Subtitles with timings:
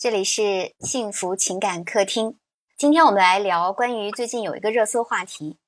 [0.00, 2.38] 这里是幸福情感客厅。
[2.76, 5.58] 今天我们来聊关于最近有一个热搜话题，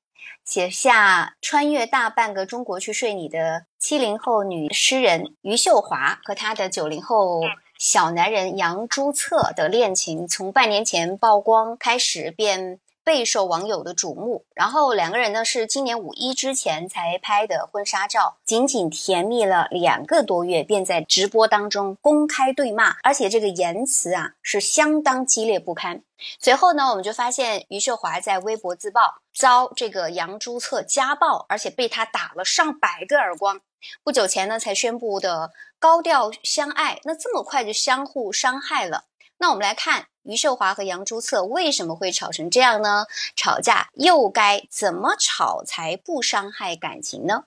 [0.44, 7.40] 写下穿越大半个中国去睡你的七零后女诗人余秀华和她的九零后
[7.76, 12.78] 小男人杨朱策的恋情，从半年前曝光开始便。
[13.10, 26.04] 备受网友的瞩目，然后两个人呢是今年五一之前才拍的婚纱照，仅仅甜蜜了两个多月，便在直播当中公开对骂，而且这个言辞啊是相当激烈不堪。
[26.38, 29.00] 随后呢，我们就发现余秀华在微博自曝
[29.34, 33.60] 遭这个杨朱策家暴，而且被他打了上百个耳光。
[34.04, 35.50] 不久前呢才宣布的
[35.80, 39.06] 高调相爱，那这么快就相互伤害了？
[39.40, 40.06] 那我们来看。
[40.22, 43.06] 余秀华和杨朱策为什么会吵成这样呢？
[43.34, 47.44] 吵架又该怎么吵才不伤害感情呢？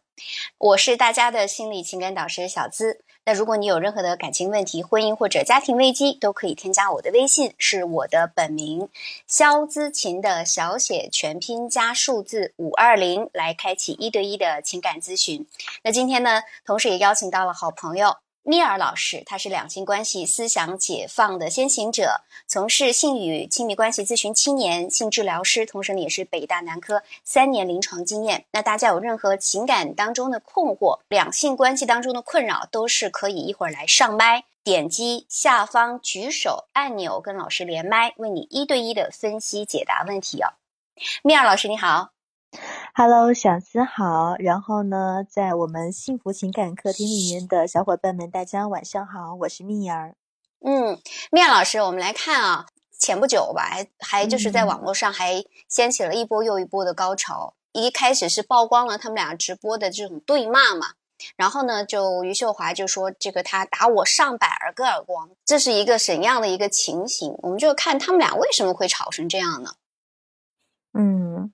[0.57, 3.05] 我是大家的心理情感导师小资。
[3.25, 8.89] 那如果你有任何的感情问题、婚姻或者家庭危机，都可以添加我的微信，是我的本名
[9.27, 15.47] 肖资琴的小写全拼加数字五二零，来开启一对一的情感咨询。
[15.83, 18.17] 那今天呢，同时也邀请到了好朋友。
[18.45, 28.43] 米尔老师，他是两性关系思想解放的先行者，从事性与亲密关系咨询七年，性治疗师，同时呢也是北大男科三年临床经验。
[28.51, 40.51] 那大家有任何情感当中的困惑，两性关系当中的困扰，都是可以一会儿来上麦，点击下方举手按钮跟老师连麦，为你一对一的分析解答问题哦。
[41.23, 42.09] 米尔老师你好。
[42.95, 44.35] Hello，小思好。
[44.37, 50.13] 然后呢，在我们幸福情感客厅里面的小伙伴们，大家晚上好，我是蜜儿。
[50.63, 52.67] 嗯，蜜儿老师，我们来看啊，
[52.99, 57.55] 前不久吧，还还就是在网络上还掀起了一波又一波的高潮。
[57.71, 60.93] 一开始是曝光了他们俩直播的这种对骂嘛，
[61.35, 67.33] 然后呢，就余秀华就说这个他打我上百个耳光，这是一个怎样的一个情形？
[67.39, 69.71] 我们就看他们俩为什么会吵成这样呢？
[70.93, 71.51] 嗯。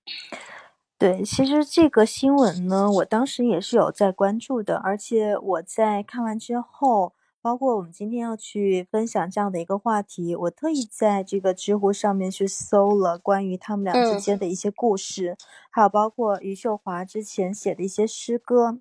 [0.99, 15.37] 对，其实这个新闻呢，我当时也是有在关注的，而且我在看完之后，包括我们今天要去分享这样的一个话题，我特意在这个知乎上面去搜了关于他们俩之间的一些故事，
[15.71, 18.79] 还有包括余秀华之前写的一些诗歌。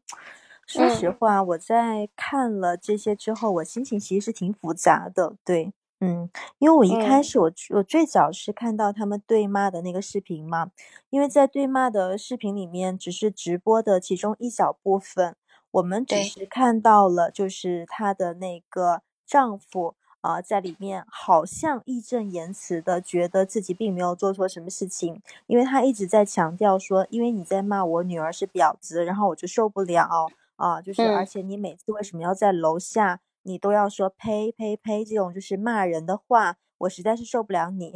[0.67, 5.37] 说实话，我在看了这些之后，我心情其实是挺复杂的。
[5.45, 5.73] 对。
[6.01, 10.71] 嗯，因为我一开始我我最早是看到他们对骂的那个视频嘛，
[11.11, 15.35] 因为在对骂的视频里面只是直播的其中一小部分，
[15.73, 30.09] 我们只是看到了就是她的那个丈夫啊在里面好像义正言辞的觉得自己并没有做错什么事情，因为他一直在强调说，因为你在骂我女儿是婊子，然后我就受不了
[30.55, 33.19] 啊，就是而且你每次为什么要在楼下？
[33.49, 37.93] 你都要说呸呸呸这种就是骂人的话，我实在是受不了你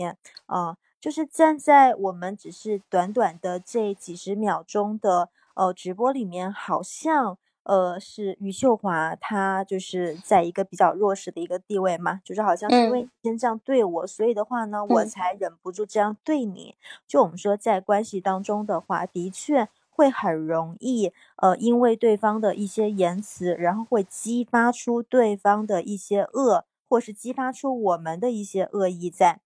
[0.46, 0.78] 啊！
[0.98, 16.76] 就是站在我们只是短短的这几十秒钟的呃直播里面，好像呃是余秀华她就是在一个比较弱势的一个地位嘛，就是好像是因为先这样对我，所以的话呢，我才忍不住这样对你。
[17.06, 19.68] 就我们说在关系当中的话，的确。
[19.94, 29.40] 会很容易，呃，因为对方的一些言辞，然后会激发出对方的一些恶，或是激发出我们的一些恶意在，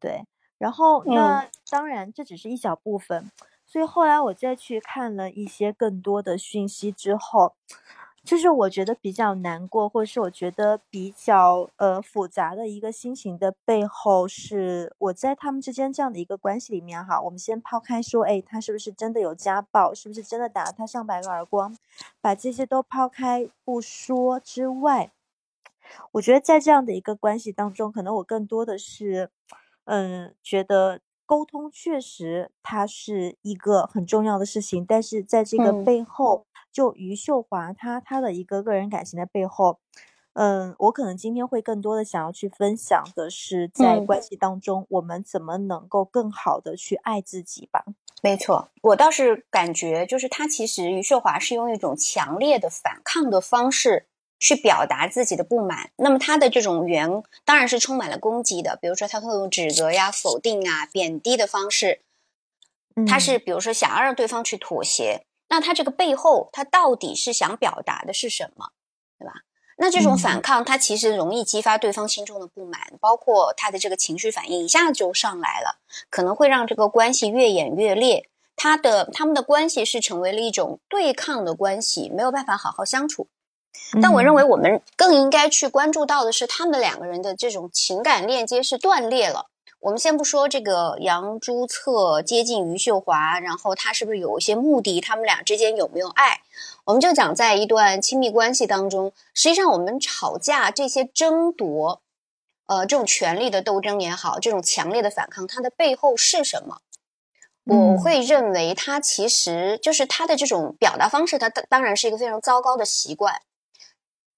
[0.00, 0.26] 对。
[0.58, 3.30] 然后那当然这只是一小部分，
[3.64, 7.54] 所以后来我再去看了一些更多的讯息之后。
[8.24, 17.20] 就是我觉得比较难过，或者是我觉得比较呃复杂的一个心情的背后，是我在他们之间这样的一个关系里面哈。
[17.20, 21.76] 我们先抛开说，哎，他是不是真的有家暴，是不是真的打了他上百个耳光，
[22.20, 25.10] 把这些都抛开不说之外，
[26.12, 29.30] 我觉得在这样的一个关系当中，可能我更多的是，
[29.86, 36.46] 嗯，觉得沟通确实它是一个很重要的事情，但是在这个背后。
[36.72, 39.78] 就余秀华，她她的一个个人感情的背后，
[40.32, 47.84] 嗯，我可能今天会更多的想要去分享的是，在关系当中，我们怎么能够更好的去爱自己吧？
[48.22, 54.06] 没错，我倒是感觉，就是她其实余秀华是用一种强烈的反抗的方式
[54.38, 55.90] 去表达自己的不满。
[55.96, 62.00] 那么他的这种语言当然是充满了攻击的，比如说他会用指责呀、否定啊、贬低的方式，
[63.06, 65.26] 他是比如说想要让对方去妥协。
[65.52, 68.70] 那他这个背后，他到底是想表达的是什么，
[69.18, 69.34] 对吧？
[69.76, 75.76] 那这种反抗，他其实容易激发对方心中的不满，包括他的这个情绪反应一下就上来了，
[76.08, 78.30] 可能会让这个关系越演越烈。
[78.56, 83.28] 他的他们的关系是成为了一种对抗的关系，没有办法好好相处。
[84.00, 89.50] 但我认为我们更应该去关注到的是，他们两个人的这种情感链接是断裂了。
[89.82, 95.00] 我们先不说这个杨朱策接近余秀华，然后他是不是有一些目的？
[95.00, 96.40] 他们俩之间有没有爱？
[96.84, 102.00] 我们就讲在一段亲密关系当中，实际上我们吵架这些争夺，
[102.68, 106.78] 呃，这种权力的斗争也好，这种强烈的反抗，它的背后是什么？
[107.64, 113.42] 我会认为，他其实就是他的这种表达方式，他当然是一个非常糟糕的习惯。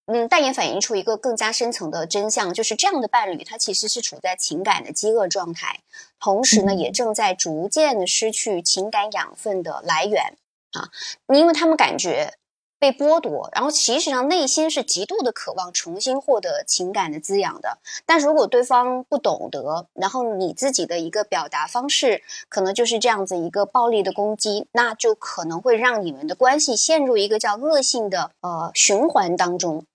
[0.06, 5.81] 嗯，但也反映出一个更加深层的真相，就是这样的伴侣，他其实是处在情感的饥饿状态，
[6.21, 10.37] 同时呢，也正在逐渐的失去情感养分的来源
[10.73, 10.91] 啊，
[11.29, 12.35] 因为他们感觉。
[12.77, 17.79] 被剥夺，然后其实上内心是极度的渴望重新获得情感的滋养的。
[18.05, 29.87] 但如果对方不懂得，然后你自己的一个表达方式可能就是这样子一个暴力的攻击，那就可能会让你们的关系陷入一个叫恶性的呃循环当中。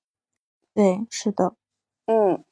[0.74, 1.56] 对，是的，
[2.06, 2.44] 嗯，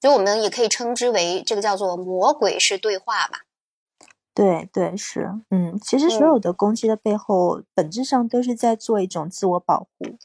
[0.00, 3.40] 所以我们也可以称之为这个叫做魔鬼式对话吧。
[4.34, 10.16] 对对是，嗯，其实所有的攻击的背后，本质上都是在做一种自我保护。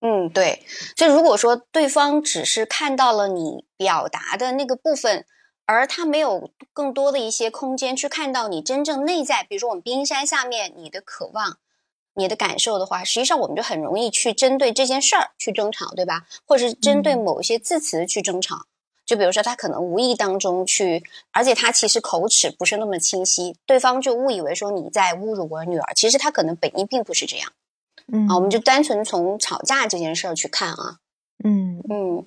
[0.00, 0.64] 嗯，对。
[0.96, 5.24] 所以如果说对方只是看到了你表达的那个部分，
[5.64, 11.58] 而他没有更多的一些空间去看到你真正内在，比如说我们冰山下面你的渴望、
[12.14, 16.26] 你的感受的话，实际上我们就很容易去针对这件事儿去争吵，对吧？
[16.46, 18.66] 或者是针对某一些字词去争吵。
[19.04, 27.52] 就比如说，他可能无意当中去，而且他其实口齿不是那么清晰，对方就误以为说你在侮辱我女儿，其实他可能本意并不是这样。
[28.12, 30.98] 嗯，啊，我们就单纯从吵架这件事儿去看啊。
[31.44, 32.26] 嗯嗯，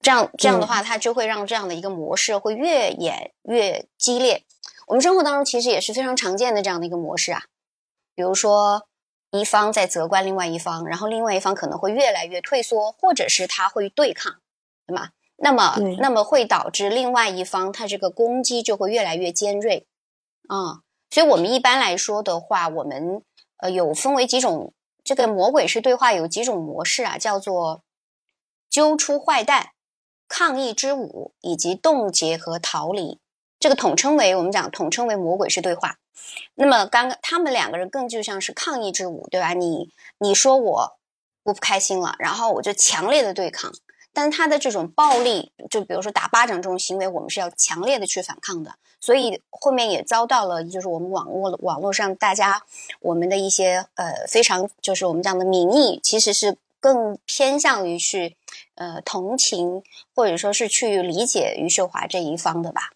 [0.00, 4.42] 这样这样的话，他就会让这样的一个模式会越演越激烈。
[4.86, 7.44] 我们生活当中其实也是非常常见的这样的一个模式啊，
[8.14, 8.86] 比如说
[9.30, 14.40] 一方在责怪另外一方，然后另外一方可能会越来越退缩，或者是他会对抗，
[14.86, 15.10] 对吗？
[15.36, 19.88] 那么，那么会导致另外一方他这个攻击就会越来越尖锐，
[20.46, 23.22] 啊，所以我们一般来说的话，我们
[23.56, 24.72] 呃有分为几种，
[25.02, 27.82] 这个魔鬼式对话有几种模式啊，叫做
[28.70, 29.70] 揪出坏蛋、
[30.28, 33.18] 抗议之舞以及冻结和逃离，
[33.58, 35.96] 这个统称为我们讲统称为魔鬼式对话。
[36.54, 39.52] 那么刚刚他们两个人更就像是抗议之舞，对吧？
[39.52, 40.98] 你你说我
[41.44, 43.72] 我不开心了，然后我就强烈的对抗。
[44.16, 48.76] 但他的这种暴力，就比如说打巴掌这种行为，我们是要强烈的去反抗的。
[49.00, 52.62] 所以后面也遭到了，就是我们网络网络上大家
[53.00, 58.36] 我们的一些呃非常，就是我们讲的民意，其实是更偏向于去
[58.76, 59.82] 呃同情
[60.14, 62.92] 或者说是去理解余秀华这一方的吧。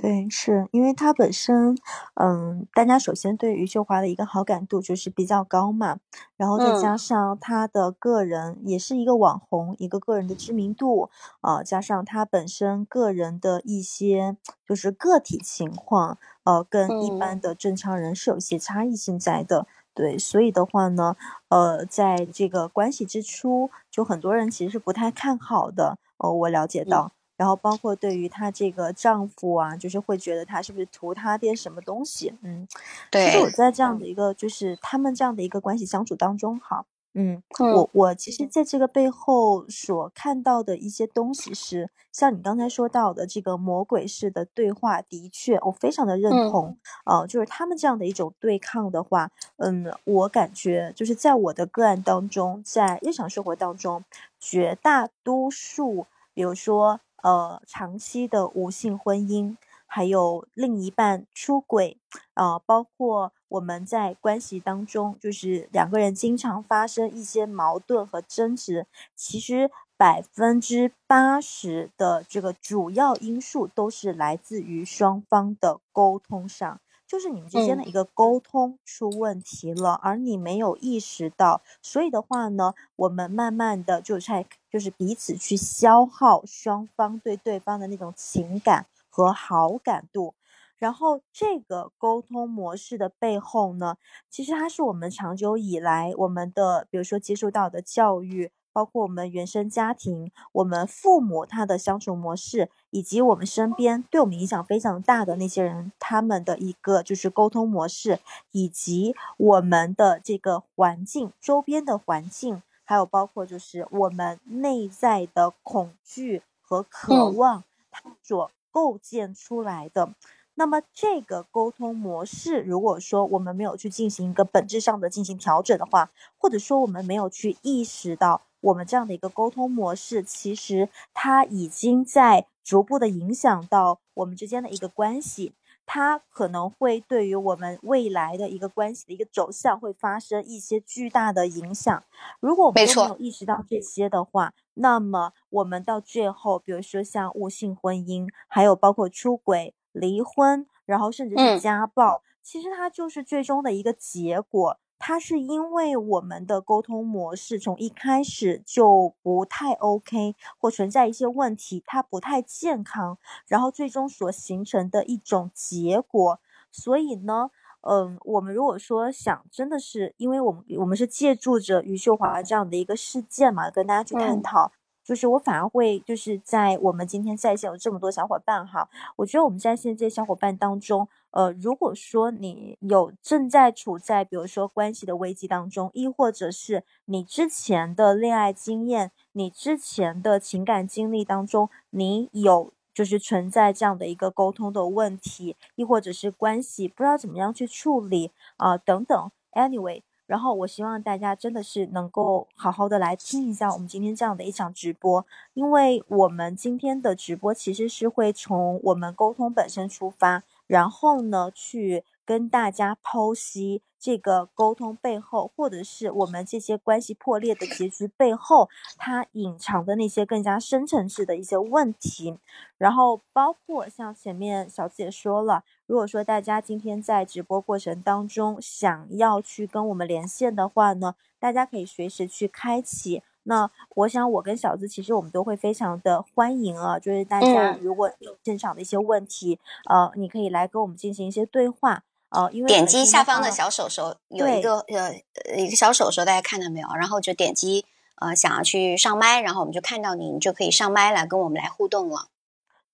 [0.00, 1.76] 对，是因为他本身，
[2.14, 5.98] 嗯，大家首先对余秀华的一个好感度就是比较高嘛，
[6.38, 11.10] 然后再加上他的个人也是一个网红，一个个人的知名度，
[11.42, 21.14] 啊，加上他本身个人的一些就是个体情况，呃，跟一般的正常人是有一些差异性在的，对，所以的话呢，
[21.50, 27.12] 呃，在这个关系之初，就很多人其实是不太看好的，哦，我了解到。
[27.40, 32.34] 然后包括对于她这个丈夫啊，就是会觉得她是不是图她点什么东西？
[32.42, 32.68] 嗯，
[33.10, 33.24] 对。
[33.24, 36.84] 其实我在这样的一个就是他们这样的一个关系相处当中，哈，
[37.14, 46.76] 嗯，我我其实在这个背后所看到的一些东西是，像你刚才说到的这个魔鬼式的对话，的确我非常的认同。
[47.06, 54.04] 呃，就是他们这样的一种对抗的话，嗯，我感觉就是在我的个案当中，在日常生活当中，
[54.38, 56.04] 绝大多数，
[56.34, 57.00] 比如说。
[57.22, 61.98] 呃，长期的无性婚姻，还有另一半出轨，
[62.34, 76.80] 啊，包括我们在关系当中，就是两个人经常发生一些矛盾和争执，其实百分之八十的这个主要因素都是来自于双方的沟通上。
[77.06, 90.34] 就是你们之间的一个沟通出问题了，而你没有意识到，所以的话呢，我们慢慢的就在就是彼此去消耗双方对对方的那种情感和好感度，
[90.78, 93.96] 然后这个沟通模式的背后呢，
[94.30, 98.50] 其实它是我们长久以来我们的，比如说接受到的教育。
[98.72, 108.20] 包括我们原生家庭，我们父母他的相处模式，以及我们身边对我们影响非常大的那些人，他们的一个就是沟通模式，
[108.52, 120.12] 以及我们的这个环境周边的环境，还有包括就是我们内在的恐惧和渴望，它所构建出来的。
[120.56, 135.52] 那么这个沟通模式，如果说我们没有去进行一个本质上的进行调整的话，或者说我们没有去意识到我们这样的一个沟通模式，其实它已经在逐步的影响到我们之间的一个关系，
[135.92, 142.04] 它可能会对于我们未来的一个关系的一个走向会发生一些巨大的影响。
[142.38, 149.74] 如果我们没有意识到这些的话，那么我们到最后，比如说像误性婚姻，还有包括出轨。
[149.92, 154.78] 离婚，然后甚至是家暴，其实它就是最终的一个结果。
[155.00, 166.38] 它是因为我们的沟通模式从一开始就不太 OK，或存在一些问题，它不太健康，然后最终所形成的一种结果。
[166.70, 174.70] 所以呢，嗯，我们如果说想真的是，因为我们我们是借助着余秀华这样的一个事件嘛，跟大家去探讨。
[175.10, 200.02] 就是我反而会就是在我们今天在线有这么多小伙伴哈，我觉得我们在线这些小伙伴当中，呃，如果说你有正在处在比如说关系的危机当中，亦或者是你之前的恋爱经验，你之前的情感经历当中，你有就是存在这样的一个沟通的问题，亦或者是关系不知道怎么样去处理啊等等，anyway。
[200.30, 213.82] 然后我希望大家真的是能够好好的来听一下我们今天这样的一场直播，因为我们今天的直播其实是会从我们沟通本身出发，然后呢去跟大家剖析。
[214.02, 222.38] 这个沟通背后，或者是我们这些关系破裂的结局背后，它隐藏的那些更加深层次的一些问题，
[222.78, 233.24] 然后包括像前面小紫也说了，如果说大家今天在直播过程当中想要去跟我们连线的话呢，大家可以随时去开启。
[233.42, 242.04] 那我想我跟小资其实我们都会非常的欢迎啊，就是大家如果有现场的一些问题，呃，你可以来跟我们进行一些对话。
[242.28, 245.12] 哦，因为点击下方的小手手有一个呃
[245.56, 246.86] 一个小手手，大家看到没有？
[246.94, 247.84] 然后就点击
[248.20, 252.28] 呃想要去上麦，然后我们就看到你，你就可以上麦来跟我们来互动了。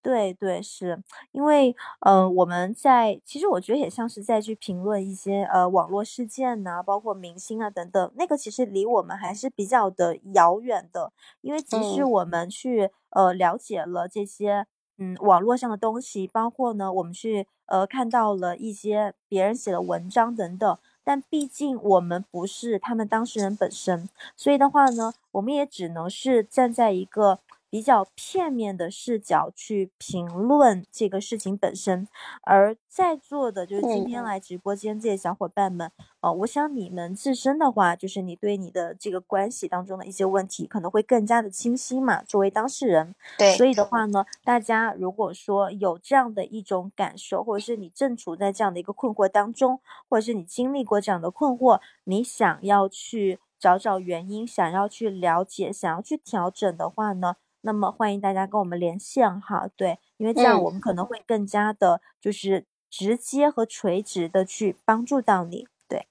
[0.03, 14.67] 对对，是因为呃我们在其实我觉得也像是在去评论一些呃网络事件呐，包括明星啊等等，那个其实离我们还是比较的遥远的，因为即使我们去呃了解了这些。
[14.99, 27.41] 嗯，网络上的东西，包括呢，我们去呃看到了一些别人写的文章等等，但毕竟我们不是他们当事人本身，所以的话呢，我们也只能是站在一个。
[27.77, 32.09] 比较片面的视角去评论这个事情本身，
[32.41, 35.93] 而在座的就是今天来直播间这些小伙伴们，
[36.23, 42.23] 呃，我想你们自身的话，就是你对你的这个关系当中的一些问题，可能会更加的清晰嘛。
[42.23, 49.79] 作为当事人，对，所以的话呢，大家如果说有这样的一种感受，或者是你正处在这样的一个困惑当中，
[50.09, 57.37] 或者是你经历过这样的困惑，你想要去找找原因，想要去了解，想要去调整的话呢？
[57.63, 66.07] 那么欢迎大家跟我们连线哈，对，因为这样我们可能会更加的，就是直接和垂直的去帮助到你，对，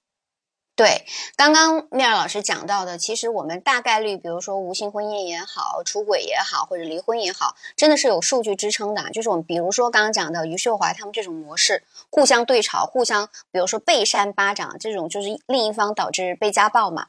[0.75, 1.05] 对。
[1.37, 9.09] 刚刚妙儿老师讲到的，其实我们大概率，比如说无性婚姻也好，出轨也好，或者离婚也好，真的是有数据支撑的。
[9.11, 17.07] 就是我们比如说刚刚讲的余秀华他们这种模式，互相对吵，互相，比如说被扇巴掌，这种就是另一方导致被家暴嘛。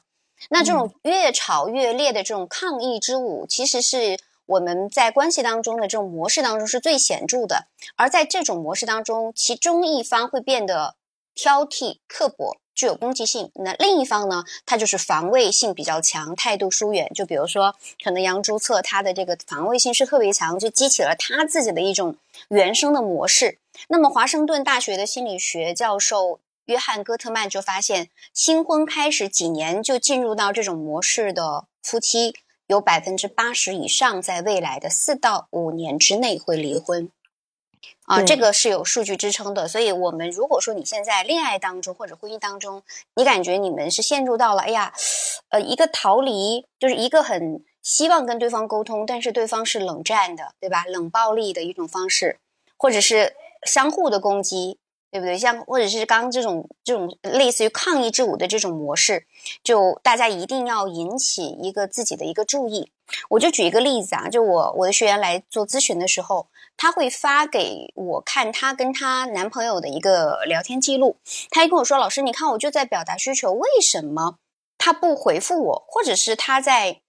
[0.49, 4.17] 那这种越吵越烈的这种抗议之舞，其实是。
[4.47, 10.95] 我们在关系当中的这种模式当中是最显著的，而在这种模式当中，其中一方会变得
[11.35, 17.11] 挑剔、刻薄、具有攻击性，那另一方呢，他就是防卫性比较强，态度疏远。
[17.13, 22.15] 就比如说，可能杨朱策他的这个防卫性是特别强，就激起了他自己的一种
[22.47, 23.59] 原生的模式。
[23.89, 32.33] 那么，华盛顿大学的心理学教授约翰·戈特曼就发现，新婚开始几年就进入到这种模式的夫妻。
[32.67, 37.09] 有百分之八十以上在未来的四到五年之内会离婚，
[38.03, 39.67] 啊，这个是有数据支撑的。
[39.67, 42.83] 所以，我们如果说你现在恋爱当中或者婚姻当中，
[43.15, 44.93] 你感觉你们是陷入到了，哎呀，
[45.49, 50.83] 呃，一个逃离，就是一个很希望跟对方沟通，但是对方是冷战的，对吧？
[50.85, 52.37] 冷暴力的一种方式，
[52.77, 53.33] 或者是
[53.63, 54.79] 相互的攻击。
[55.17, 55.37] 对不对？
[55.37, 59.25] 像或者是刚刚这种这种类似于抗议之舞的这种模式，
[59.63, 62.91] 就大家一定要引起一个自己的一个注意。
[63.29, 71.17] 我就举一个例子啊，就我我的学员来做咨询的时候，他会发给我看她跟她男朋友的一个聊天记录，
[71.49, 74.37] 他一跟我说：“老师，你看我就在表达需求，为什么
[74.77, 75.85] 他不回复我？
[75.87, 77.01] 或者是他在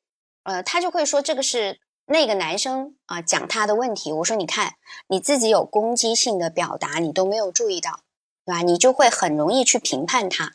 [0.45, 1.79] 呃，他就会说这个是
[2.11, 4.77] 那个男生啊讲他的问题，我说你看
[5.09, 8.01] 你自己有攻击性的表达，你都没有注意到，
[8.47, 8.63] 对吧？
[8.63, 10.55] 你就会很容易去评判他，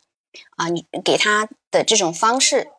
[0.56, 2.72] 啊，你给他的这种方式，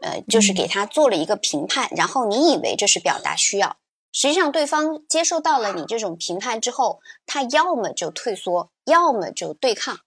[0.00, 3.76] 呃，就是给他做了一个评判，然后你以为这是表达需要，
[4.12, 10.00] 实际上对方接受到了你这种评判之后，他要么就退缩，要么就对抗。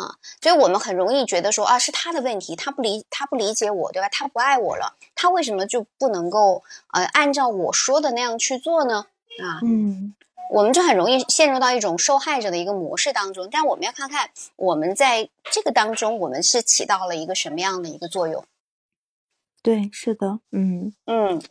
[0.00, 4.08] 啊，所以我们很容易觉得说啊，是他的问题，他不理他不理解我，对吧？
[4.08, 9.06] 他不爱我了，他为什么就不能够呃按照我说的那样去做呢？
[9.42, 10.14] 啊，嗯，
[10.52, 13.48] 我们就很容易陷入到一种受害者的一个模式当中。
[13.50, 18.44] 但我们要看看我们在这个当中，我们是起到了一个什么样的一个作用？
[19.62, 21.42] 对，是的，嗯嗯。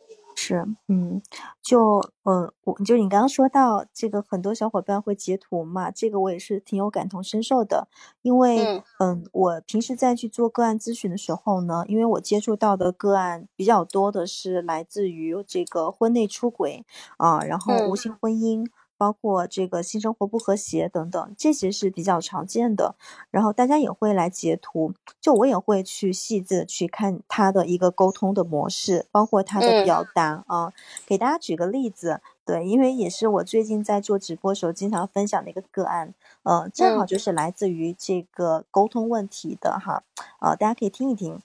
[0.41, 1.21] 是，嗯，
[1.61, 7.89] 就，嗯，我就你刚刚说到这个，很多小伙伴会截图嘛，这个我也是挺有感同身受的，
[8.21, 16.85] 因为，嗯，我平时在去做个案咨询的时候呢，因为我接触到的个案比较多的是来自于这个婚内出轨
[17.17, 18.65] 啊，然后无性婚姻。
[18.99, 22.95] 包括这个性生活不和谐等等，这些是比较常见的。
[23.31, 30.73] 然后大家也会来截图，就我也会去细致去看他的一个沟通的模式，包括他的表达啊。
[31.07, 36.13] 给大家举个例子，对，因为也是我最近在做直播时候经常分享的一个个案，
[36.43, 40.03] 呃，正好就是来自于这个沟通问题的哈，
[40.41, 41.39] 呃，大家可以听一听。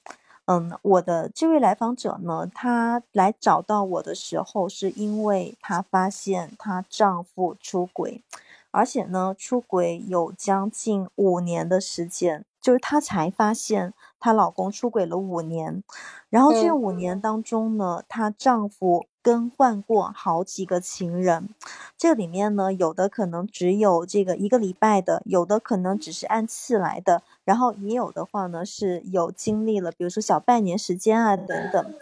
[0.46, 8.22] 嗯，我的这位来访者呢，她来找到我的时候，是因为她发现她丈夫出轨，
[8.70, 15.82] 而且呢，出轨有将近五年的时间，就是她才发现她老公出轨了五年，
[16.28, 19.06] 然后这五年当中呢，她丈夫。
[19.24, 21.48] 更换过好几个情人，
[21.96, 31.94] 这里面呢，有的可能只有这个一个礼拜的，有的可能只是按次来的，然后也有的话呢是有经历了，比如说小半年时间啊等等，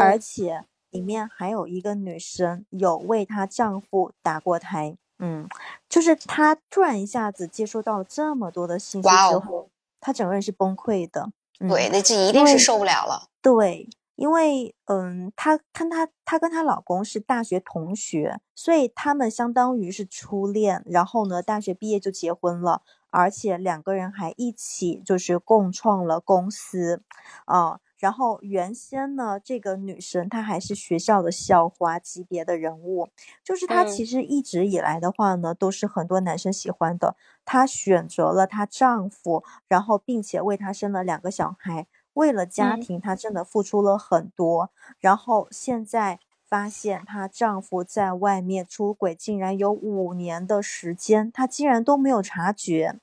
[0.00, 5.46] 而且里面还有一个女生有为她丈夫打过胎，嗯，
[5.88, 9.68] 就是她突然一下子接收到了这么多的信息之后，
[10.00, 13.88] 她整个人是崩溃的，对，那这一定是受不了了，对。
[14.16, 20.82] 因为，嗯，她跟她她跟她老公是大学同学，所以他们相当于是初恋。
[20.86, 27.02] 然后呢，大学毕业就结婚了，而且两个人还一起就是共创了公司，
[27.46, 27.80] 啊。
[27.96, 33.08] 然后原先呢，这个女生她还是学校的校花级别的人物，
[33.42, 37.16] 就是她其实一直以来的话呢，都是很多男生喜欢的。
[37.46, 41.86] 她选择了她丈夫，然后并且为他生了两个小孩。
[42.14, 44.70] 为了家庭，她真的付出了很多。
[44.98, 52.98] 然后现在发现她丈夫在外面出轨，竟然有五年的时间，她竟然都没有察觉。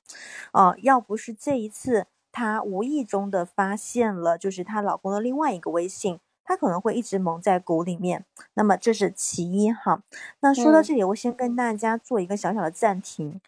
[0.52, 8.24] 呃，要不是这一次她无意中的发现了，就是她老公的另外一个微信，她可能会一直蒙在鼓里面。
[8.54, 10.02] 那么这是其一哈。
[10.40, 13.40] 那说到这里，我先跟大家做一个小小的暂停。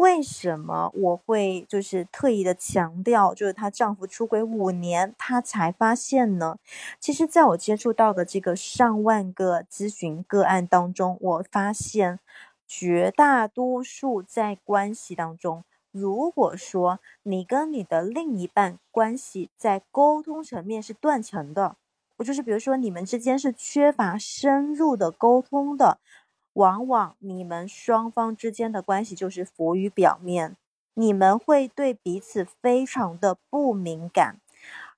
[0.00, 6.56] 为什么我会就是特意的强调，就是她丈夫出轨五年，她才发现呢？
[6.98, 12.18] 其实，在我接触到的这个上万个咨询个案当中，我发现
[12.66, 21.76] 绝大多数在关系当中，如果说你跟你的另一半关系在沟通层面是断层的，
[22.16, 25.98] 我就是比如说你们之间是缺乏深入的沟通的。
[26.54, 30.56] 往往你们双方之间的关系就是浮于表面，
[30.94, 34.40] 你们会对彼此非常的不敏感。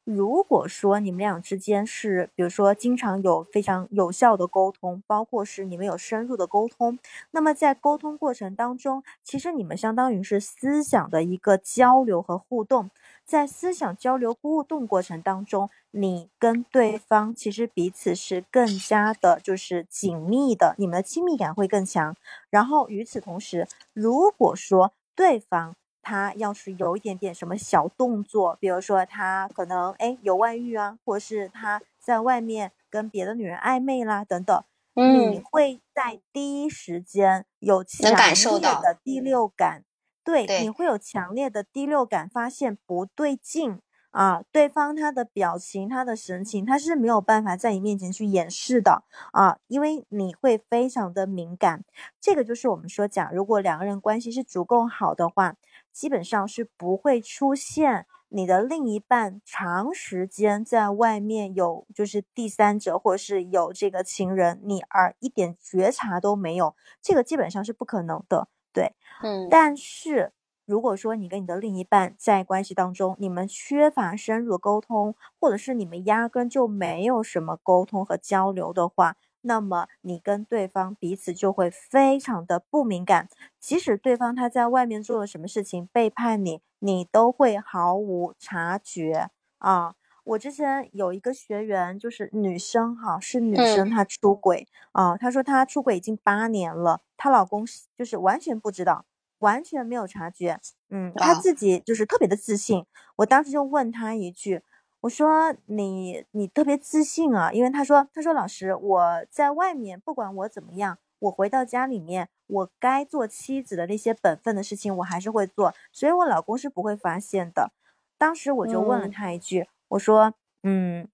[0.04, 6.98] 如果说你们俩之间是，比如说经常有非常有效的沟通，包括是你们有深入的沟通，
[7.30, 12.90] 那么在沟通过程当中，其实你们相当于是思想的一个交流和互动。
[13.24, 22.16] 在思想交流互动过程当中，你跟对方其实彼此是更加的，就是紧密的，你们的亲密感会更强。
[22.50, 39.84] 然后与此同时，如果说对方他要是有一点点什么小动作，比如说他可能哎有外遇啊，或是他在外面跟别的女人暧昧啦等等，你会在第一时间有强烈的第六感。
[40.24, 43.80] 对，你会有强烈的第六感，发现不对劲
[44.12, 44.44] 啊！
[44.52, 51.82] 对方他的表情、他的神情，他是没有办法在你面前去掩饰的啊，因为你会非常的敏感。
[52.20, 55.56] 这个就是我们说讲，如果两个人关系是足够好的话，
[55.92, 68.48] 基本上是不会出现你的另一半长时间在外面有就是第三者，或者是有这个情人，你而一点觉察都没有，这个基本上是不可能的。
[68.72, 70.32] 对，嗯，但是
[70.64, 83.28] 如果说你跟你的另一半在关系当中，你们缺乏深入沟通，或者是你们压根就没有什么沟通和交流的话，那么你跟对方彼此就会非常的不敏感，
[83.60, 89.94] 即使对方他在外面做了什么事情背叛你，你都会毫无察觉啊。
[90.24, 95.16] 我之前有一个学员，就是女生哈，是女生，她出轨啊。
[95.16, 97.66] 她说她出轨已经八年了，她老公
[97.98, 99.04] 就是完全不知道，
[99.40, 100.60] 完全没有察觉。
[100.90, 102.86] 嗯，她自己就是特别的自信。
[103.16, 104.62] 我当时就问她一句，
[105.02, 107.52] 我说你你特别自信啊？
[107.52, 117.72] 因为他说他说老师我在外面不管我怎么样，我回到家里面，我该做妻子的那些本分的事情我还是会做，所以我老公是不会发现的。
[118.16, 119.68] 当时我就问了他一句。
[119.88, 121.08] 我说，嗯，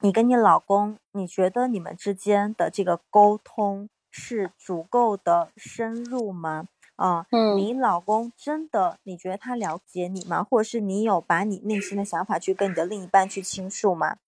[0.00, 6.68] 你跟你老公，你觉得你们之间的这个沟通是足够的深入吗？
[7.00, 10.44] 啊，嗯，你老公真的，你觉得他了解你吗？
[10.44, 14.18] 或者是你有把你内心的想法去跟你的另一半去倾诉吗？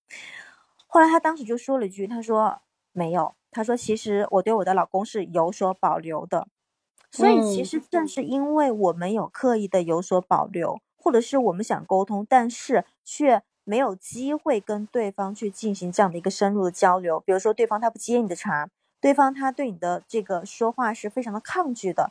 [0.86, 2.60] 后来他当时就说了一句，他说
[2.92, 6.48] 没有，他说其实我对我的老公是有所保留的，
[7.10, 13.42] 所以其实正是因为我们有刻意的有所保留，或者是我们想沟通，但是却。
[13.64, 18.68] 没有机会跟对方去进行这样的一个深入的交流，比如说对方他不接你的茬，
[19.00, 22.10] 对方他对你的这个说话是非常的抗拒的，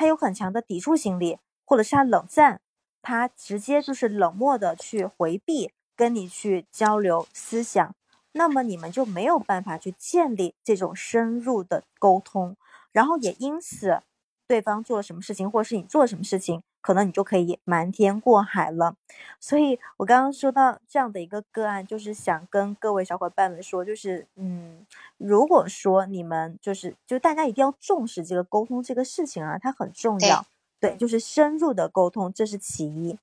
[0.00, 1.36] 他有很强的抵触心理，
[1.66, 2.62] 或者是他冷战，
[3.02, 7.94] 他直接就是冷漠的去回避跟你去交流思想，
[8.32, 12.56] 那么你们就没有办法去建立这种深入的沟通，
[12.92, 14.00] 然后也因此，
[14.48, 16.62] 对方做了什么事情，或者是你做了什么事情。
[16.82, 18.96] 可能你就可以瞒天过海了，
[19.38, 24.86] 所以我刚刚说到这样的一个个案，就是想跟各位小伙伴们说，就是嗯，
[25.18, 30.46] 如果说你们就是就大家一定要重视这个沟通这个事情啊，它很重要，
[30.80, 33.18] 对，就是深入的沟通，这是其一。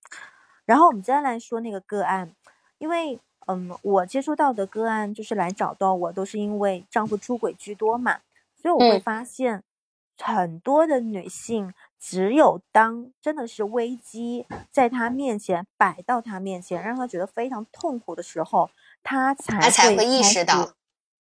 [0.65, 2.31] 然后我们再来说那个个案，
[2.77, 8.19] 因为嗯，我接触到的个案就是来找到我，都是因为丈夫出轨居多嘛，
[8.61, 9.63] 所以我会发现
[10.19, 11.73] 很多的女性。
[11.99, 18.69] 只有当真的是危机在他面前摆到他面前，让他觉得非常痛苦的时候，
[19.03, 20.73] 他才才会意识到，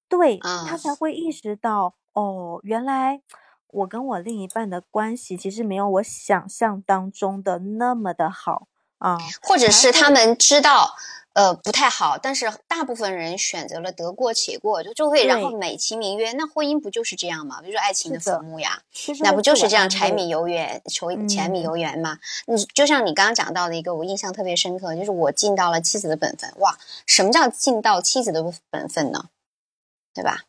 [0.07, 3.21] 对他才会意识到，哦，原来
[3.67, 8.67] 我跟我另一半的关系其实没有我想象当中的那么的好
[8.99, 10.95] 啊，或者是他们知道。
[11.37, 17.61] 呃，不太好，但是大部分人选择了得过且过，就就会然后美其名曰，那婚姻不就是这样吗？
[17.61, 18.81] 比如说爱情的坟墓呀，
[19.19, 22.17] 那不就是这样柴米油盐，求柴米油盐吗？
[22.47, 26.51] 你就像你刚刚讲到的一个，我印象特别深刻，就是我尽到了妻子的本分。
[26.57, 29.25] 哇，什么叫尽到妻子的本分呢？
[30.15, 30.45] 对吧？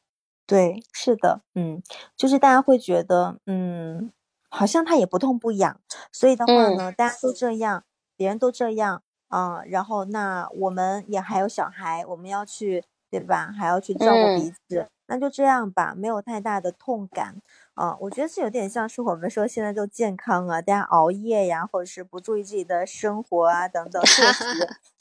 [0.47, 1.83] 对，是的，嗯，
[2.17, 4.11] 就是大家会觉得，嗯，
[4.49, 5.79] 好像他也不痛不痒，
[6.11, 7.85] 所以的话呢，大家都这样，
[8.17, 9.03] 别人都这样。
[9.29, 13.53] 啊，然后那我们也还有小孩，我们要去，对吧？
[13.57, 17.37] 还要去照顾彼此，那就这样吧，没有太大的痛感。
[17.75, 24.45] 啊，我觉得是有点像是我们说现在就健康啊，大家熬夜呀，或者是不注意自己的生活啊等等，确实，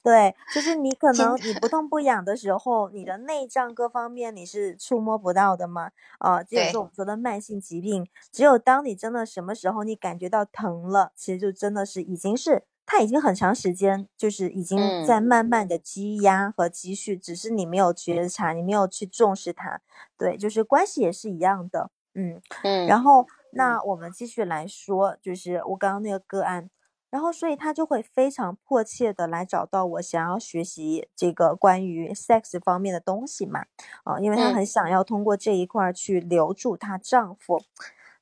[0.03, 5.89] 对，就是你可能你不痛不痒的时候，你的内脏各方面你是触摸不到的嘛。
[6.19, 12.63] 啊，这也是我们说的慢性疾病，只有当你真的什么时候你感觉到疼了，其实就真的是已经是。
[12.89, 19.81] 它已经很长时间，就是已经在慢慢的积压和积蓄，只是你没有觉察，你没有去重视它。
[20.17, 22.87] 对，就是关系也是一样的，嗯嗯。
[22.87, 26.69] 然后，那我们继续来说，就是我刚刚那个个案，
[27.09, 33.65] 然后所以他就会非常迫切的来找到我，想要学习这个关于 sex 方面的东西嘛，
[34.05, 37.61] 啊，因为她很想要通过这一块去留住她丈夫。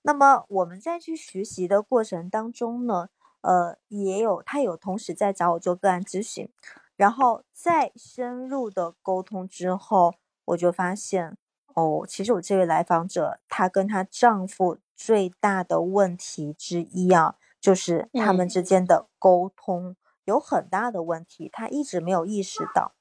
[0.02, 3.10] 那么我们在去学习的过程当中呢？
[3.46, 6.50] 呃，也有他有同时在找我做个案咨询，
[6.96, 11.38] 然后再深入的沟通之后，我就发现
[11.76, 22.94] 哦，其实我这位来访者她跟她丈夫最大的问题之一啊，就是他们之间的沟通有很大的问题，她一直没有意识到。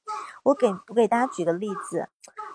[0.43, 2.09] 我给我给大家举个例子，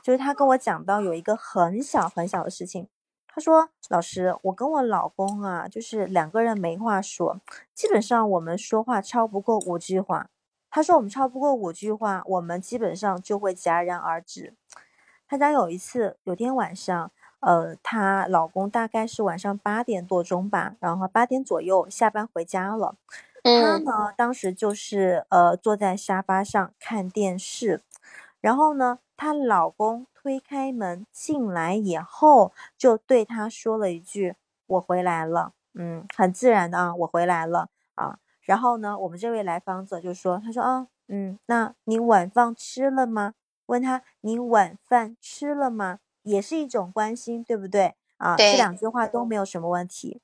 [0.04, 2.88] 就是她跟我讲到有一个很小很小的事情。
[3.32, 7.40] 他说：“老师，我跟我老公啊，就是两个人没话说，
[7.74, 10.28] 基本上我们说话超不过五句话。
[10.68, 14.54] 他说我们超不过五句话，我们基本上就会戛然而止。
[15.28, 22.96] 他家有一次，有天晚上，呃，她老公大概是晚上八点多钟吧，然后八点左右下班回家了。
[23.42, 27.80] 他呢，当时就是呃坐在沙发上看电视，
[28.40, 34.36] 然后呢，她老公。”推开门进来以后，就对她说了一句
[34.68, 38.18] ：“我回来了。”嗯，很自然的啊，我回来了啊。
[38.42, 43.32] 然后呢，我们这位来访者就说：“他说啊，嗯，那你晚饭吃了吗？”
[43.64, 47.94] 问他：“你晚饭吃了吗？”也是一种关心，对不对？
[48.18, 50.20] 啊，这两句话都没有什么问题。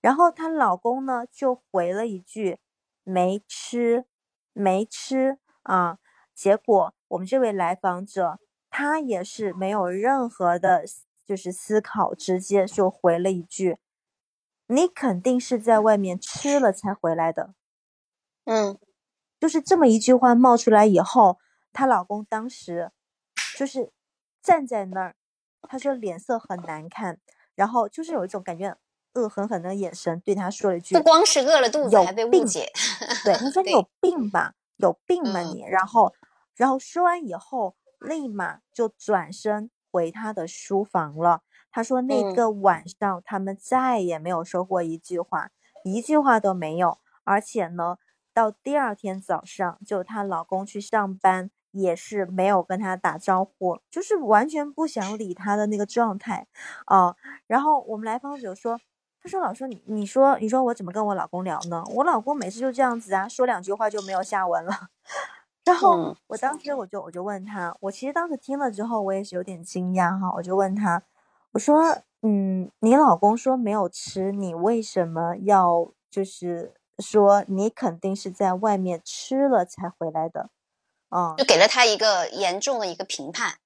[0.00, 2.58] 然后她老公呢就回了一句
[3.04, 4.06] ：“没吃，
[4.52, 5.98] 没吃啊。”
[6.34, 8.38] 结果我们这位来访者
[8.70, 10.84] 他也是没有任何的，
[11.24, 13.78] 就是思考，直接就回了一句
[14.68, 17.54] ：“你肯定是在外面吃了才回来的。”
[18.44, 18.78] 嗯，
[19.40, 21.38] 就是这么一句话冒出来以后，
[21.72, 22.90] 她老公当时
[23.56, 23.92] 就是
[24.42, 25.16] 站在那儿，
[25.68, 27.18] 他说脸色很难看，
[27.54, 28.76] 然后就是有一种感觉。
[29.14, 32.70] 恶狠狠的眼神对他说了一句：“不光是饿了肚子，还被误解。”
[33.24, 34.52] 对，他说： “你有病吧？
[34.76, 36.12] 有病吗你？”然后，
[36.56, 41.42] 然后说完以后，立马就转身回他的书房了。
[41.70, 45.50] 他说：“那个晚上，他们再也没有说过一句话，
[45.84, 46.98] 一句话都没有。
[47.24, 47.98] 而且呢，
[48.32, 56.46] 到第二天早上，就她老公去上班，也是没有跟她打招呼，就是完全不想理她的那个状态。
[56.86, 57.14] 哦，
[57.46, 58.80] 然后我们来访者说。
[59.22, 61.82] 他说：“老师，你你说你说我怎么跟我老公聊呢？
[61.96, 64.72] 我老公每次就这样子啊，说两句话就没有下文了。
[65.66, 70.32] 然后我当时我就我就问他，我其实当时听了之后，我也是有点惊讶哈。
[70.36, 71.02] 我就问他，
[71.52, 80.48] 我说，嗯，你老公说没有吃，你为什么要就是说你肯定是在外面吃了才回来的？
[81.10, 83.58] 嗯，就给了他一个严重的一个评判。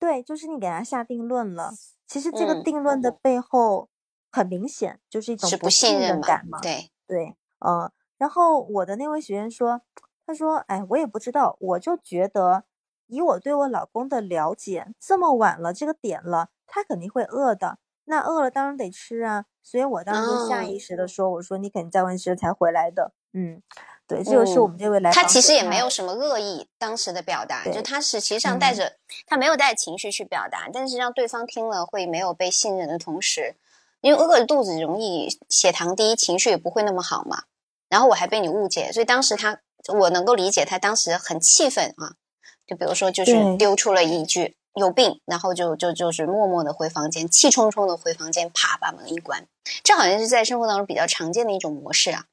[0.00, 1.72] 对，就是你给他下定论了。
[2.08, 3.88] 其实这个定论的背后。”
[4.34, 9.82] 很明显就是一种不信任感嘛，对对，嗯，然后我的那位学员说，
[10.26, 12.64] 他说，哎，我也不知道，我就觉得
[13.06, 23.62] 以我对我老公的了解，这么晚了这个点了，他肯定会饿的，那饿了当然得吃啊，所以我当时下意识的说，我说你肯定在外吃才回来的，嗯，
[24.06, 33.56] 对，这就是我们这位来他其实也没有什么恶意，当时的表达，就他是其实上带着他没有带情绪去表达，但是让对方听了会没有被信任的同时。
[34.00, 37.44] 因为饿着肚子容易血糖低，情绪也不会那么好嘛。
[37.88, 42.14] 然后我还被你误解，所以当时他我能够理解他当时很气愤啊。
[42.66, 49.46] 就比如说，就是丢出了一句“有病”，然后就就就是默默的回房间，气冲冲的回房间，啪把门一关。
[49.82, 52.26] 这好像是在生活当中比较常见的一种模式啊。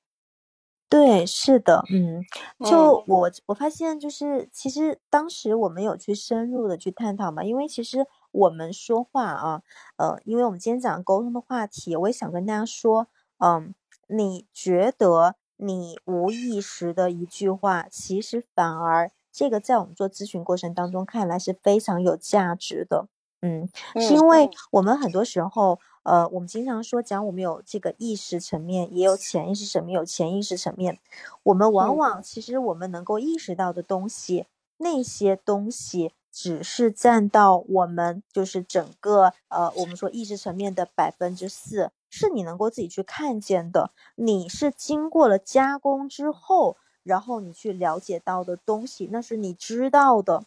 [0.87, 2.23] 对，是的，嗯，
[2.65, 8.05] 就我我发现，就是其实当时我们有去深入的去探讨嘛，因为其实。
[8.31, 9.63] 我们说话啊，
[9.97, 13.07] 呃，因为我们今天讲沟通的话题，我也想跟大家说，
[13.39, 13.73] 嗯，
[14.07, 23.07] 你觉得你无意识的一句话，其实反而这个在我们做咨询过程当中看来是非常有价值的，
[23.41, 30.97] 嗯，是因为我们很多时候，呃，我们经常说讲我们有这个意识层面，也有潜意识层面，有潜意识层面，
[31.43, 34.45] 我们往往其实我们能够意识到的东西，
[34.77, 36.13] 那些东西。
[36.31, 43.91] 只是占到我们就是整个呃，我们说意识层面的百分之四，是你能够自己去看见的。
[44.15, 50.43] 你是经过了加工之后，然后你去了解到的东西，那是你知道的。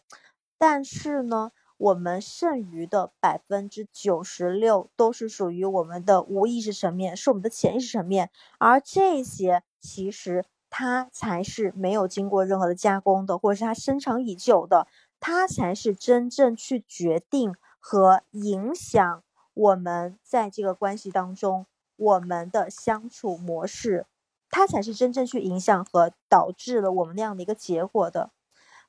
[0.56, 14.86] 但是呢，我们剩余的百分之九十六都是属于我们的无意识层面，是我们的潜意识层面，而这些其实它才是没有经过任何的加工的，或者是它深藏已久的。
[15.24, 19.22] 它才是真正去决定和影响
[19.54, 24.06] 我们在这个关系当中我们的相处模式，
[24.50, 28.32] 它才是真正去影响和导致了我们那样的一个结果的。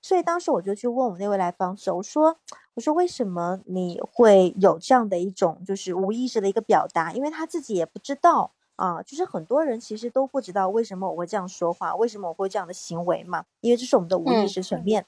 [0.01, 2.37] 所以当时我就去问我那位来访者，我说
[2.73, 7.13] ：“我说为什么你会有这样的一种就是无意识的一个表达？
[7.13, 13.45] 因为他自己也不知道啊，就是很多人其实都不知道为什么我会这样说话，为什么我会这样的行为嘛？
[13.61, 15.05] 因为这是我们的无意识层面。”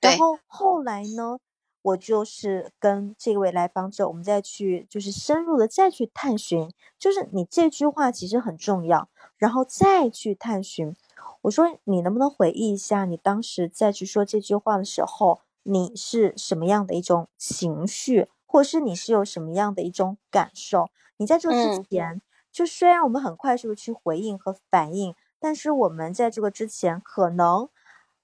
[0.00, 1.38] 然后后来呢，
[1.82, 10.94] 我就是跟这位来访者，我们再去就是深入的再去探寻，就是你这句话其实很重要，然后再去探寻。
[11.42, 20.90] 我说你能不能回忆一下，你当时再去说这句话的时候，你是什么样的一种情绪，或是你是有什么样的一种感受？
[21.16, 27.68] 你在这之前，就虽然我们很快速的去回应和反应，但是我们在这个之前可能。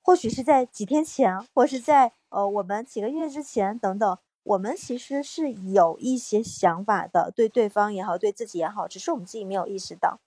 [0.07, 10.21] 或许是在几天前，或是在呃我们几个月之前等等，我们其实是有一些想法的，对对方也好，对自己也好，只是我们自己没有意识到。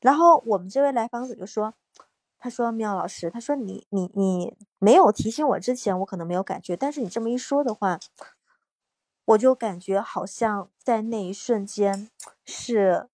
[0.00, 1.74] 然后我们这位来访者就说
[2.40, 8.00] ：“他说妙老师，他说你你你没有提醒我之前，我可能没有感觉，但是你这么一说的话，
[9.26, 12.10] 我就感觉好像在那一瞬间
[12.44, 13.08] 是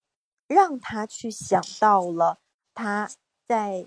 [0.47, 2.39] 让他去想到了
[2.73, 3.11] 他
[3.47, 3.87] 在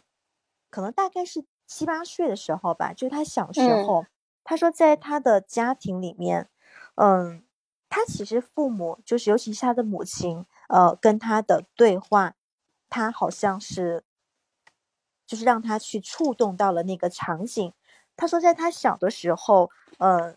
[0.70, 4.06] 可能大概是。”七八岁的时候吧，就是他小时候，
[4.44, 6.50] 他说在他的家庭里面，
[6.96, 7.46] 嗯，
[7.88, 12.34] 他其实父母就是，尤其是他的母亲，呃，跟他的对话，
[12.90, 14.04] 他好像是，
[15.26, 17.74] 就是让他去触动到了那个场景。
[18.18, 20.36] 他说，在他小的时候，呃，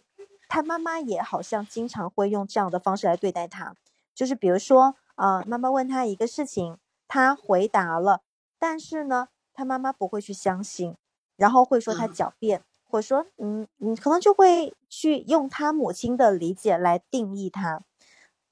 [0.48, 3.74] 他妈妈也好像经常会用这样的方式来对待他，
[4.14, 8.22] 就是比如说，啊，妈妈问他一个事情，他回答了，
[8.56, 10.96] 但是呢，他妈妈不会去相信，
[11.36, 12.62] 然后会说他狡辩。
[12.86, 17.82] 或者说，嗯，你可能就会去用他母亲的理解来定义他，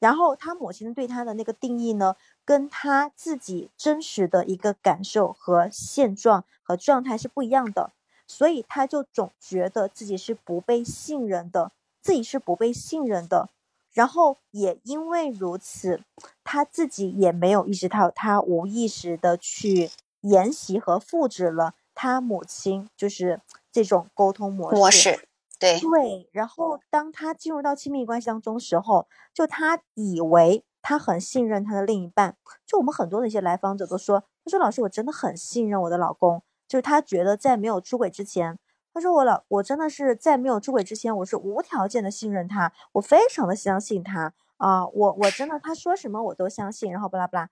[0.01, 7.93] 然后他母亲对他的那个定义呢，跟他自己真实的一个感受和现状和状态是不一样的，
[8.27, 13.49] 所以他就总觉得自己是不被信任的，自己是不被信任的，
[13.93, 16.03] 然后也因为如此，
[16.43, 19.93] 他自己也没有意识到，他无意识的去
[20.23, 23.41] 沿袭和复制了他母亲，就是。
[23.75, 25.29] 这种沟通模式，模式，
[25.59, 26.29] 对对。
[26.31, 32.37] 然后当他进入到亲密关系当中时候，就他以为他很信任他的另一半。
[32.67, 36.43] 就我们很多的一些来访者都说，他说老师，我真的很信任我的老公。
[36.69, 38.59] 就是他觉得在没有出轨之前，
[38.93, 47.49] 他说我老我真的是在没有出轨之前，我是无条件的信任他，我非常的相信他啊，我我真的他说什么我都相信，然后巴拉巴拉。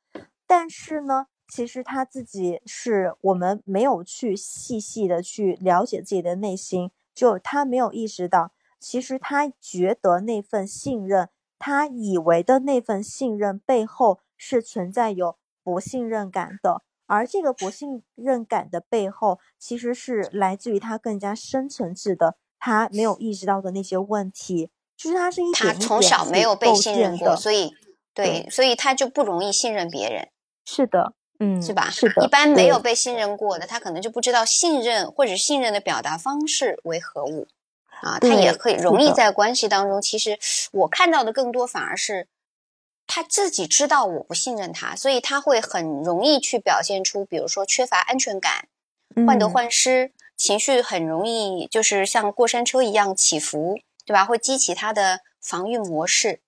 [0.46, 1.28] 但是呢。
[1.52, 27.74] 其实他自己是我们没有去细细的去了解自己的内心，就他没有意识到，其实他觉得那份信任，他以为的那份信任背后是存在有不信任感的，而这个不信任感的背后，其实是来自于他更加深层次的，他没有意识到的那些问题，就是他是一点他从小没有被信任过，所以
[28.14, 30.28] 对，所以他就不容易信任别人。
[30.64, 31.14] 是的。
[31.42, 31.90] 嗯，是吧？
[31.90, 37.48] 是的，一般没有被信任过的，他可能就不知道信任或者信任的表达方式为何物
[38.02, 38.18] 啊。
[38.20, 40.02] 他也可以容易在关系当中。
[40.02, 40.38] 其实
[40.70, 42.28] 我看到的更多反而是
[43.06, 48.68] 他自己知道我不信任他，所以他会很容易去表现出，比如说缺乏安全感、
[49.26, 54.26] 患得患失，情绪很容易就是像过山车一样起伏，对吧？
[54.26, 56.40] 会激起他的防御模式。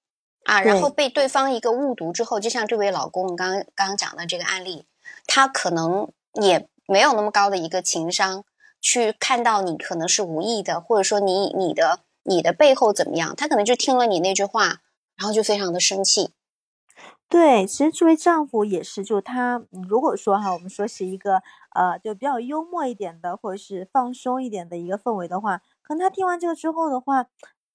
[0.44, 4.85] 啊，然后被对方一个误读之后，就像这位老公刚刚刚讲的这个案例，
[5.26, 8.44] 他可能也没有那么高的一个情商，
[8.81, 14.81] 去看到你可能是无意的，或者说你你的你的背后怎么样，他可能就听了你那句话，
[15.16, 16.33] 然后就非常的生气。
[17.28, 21.40] 对，其实这位丈夫也是，就他如果说哈，我们说是一个
[21.74, 27.26] 呃，就比较幽默一点的，或者是放松一点的一个氛围的话，可能他听完这个之后的话，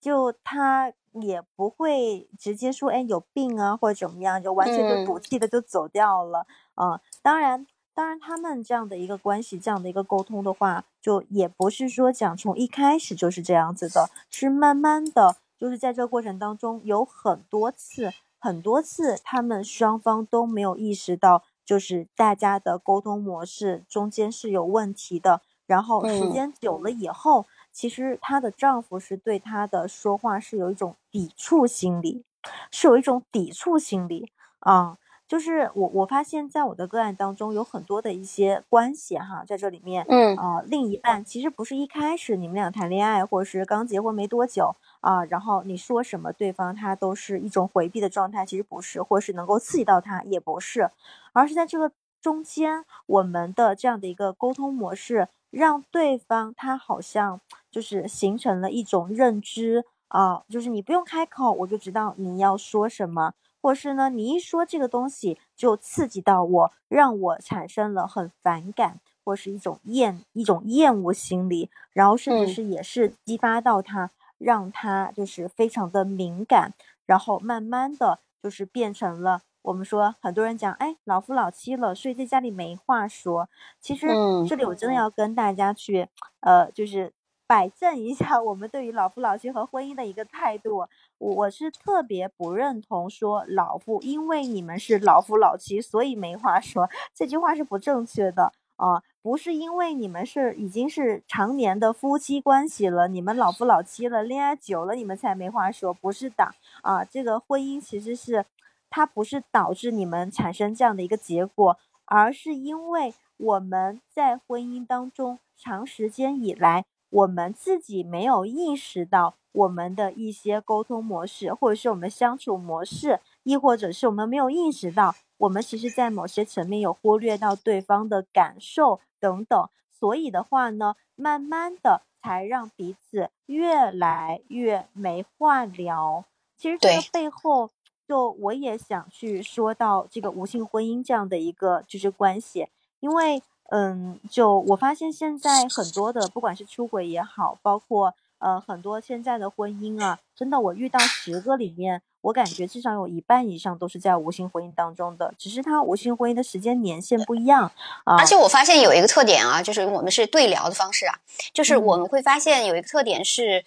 [0.02, 0.92] 就他。
[1.22, 6.46] 也不会直接说，哎，有病啊，或者怎么样，就完全就赌气的就走掉了。
[6.76, 27.46] 嗯，当然，当然，他们这样的一个关系，这样的一个沟通的话，就也不是说讲从一开始就是这样子的，是慢慢的，就是在这个过程当中有很多次，很多次，他们双方都没有意识到，就是大家的沟通模式中间是有问题的，然后时间久了以后。
[27.78, 32.24] 其实她的丈夫是对她的说话是有一种抵触心理，
[32.72, 34.98] 是有一种抵触心理啊。
[35.28, 50.90] 就是我我发现在我的个案当中有很多的一些关系哈，在这里面，嗯啊，另一半其实不是一开始你们俩谈恋爱或者是刚结婚没多久啊，然后你说什么对方他都是一种回避的状态，其实不是，或是能够刺激到他也不是，
[51.34, 51.92] 而是在这个
[52.28, 55.30] 中间我们的这样的一个沟通模式。
[55.50, 57.40] 让对方他好像
[57.72, 76.74] 就是形成了一种认知啊，就是你不用开口，我就知道你要说什么，或是呢，你一说这个东西就刺激到我，让我产生了很反感，或是一种厌一种厌恶心理，然后甚至是也是激发到他，让他就是非常的敏感，
[77.06, 79.44] 然后慢慢的就是变成了。
[79.68, 83.50] 我们说很多人讲，哎，老夫老妻了，所以在家里没话说。
[83.82, 84.08] 其实
[84.48, 86.08] 这里我真的要跟大家去，
[86.40, 87.12] 呃，就是
[87.46, 90.88] 摆正一下我们对于老夫老妻和婚姻的一个态度。
[91.18, 96.90] 我我是特别不认同说老夫，因为你们是老夫老妻，所以没话说。
[97.14, 107.04] 这句话是不正确的啊，不是因为你们是已经是常年的夫妻关系了，你们老夫老妻了，恋爱久了，你们才没话说，不是的啊。
[107.04, 108.46] 这个婚姻其实是。
[108.90, 132.04] 它不是导致你们产生这样的一个结果，而是因为我们在婚姻当中长时间以来，我们自己没有意识到我们的一些沟通模式，或者是我们相处模式，亦或者是我们没有意识到我们其实在某些层面有忽略到对方的感受等等，所以的话呢，慢慢的。
[132.20, 136.26] 才让彼此越来越没话聊。
[136.58, 137.70] 其实这个背后，
[138.08, 142.68] 就我也想去说到这个无性婚姻这样的一个就是关系，
[143.00, 152.02] 因为嗯，就我发现现在很多的不管是出轨也好，包括呃很多现在的婚姻啊，真的我遇到十个里面。
[152.22, 157.72] 我感觉至少有一半以上都是在无性婚姻当中的，只是他无性婚姻的时间年限不一样
[158.04, 158.18] 啊。
[158.18, 161.20] 而且我发现有一个特点啊，就是我们是对聊的方式啊，
[161.54, 163.64] 就是我们会发现有一个特点是，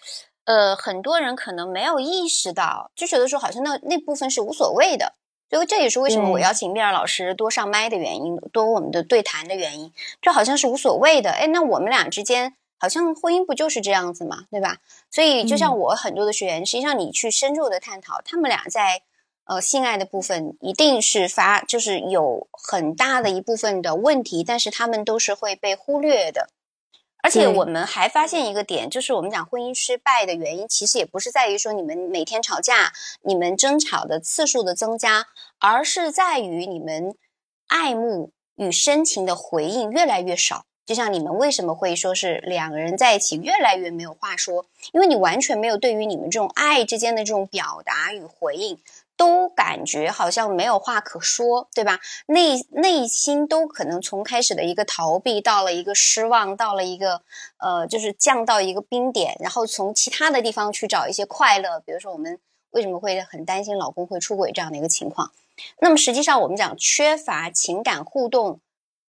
[0.51, 5.14] 呃，很多人可能没有意识到，就觉得说好像那那部分是无所谓的，
[5.48, 11.30] 所以这也是为什么我邀请米尔老师多上麦的原因，多我们的对谈的原因，这好像是无所谓的。
[11.30, 12.57] 哎，那我们俩之间。
[12.82, 14.78] 好像婚姻不就是这样子嘛，对吧？
[15.11, 19.03] 所以就像我很多的学员，实际上你去深入的探讨，他们俩在
[19.44, 26.48] 呃性爱的部分一定是发，就是有很大的一部分的问题，但是他们都是会被忽略的。
[27.23, 32.93] 而且我们还发现一个点，就是我们讲婚姻失败的原因，其实也不是在于说你们每天吵架，
[33.23, 35.27] 你们争吵的次数的增加，
[35.59, 37.14] 而是在于你们
[37.68, 40.64] 爱慕与深情的回应越来越少。
[40.87, 44.66] 就像你们为什么会说是两个人在一起越来越没有话说？
[44.93, 48.77] 因为你完全没有对于你们这种爱之间的这种表达与回应，
[49.21, 52.01] 都感觉好像没有话可说，对吧？
[52.25, 57.21] 内内心都可能从开始的一个逃避，到了一个失望，到了一个
[57.59, 61.81] 呃，就是降到一个冰点，然后从其他的地方去找一些快乐。
[61.81, 62.41] 比如说，我们
[62.71, 65.31] 为什么会很担心老公会出轨这样的一个情况？
[65.81, 68.61] 那么实际上，我们讲缺乏情感互动，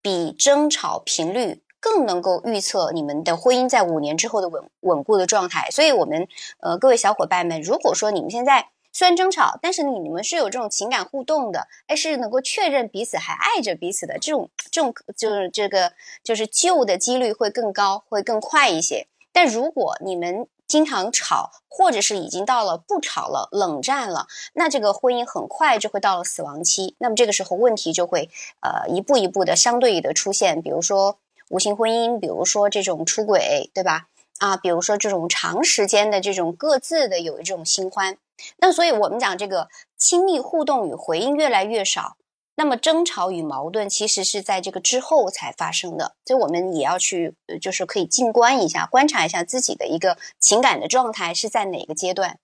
[0.02, 1.62] 比争吵频率。
[1.80, 6.28] 更能够预测你们的婚姻在五年之后的稳稳固的状态，所以，我们
[6.60, 15.94] 呃，各位小伙伴们，如果说你们现在虽然争吵，但是你们是有这种情感互动的，哎，是能够确认彼此还爱着彼此的，这种这种就是这个
[16.24, 19.06] 就是救的几率会更高，会更快一些。
[19.32, 26.96] 但如果你们经常吵，或者是已经到了不吵了、冷战了，那这个婚姻很快就会到了死亡期。
[26.98, 28.32] 那么这个时候问题就会
[28.62, 31.20] 呃一步一步的相对的出现，比如说。
[31.50, 34.08] 无性婚姻，比如说这种出轨，对吧？
[34.40, 38.18] 啊，比如说这种长时间的这种各自的有一种新欢，
[38.58, 39.68] 那所以我们讲这个
[39.98, 42.18] 亲密互动与回应越来越少，
[42.56, 52.40] 那么争吵与矛盾其实是在这个之后才发生的，所以我们也要去，就是可以静观一下，观察一下自己的一个情感的状态是在哪个阶段。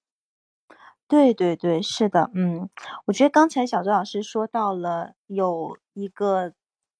[1.07, 2.69] 对对对，是的，嗯，
[3.05, 6.53] 我觉得刚才小周老师说到了有一个。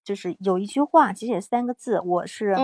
[0.04, 2.54] 就是有一句话，其实也三个字，我是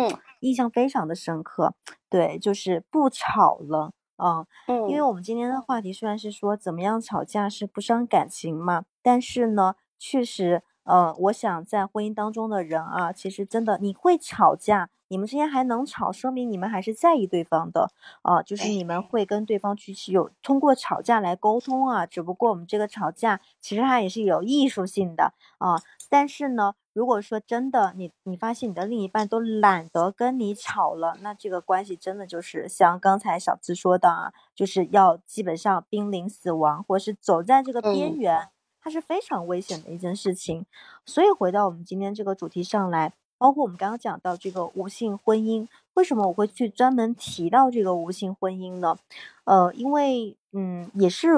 [0.41, 1.73] 印象非常的深刻。
[2.11, 4.47] 对，就是不吵了啊。
[4.69, 14.91] 嗯，因为我们今天的话题虽然是说怎么样吵架是不伤感情嘛，但是呢，确实，呃，我想在婚姻当中的人啊，其实真的你会吵架。
[15.13, 17.91] 你们之间还能吵，说明你们还是在意对方的
[18.23, 22.07] 啊，就是你们会跟对方去有通过吵架来沟通啊。
[22.07, 25.75] 只不过我们这个吵架其实它也是有艺术性的啊。
[26.11, 38.49] 但是呢，如果说真的你你发现你的另一半都懒得跟你吵了，那这个关系真的就是像刚才小资说的啊，就是要基本上濒临死亡，或者是走在这个边缘，
[38.83, 40.67] 它是非常危险的一件事情。
[41.07, 43.15] 所以回到我们今天这个主题上来。
[43.41, 48.99] 包括我们刚刚讲到这个无性婚姻，为什么我会去专门提到这个无性婚姻呢？
[49.45, 51.29] 呃，因为嗯，也是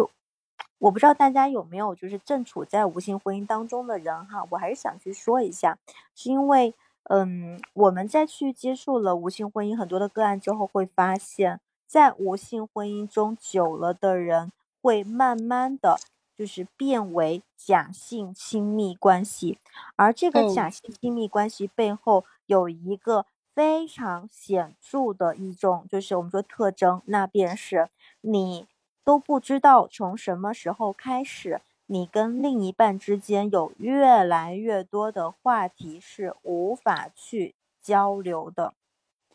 [0.79, 5.79] 我不知道大家有没有就是正处在无性婚姻当中的人哈，我还是想去说一下，
[6.15, 6.75] 是因为
[7.05, 15.99] 嗯，我们在去接触了无性婚姻很多的个案之后，会发现，在无性婚姻中久了的人，会慢慢的。
[16.35, 19.59] 就是变为假性亲密关系，
[19.97, 27.91] 而这个假性亲密关系背后有一个非常显著的一种，就是我们说特征，那便是
[28.23, 28.67] 你
[29.05, 38.75] 都不知道从什么时候开始，你跟另一半之间有越来越多的话题是无法去交流的，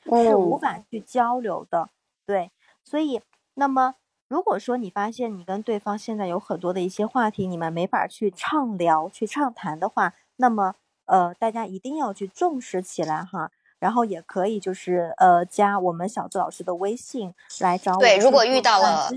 [0.03, 1.89] 是无法去交流的。
[2.25, 2.51] 对，
[2.83, 3.21] 所以
[3.53, 3.95] 那么。
[4.29, 13.53] 如果说你发现你跟对方现在有很多的一些话题，你们没法去畅聊、去畅谈的话，那么呃，大家一定要去重视起来哈。
[13.79, 17.99] 然后也可以就是呃，加我们小智老师的微信来找我。
[17.99, 19.09] 对，如果遇到了。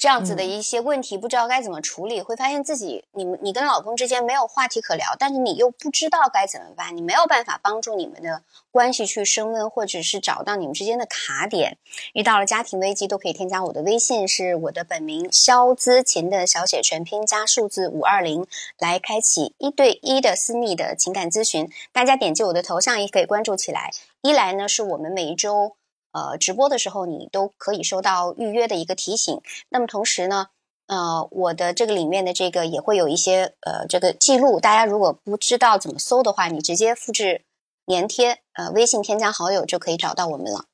[0.00, 11.76] 这样子的一些问题，不知道该怎么处理，会发现自己，你们你跟老公之间没有话题可聊，但是你又不知道该怎么办，你没有办法帮助你们的关系去升温，或者是找到你们之间的卡点。
[12.14, 18.46] 遇到了家庭危机，都可以添加我的微信，是我的本名肖姿琴的小写全拼加数字五二零，
[18.78, 21.70] 来开启一对一的私密的情感咨询。
[21.92, 23.90] 大家点击我的头像也可以关注起来。
[24.22, 25.76] 一来呢，是我们每一周。
[26.12, 29.40] 呃直播的时候，你都可以收到预约的一个提醒。
[29.68, 30.48] 那么同时呢，
[30.86, 34.58] 呃，我的这个里面的这个也会有一些呃这个记录。
[34.58, 37.44] 大家如果不知道怎么搜的话，你直接复制
[37.86, 40.64] 粘贴，呃，微信添加好友就可以找到我们了。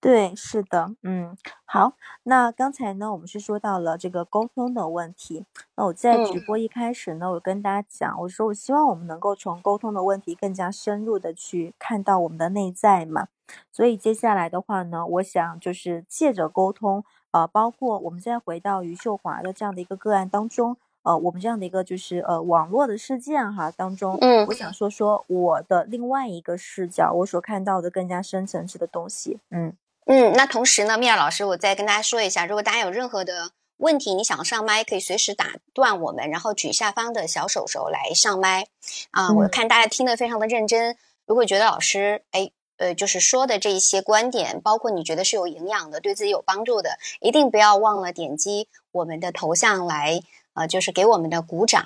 [0.00, 5.44] 对，是的，嗯，好，那刚才呢，我们是说到了这个沟通的问题。
[5.74, 13.26] 那我在直播一开始呢，我跟大家讲，我说我希望我们能够从沟通的问题更加深入的去看到我们的内在嘛。
[13.72, 29.74] 所以接下来的话呢，我想就是借着沟通，呃，包括我们再回到余秀华的这样的一个个案当中，呃，我们这样的一个就是呃网络的事件哈当中，嗯，我想说说我的另外一个视角，我所看到的更加深层次的东西，嗯。
[30.10, 38.68] 嗯，那同时呢，米娅老师，我再跟大家说一下，如果大家有任何的问题，你想上麦，可以随时打断我们，然后举下方的小手手来上麦。
[39.10, 40.96] 啊，我看大家听得非常的认真。
[41.26, 50.22] 如果觉得老师，哎，呃，就是说的这一些观点，包括你觉得是有营养的，对自己有帮助的，一定不要忘了点击我们的头像来，
[50.54, 51.84] 呃，就是给我们的鼓掌，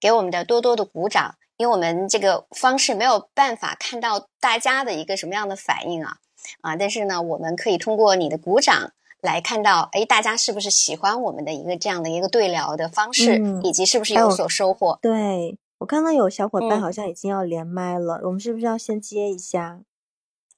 [0.00, 6.16] 给我们的多多的鼓掌，因为我们这个方式没有办法看到大家的一个什么样的反应啊。
[6.60, 14.98] 啊，但是呢，我们可以通过你的鼓掌来看到，哎，大家是不是喜欢我们的一个这样的一个对聊的方式，以及是不是有所收获？
[15.02, 19.80] 对我看到有小伙伴好像已经要连麦了，我们是不是要先接一下？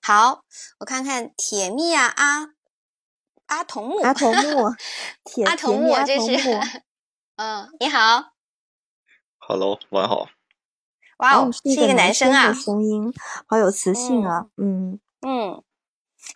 [0.02, 0.44] 好，
[0.78, 2.54] 我看看铁蜜啊，阿
[3.46, 4.74] 阿童木， 阿童木，
[5.44, 6.58] 阿童木，这是，
[7.36, 8.32] 嗯，你好
[9.38, 10.28] ，Hello，晚好，
[11.18, 13.12] 哇哦，是一个男生啊，声音
[13.46, 15.62] 好有磁性啊，嗯嗯。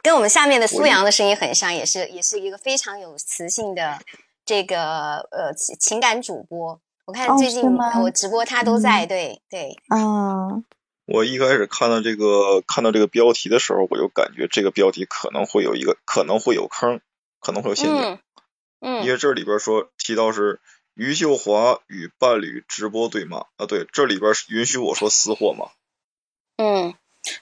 [0.02, 3.98] 跟我们下面的苏阳的声音很像，也是也是一个非常有磁性的
[4.44, 6.80] 这个呃情感主播。
[7.06, 7.62] 我看最近
[8.02, 9.76] 我直播他都在，对对。
[9.88, 10.62] 啊，
[11.06, 17.00] 我一开始看到这个看到这个标题的时候，我就感觉这个标题可能会有一个可能会有坑，
[17.40, 18.18] 可能会有陷阱。
[18.80, 20.60] 嗯，因为这里边说提到是
[20.94, 25.70] 于秀华与伴侣直播对骂啊，对，这里边允许我说私货吗？
[26.56, 26.94] 嗯，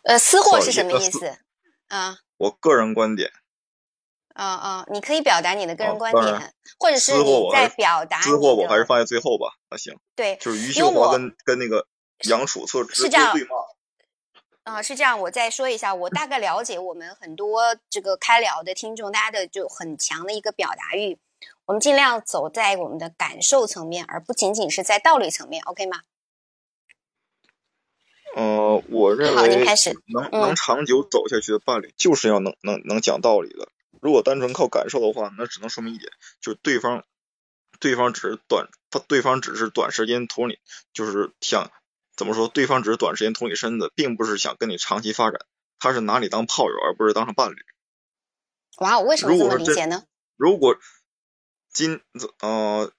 [0.02, 1.36] 呃，私货是什么意思
[1.88, 2.18] 啊？
[2.42, 3.30] 我个人观点，
[4.34, 8.20] 啊啊，你可以表达你的个人观点，或者是你在表达。
[8.20, 9.96] 私货我还是放在最后吧，那行。
[10.16, 11.86] 对，就是于秀华跟跟那个
[12.28, 14.74] 杨楚策直接对骂。
[14.74, 21.20] 啊，是这样，我再说一下，我大概了解我们很多这个开聊的听众，大家的就很强的一个表达欲，
[21.66, 26.00] 我们尽量走在我们的感受层面，而不仅仅是在道理层面，OK 吗？
[28.34, 29.64] 呃，我认为
[30.06, 33.68] 能能长久走下去的伴侣，就是要能能能讲道理的。
[34.00, 36.10] 如果单纯靠感受的话，那只能说明一点，
[36.40, 37.04] 就是对方
[37.78, 40.58] 对方只是短，他对方只是短时间图你，
[40.94, 41.70] 就是想
[42.16, 45.40] 怎么说，对方只是短时间图你身子，并不是想跟你长期发展，
[45.78, 47.56] 他是拿你当炮友，而不是当成伴侣。
[48.78, 50.04] 哇，我为什么这么理解呢？
[50.36, 50.78] 如果
[51.72, 52.00] 今
[52.40, 52.90] 呃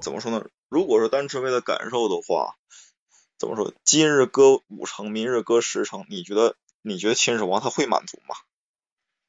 [0.00, 0.46] 怎么说呢？
[0.68, 2.54] 如果是单纯为了感受的话。
[3.38, 3.72] 怎么说？
[3.84, 6.56] 今日割五成，明日割十成，你觉得？
[6.82, 8.34] 你觉得秦始皇他会满足吗？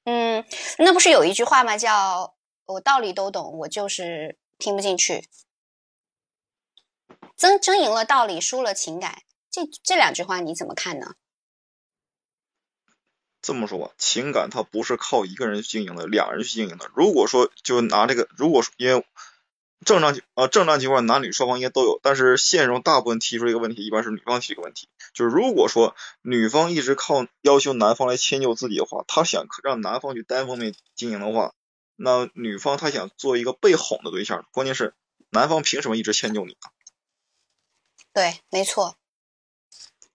[0.06, 0.46] 嗯，
[0.78, 1.78] 那不是有一句话吗？
[1.78, 2.36] 叫
[2.66, 5.28] 我道理都懂，我就是听不进去。
[7.36, 11.16] 争争赢了道理，输了情感，这这两句话你怎么看呢？
[13.42, 16.90] 这么说吧，情感它不是靠一个人去经营的，两人去经营的。
[16.96, 19.06] 如果说就拿这个，如果说因为。
[19.86, 31.54] 正常情呃正常情况男女双方应该都有，但是现实中大部分提出一个问题，一般是女方提一个问题，就是如果说女方一直靠要求男方来迁就自己的话，她想让男方去单方面经营的话，
[31.96, 34.94] 那女方她想做一个被哄的对象，关键是
[35.30, 36.58] 男方凭什么一直迁就你？
[38.14, 38.98] 对，没错。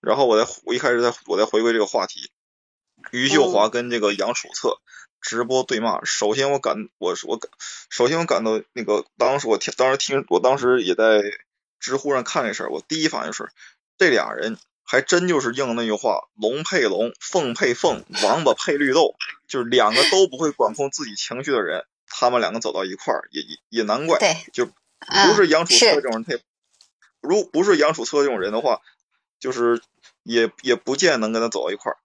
[0.01, 2.31] 然后我再我一开始再我再回归这个话题，
[3.13, 4.79] 于秀华跟这个杨楚策。
[5.25, 7.51] 直播对骂，首先我感我我感，
[7.89, 11.23] 首先我感到那个当时我听当时听我当时也在
[11.81, 13.49] 知乎上看这事儿，我第一反应是
[13.97, 19.15] 这俩人还真就是应那句话，龙配龙，凤配凤，王八配绿豆，
[19.49, 24.19] 就是两个都不会管控自己情绪的人，他们两个走到一块儿也也也难怪，
[24.53, 26.39] 就不是杨楚策这种人，他
[27.23, 28.83] 如不是杨楚策这种人的话，
[29.41, 29.81] 就是
[30.23, 31.97] 也也不见能跟他走到一块儿。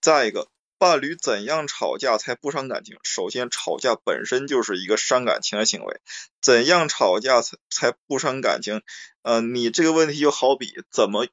[0.00, 0.46] 再一个。
[0.78, 2.96] 伴侣怎样吵架才不伤感情？
[3.02, 6.00] 首先，吵架本身就是一个伤感情的行为。
[6.40, 8.82] 怎样吵架才才不伤感情？
[9.22, 11.26] 呃，你这个问题就好比怎么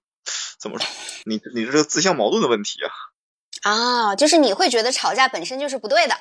[0.57, 0.87] 怎么说？
[1.25, 2.89] 你你这个自相矛盾的问题啊！
[3.61, 6.19] 啊，就是你会觉得吵架本身就是不对的。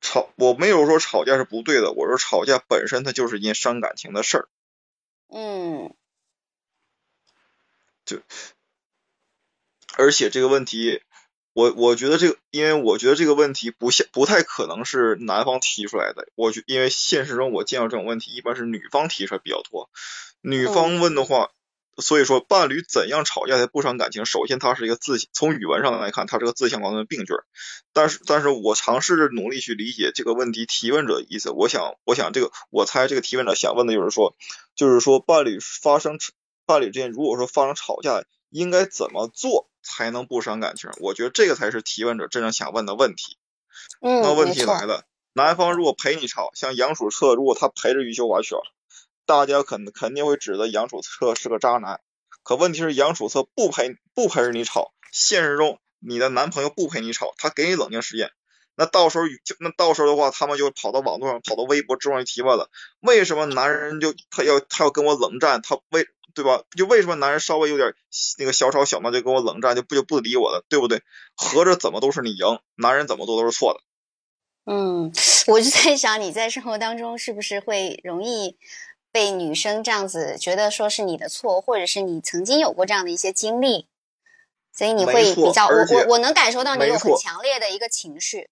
[0.00, 4.48] 吵，我没有说吵架是不对的，我说吵架本身它就是一件伤感情的事儿。
[5.28, 5.92] 嗯。
[8.04, 8.22] 就，
[9.96, 11.02] 而且这个问题。
[11.58, 16.28] 我我觉得这个，因为我觉得这个问题不像不太可能是男方提出来的。
[16.36, 19.90] 我觉因为现实中我见到这种问题，一般是女方提出来比较多。
[20.40, 21.50] 女方问的话，
[21.96, 24.24] 所以说伴侣怎样吵架才不伤感情？
[24.24, 27.32] 首先，它是一个自从语文上来看，它是个自相矛盾的病句。
[27.92, 31.50] 但是，但是我尝试着努力去理解这个问题提问者的意思。
[31.50, 34.36] 我想，我想这个，我猜这个提问者想问的就是说，
[34.76, 36.18] 就是说伴侣发生
[36.66, 39.68] 伴侣之间如果说发生吵架，应该怎么做？
[39.88, 43.38] 才能不伤感情，我觉得这个才是提问者真正想问的问题。
[44.00, 48.62] 嗯，那问题来了，男方如果陪你吵，像杨楚澈，如果他陪着余秀华去了，
[49.24, 52.00] 大家肯肯定会指责杨楚澈是个渣男。
[52.42, 58.30] 可问题是杨楚澈不陪不陪着你吵，现实中你的男朋友不陪你吵，他给你冷静时间，
[58.74, 62.70] 那到时候就那到时候的话，他们就跑到网络上，跑到微博之上去提问了，
[63.00, 66.06] 为什么男人就他要他要跟我冷战，他为。
[66.34, 66.62] 对吧？
[66.76, 67.92] 就为什么男人稍微有点
[68.38, 71.02] 那个小吵小闹就跟我冷战，就不就不理我了，对不对？
[71.34, 73.80] 合着怎么都是你赢，男人怎么做都是错的。
[74.70, 75.12] 嗯，
[75.48, 78.56] 我就在想，你在生活当中是不是会容易
[79.10, 83.88] 被女生这样子觉得说是你的错，或者是你曾经有过这样的一些经历，
[84.72, 88.50] 所以你会比较我我我能感受到你有很强烈的一个情绪，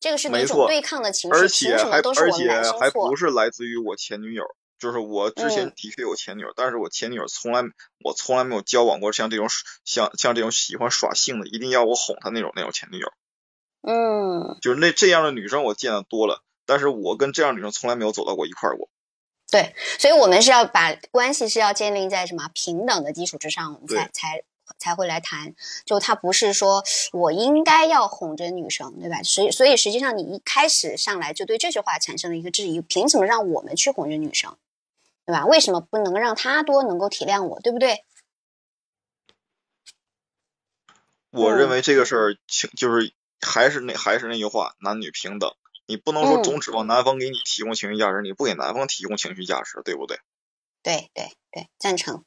[0.00, 2.50] 这个是一种对抗的情绪，而且还而且
[2.80, 4.44] 还不是来自于我前女友。
[4.80, 7.62] 就是我之前的确有前女友，但是我前女友从来
[8.02, 9.46] 我从来没有交往过像这种
[9.84, 13.12] 像像这种喜欢耍性的，一定要我哄她那种那种前女友。
[13.82, 18.88] 嗯，就是那这样的女生我见的多了，但是我跟这样女生从来没有走到过一块儿过。
[19.50, 24.44] 对，所以我们是要把关系是要建立在什么平等的基础之上，我们才才
[24.78, 25.54] 才会来谈。
[25.84, 29.22] 就他不是说我应该要哄着女生，对吧？
[29.22, 34.56] 所以所以实际上你一开始上来就对这句话产生了一个质疑，凭什么让我们去哄着女生？
[35.30, 35.46] 对吧？
[35.46, 38.04] 为什么不能让他多能够体谅我，对不对？
[41.30, 45.54] 我认为这个事儿情就是还是那还是那句话，男女平等，
[45.86, 50.18] 你不能说总指望男方给你提供情绪价值，你不给男方提供情绪价值，对不对？
[50.82, 52.24] 对对对，赞成。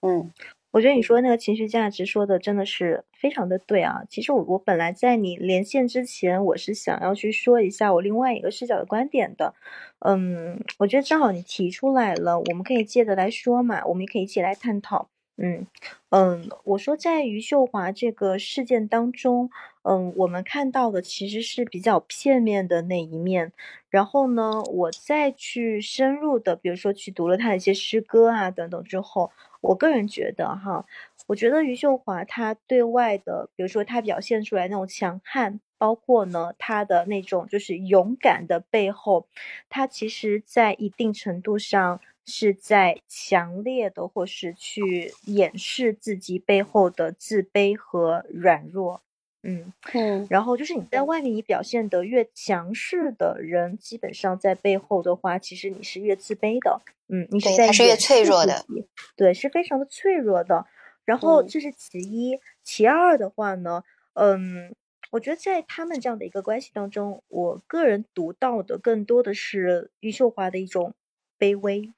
[0.00, 0.32] 嗯。
[0.76, 4.02] 我觉得你说那个情绪价值说的真的是非常的对啊。
[4.10, 9.54] 其实我我本来在你连线之前，我是想要去说一下我另外一个视角的观点的。
[10.00, 15.08] 嗯，我觉得正好你提出来了，我们可以接着来说嘛，我们也可以一起来探讨。
[15.38, 15.66] 嗯
[16.10, 19.48] 嗯，我说在余秀华这个事件当中，
[19.82, 23.52] 嗯，我们看到的其实是比较片面的那一面。
[23.88, 29.32] 然后呢，我再去深入的，比如说去读了他的一些诗歌啊等等之后。
[29.66, 30.84] 我个人觉得哈，
[31.26, 39.26] 我觉得余秀华她对外的，比如说她表现出来那种强悍，包括呢她的那种就是勇敢的背后，
[39.68, 49.02] 她其实在一定程度上是在强烈的或是去掩饰自己背后的自卑和软弱。
[49.46, 56.80] 嗯嗯，然后就是你在外面你表现得越强势的人，基本上在背后的话，其实你是越自卑的。
[57.06, 58.66] 嗯，你是在是越脆弱的，
[59.14, 60.66] 对，是非常的脆弱的。
[61.04, 63.84] 然后这是其一，其二的话呢，
[64.14, 64.74] 嗯，
[65.12, 70.94] 我觉得在他们这样的一个关系当中，我个人读到的更多的是余秀华的一种
[71.38, 71.92] 卑微，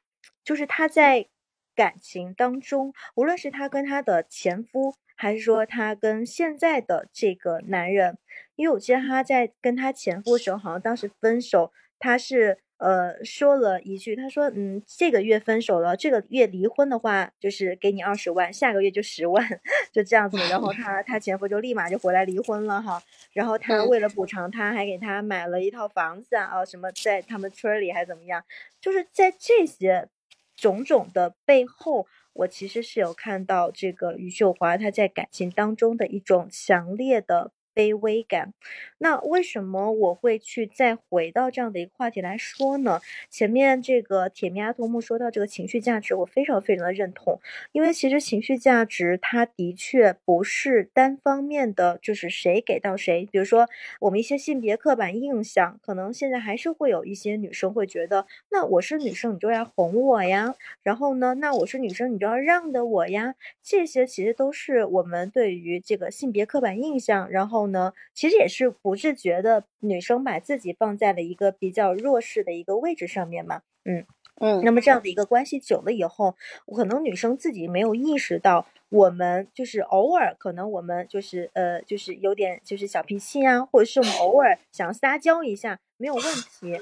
[0.45, 1.29] 就是她在
[1.75, 4.95] 感情当中，无论是她跟她的前夫。
[5.21, 8.17] 还是说她跟现在的这个男人，
[8.55, 19.45] 因为我记得她在跟她前夫的时候，好像当时分手，她是呃说了一句，她说嗯这个月分手了，这个月离婚的话就是给你二十万，下个月就十万，
[19.91, 20.37] 就这样子。
[20.49, 23.03] 然后她她前夫就立马就回来离婚了哈。
[23.33, 28.45] 然后她为了补偿，他还给他买了一套房子啊，什么在他们村里还怎么样？
[28.81, 30.09] 就是在这些
[30.57, 32.07] 种种的背后。
[32.39, 37.53] 我其实是有看到这个余秀华她在感情当中的一种强烈的。
[37.79, 38.53] 卑微感，
[38.99, 43.01] 那为什么我会去再回到这样的一个话题来说呢？
[43.31, 47.39] 前面这个铁面阿童木说到这个情绪价值，我非常非常的认同，
[47.71, 53.29] 因为其实情绪价值它的确不是单方面的，就是谁给到谁。
[53.31, 53.69] 比如说
[54.01, 67.68] 我们一些性别刻板印象，可能现在还是会有一些女生会觉得，那我是女生，你就要哄我呀，然后呢，那我是女生，你就要让着我呀，这些其实都是我们对于这个性别刻板印象，然后。
[67.69, 74.05] 呢，其实也是不自觉的，女生把自己放在了一个比较弱势的一个位置上面嘛，嗯。
[74.41, 76.37] 嗯，那么这样的一个关系久了以后，
[76.73, 86.81] 可能女生自己没有意识到，我们就是偶尔可能我们就是呃就是有点就是小脾气啊，或者是我们偶尔想撒娇一下没有问题，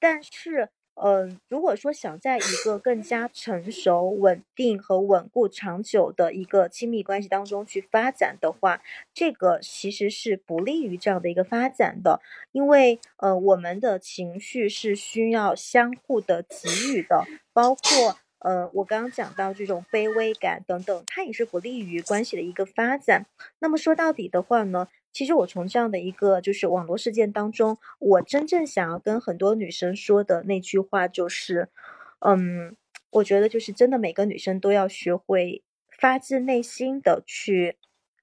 [0.00, 0.68] 但是
[1.02, 8.82] 嗯，如果说想在一个更加成熟、稳定和稳固、长久的一个亲密关系当中去发展的话，
[9.12, 12.20] 这个其实是不利于这样的一个发展的，
[12.52, 18.16] 因为呃，我们的情绪是需要相互的给予的，包括
[18.46, 23.26] 呃，我刚刚讲到这种卑微感等等，它也是不利于关系的一个发展。
[23.58, 24.86] 那么说到底的话呢？
[25.12, 31.70] 其实我从这样的一个就是网络事件当中，我真正想要跟很多女生说的那句话就是，
[32.20, 32.76] 嗯，
[33.10, 35.64] 我觉得就是真的每个女生都要学会
[35.98, 37.76] 发自内心的去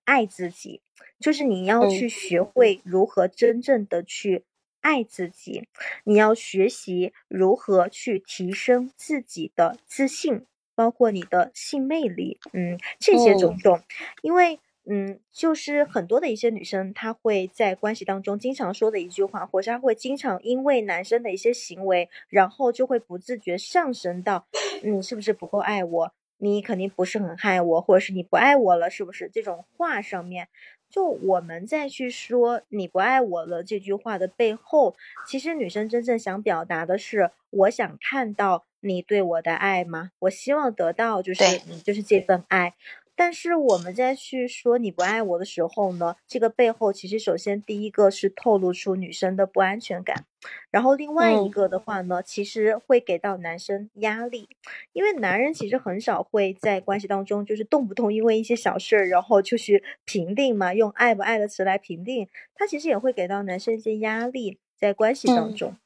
[0.05, 0.81] 爱自己，
[1.19, 4.45] 就是你要去学会如何真正的去
[4.83, 5.67] 爱自己，
[6.03, 13.81] 你要学习如何去提升自己的自信，包括你的性魅力，嗯，这些种种，
[14.21, 14.59] 因为。
[14.85, 24.45] 嗯，就是很多的一些女生，她会在关系当中经常说的一句话，或者她会经常因为男生的一些行为，然后就会不自觉上升到
[24.83, 29.31] 你是不是不够爱我，你肯定不是很爱我，或者是你不爱我了，是不是？
[29.33, 30.49] 这种话上面，
[30.93, 34.95] 就我们再去说你不爱我了这句话的背后，
[35.27, 40.11] 其实女生真正想表达的是，我想看到你对我的爱吗？
[40.19, 42.75] 我希望得到就是你就是这份爱。
[43.15, 50.25] 但是我们在去说你不爱我的时候呢，这个背后其实首先第一个是透露出女生的不安全感，
[50.71, 54.49] 然后另外一个的话呢，其实会给到男生压力，
[54.93, 65.77] 因为男人其实很少会在关系当中就是动不动因为一些小事儿然后就去评定嘛，用爱不爱的词来评定，他其实也会给到男生一些压力在关系当中。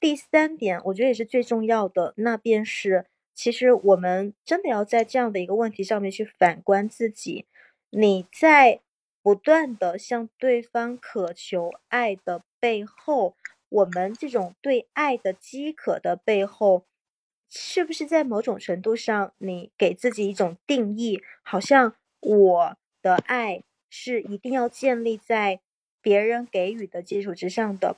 [0.00, 3.04] 第三点，我觉得也是最重要的，那便是。
[3.42, 7.46] 其实我们真的要在这样的一个问题上面去反观自己，
[7.88, 8.80] 你在
[9.22, 13.34] 不断的向对方渴求爱的背后，
[13.70, 16.84] 我们这种对爱的饥渴的背后，
[17.48, 25.60] 是不是在某种程度上，你给自己一种定义，好像我的爱是一定要建立在
[26.02, 27.96] 别人给予的基础之上的？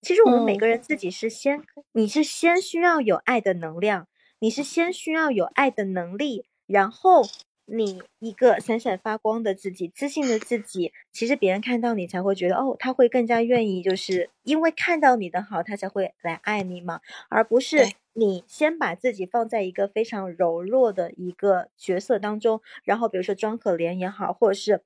[0.00, 1.60] 其实我们每个人自己是先，
[1.90, 4.06] 你是先需要有爱的能量。
[4.40, 7.22] 你是先需要有爱的能力，然后
[7.66, 24.80] 你一个闪闪发光的自己、自信的自己，其实别人看到你才会觉得哦，他会更加愿意，就是因为看到你的好，他才会来爱你嘛，而不是你先把自己放在一个非常柔弱的一个角色当中，然后比如说装可怜也好，或者是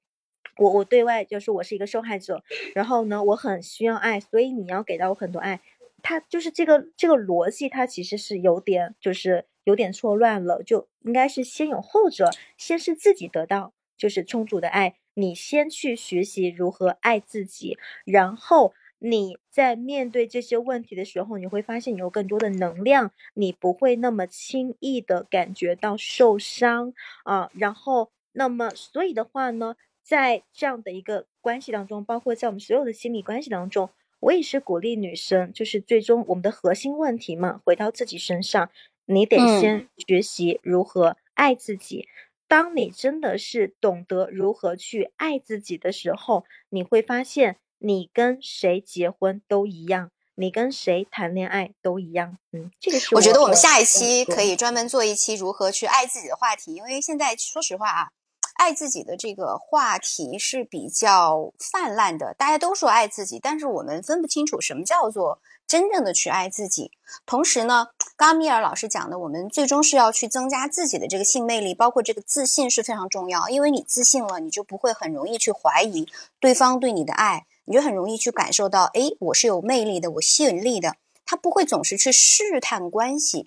[0.58, 2.42] 我我对外就是我是一个受害者，
[2.74, 5.60] 然后呢，我很需要爱，所以你要给到我很多爱。
[6.04, 26.92] 他就是这个这个逻辑，它其实是有点就是有点错乱了，就应该是先有后者，先是自己得到就是充足的爱，你先去学习如何爱自己，然后你在面对这些问题的时候，你会发现你有更多的能量，你不会那么轻易的感觉到受伤
[27.24, 33.88] 啊，然后那么所以的话呢，在这样的一个关系当中，包括在我们所有的亲密关系当中。
[34.24, 38.70] 我也是鼓励女生，就是最终我们的核心问题嘛，回到自己身上，
[39.04, 42.08] 你得先学习如何爱自己。
[42.48, 52.38] 当你真的是懂得如何去爱自己的时候，你会发现你跟谁结婚都一样，你跟谁谈恋爱都一样。
[52.52, 58.08] 嗯，这个是我觉得我们下一期可以专门做一期如何去爱自己的话题，因为现在说实话啊。
[58.54, 66.92] 爱自己的这个话题是比较泛滥的，大家都说爱自己，但是我们分不清楚什么叫做真正的去爱自己。
[67.26, 73.48] 同时呢，刚米尔老师讲的，我们最终是要去增加自己的这个性魅力，包括这个自信是非常重要。
[73.48, 76.06] 因为你自信了，你就不会很容易去怀疑
[76.38, 80.96] 对方对你的爱，你就很容易去感受到，哎，我是有魅力的，我吸引力的。
[81.26, 83.46] 他不会总是去试探关系。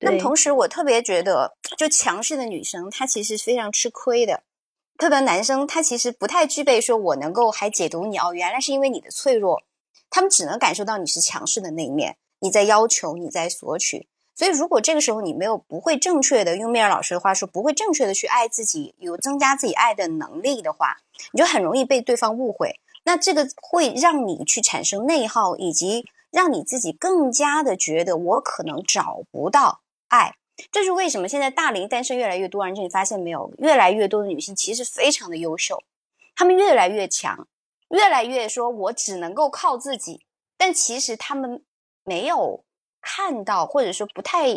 [0.00, 4.42] 那么同时，我特别觉得，就强势的女生，她其实是非常吃亏的。
[4.96, 9.62] 特别男生，他其实不太具备说，我能够还解读你哦，原来是因为你的脆弱。
[10.08, 14.06] 他们只能感受到你是强势的那一面，你在要求，你在索取。
[14.36, 20.98] 所以，如果这个时候你没有不会正确的用米尔老师的话说，不会正确的去爱自己，有增加自己爱的能力的话，
[21.32, 22.78] 你就很容易被对方误会。
[23.04, 29.80] 那这个会让你去产生内耗，以及让你自己更加的觉得我可能找不到
[30.14, 30.34] 爱。
[30.70, 31.26] 这是为什么？
[31.26, 35.82] 现在大龄单身越来越多，而且你发现没有，越来越多的女性其实非常的优秀，
[36.36, 37.48] 她们越来越强，
[37.88, 40.24] 越来越说我只能够靠自己。
[40.56, 41.64] 但其实她们
[42.04, 42.64] 没有
[43.00, 44.54] 看到，或者说不太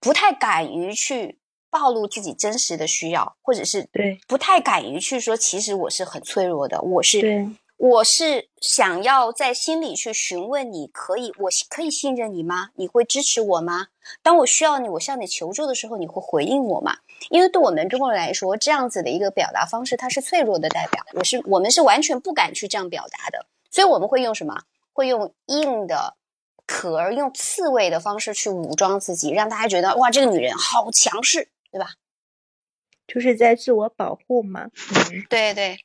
[0.00, 7.20] 不太敢于去暴露自己真实的需要，或者是对不太敢于去说，其实我是很脆弱的，我是
[7.82, 12.70] 我是想要在心里去询问你，可以，我可以信任你吗？
[12.76, 13.88] 你会支持我吗？
[14.22, 16.98] 当我需要你，我向你求助的时候，你会回应我吗？
[17.28, 21.04] 因为对我们中国人来说，这样子的一个表达方式，它是脆弱的代表。
[21.14, 24.62] 我是我们是完全不敢去这样表达的，所以我们会用什么？
[24.92, 26.14] 会用硬的
[26.64, 31.94] 壳儿，用刺猬的方式去武装自己，让大家觉得哇，这个女人好强势，对吧？
[33.08, 34.70] 就是在自我保护嘛。
[35.10, 35.76] 嗯，对对，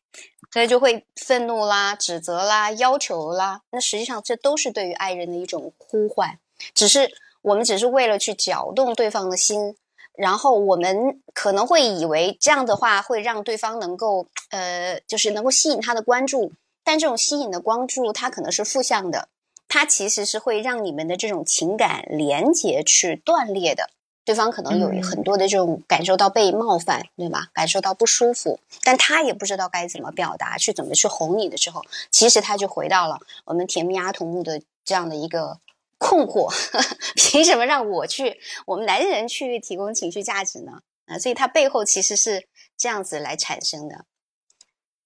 [0.51, 3.61] 所以就会愤怒啦、指责啦、要求啦。
[3.71, 6.39] 那实际上这都是对于爱人的一种呼唤，
[6.73, 9.75] 只是我们只是为了去搅动对方的心，
[10.13, 16.53] 然后我们可能会以为这样的话会让对方能够呃，就是能够吸引他的关注。
[16.83, 19.27] 但这种吸引的关注，它可能是负向的，
[19.67, 23.89] 它其实是会让你们的这种情感连接去断裂的。
[24.28, 27.47] 对方可能有很多的这种感受到被冒犯，对吧？
[27.53, 35.61] 感受到不舒服，但他也不知道该怎么表达，去怎么去哄你的时候，其实他就回到了我们甜蜜阿童木的这样的一个
[35.97, 36.53] 困惑：
[37.15, 40.82] 凭什么让我去，我们男人去提供情绪价值呢？
[41.05, 44.03] 啊，所以他背后其实是这样子来产生的，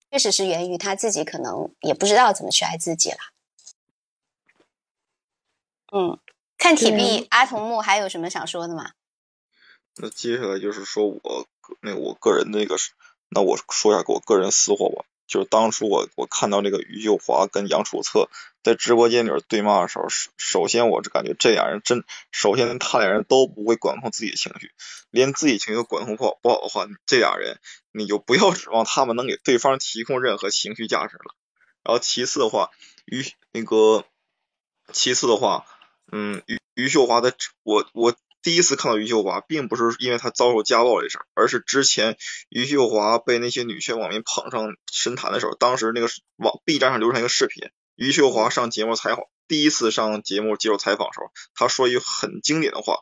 [0.10, 3.18] 确实是源于他自己可能也不知道怎么去爱自己了。
[5.94, 6.18] 嗯，
[6.58, 8.94] 看铁臂阿童木还有什么想说的吗？
[9.98, 11.48] 那接下来就是说我
[11.82, 12.76] 那我个人那个，
[13.30, 15.06] 那我说一下我个人私货吧。
[15.28, 18.30] 就是当初我我看到那个于秀华跟杨楚策
[18.64, 24.72] 在直播间里边对骂的时候，首先我是感觉这俩人真，首先他俩人都不会管控自己的情绪，
[25.10, 27.62] 连自己情绪管控不好不好的话，这俩人
[27.94, 31.34] 你就不要指望他们能给对方提供任何情绪价值了。
[31.84, 32.70] 然后其次的话，
[33.06, 33.24] 于
[33.54, 34.04] 那个
[34.92, 35.66] 其次的话，
[36.12, 37.34] 嗯，于于秀华的
[37.64, 38.14] 我我。
[38.42, 42.18] 第一次看到余秀华，并不是因为她遭受家暴这事儿，而是之前
[42.50, 52.98] 余秀华被那些女权网民捧上神坛的时候，当时那个网 B 站上流传一个视频，余秀华上节目采访，第一次上节目接受采访的时候，她说一句很经典的话：“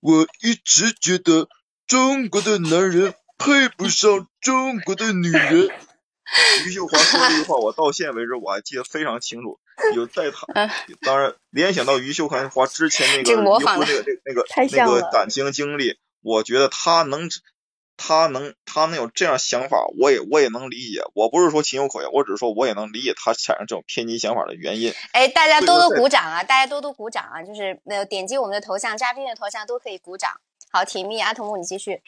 [0.00, 1.48] 我一直觉得
[1.86, 5.70] 中国的男人配不上中国的女人。
[6.66, 9.60] ”余秀华说这句话，我到现在为止我还记得非常清楚。
[9.94, 10.46] 有在他，
[11.00, 14.44] 当然联想到于秀华之前那个离婚那个那个
[14.76, 17.28] 那个感情经历，我觉得他能，
[17.96, 21.02] 他能他能有这样想法，我也我也能理解。
[21.14, 24.92] 我不是说情有可原，我只是说我也能理解他产生这种偏激想法的原因。
[25.12, 26.42] 哎，大家多多鼓掌啊！
[26.42, 27.42] 大家多多鼓掌啊！
[27.42, 30.30] 就是呃，点击我们的头像，嘉宾的头像都可以鼓掌。
[30.70, 32.02] 好，甜蜜阿童木，你继续。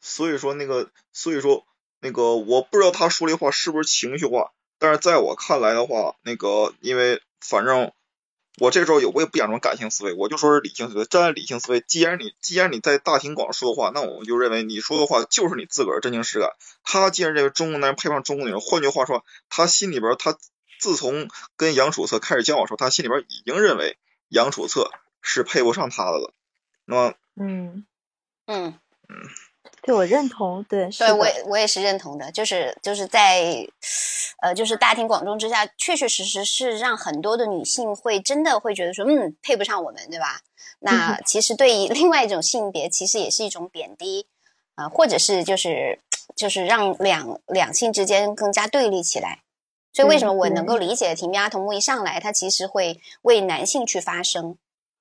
[0.00, 1.64] 所以说那个，所以说。
[2.00, 7.92] 那个我不知道他说这话是不是情绪化，但是在我看来的话，那个因为反正
[8.58, 11.04] 我这时候有我也不讲什么感性思维，我就说是理性思维。
[11.04, 16.50] 站在理性思维，既然你既然你在大庭广众说的话，那我们就认为你说的话就是你自个儿真情实感。
[16.82, 20.36] 他既然认为中国男人配不上中国女人，换句话说，他心里边他
[20.78, 23.96] 自从跟杨楚策开始交往时候，他心里边已经认为
[24.28, 24.90] 杨楚策
[25.22, 26.32] 是配不上他的了。
[26.84, 27.86] 那么，嗯
[28.46, 29.16] 嗯嗯。
[29.84, 33.66] 对我认同，对，对我我也是认同的，就是就是在，
[34.40, 40.40] 呃，就是大庭广众之下，确确实实是让很多的女性会真的会觉得说，嗯，配不上我们，对吧？
[40.80, 44.26] 那其实对于另外一种性别，其实也是一种贬低，
[44.74, 46.00] 啊，或者是就是
[46.34, 49.40] 就是让两两性之间更加对立起来。
[49.92, 54.56] 所以为什么我能够理解婷米阿童木一上来，他其实会为男性去发声。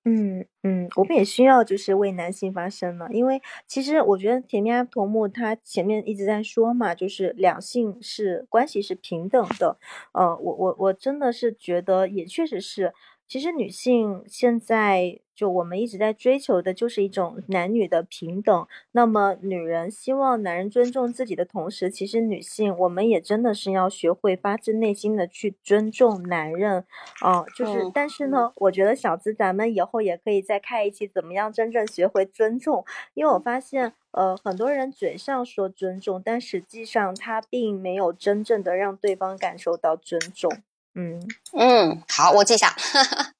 [0.06, 9.78] 嗯嗯，我们也需要就是为男性发声了，因为其实我觉得甜蜜阿童木他前面一直在说嘛，就是两性是关系是平等的，
[10.14, 12.94] 呃，我我我真的是觉得也确实是。
[13.26, 18.68] 其实女性现在就我们一直在追求的就是一种男女的平等。
[18.92, 26.86] 那么女人希望男人尊重自己的同时，其实女性我们也真的是要学会发自内心的去尊重男人。
[27.22, 32.86] 啊，就是但是呢，我觉得小资咱们以后也可以再开一期，怎么样真正学会尊重？
[33.14, 40.52] 因为我发现，呃，很多人嘴上说尊重，但实际上他并没有真正的让对方感受到尊重。
[40.96, 41.20] 嗯
[41.54, 42.76] 嗯，好，我记下。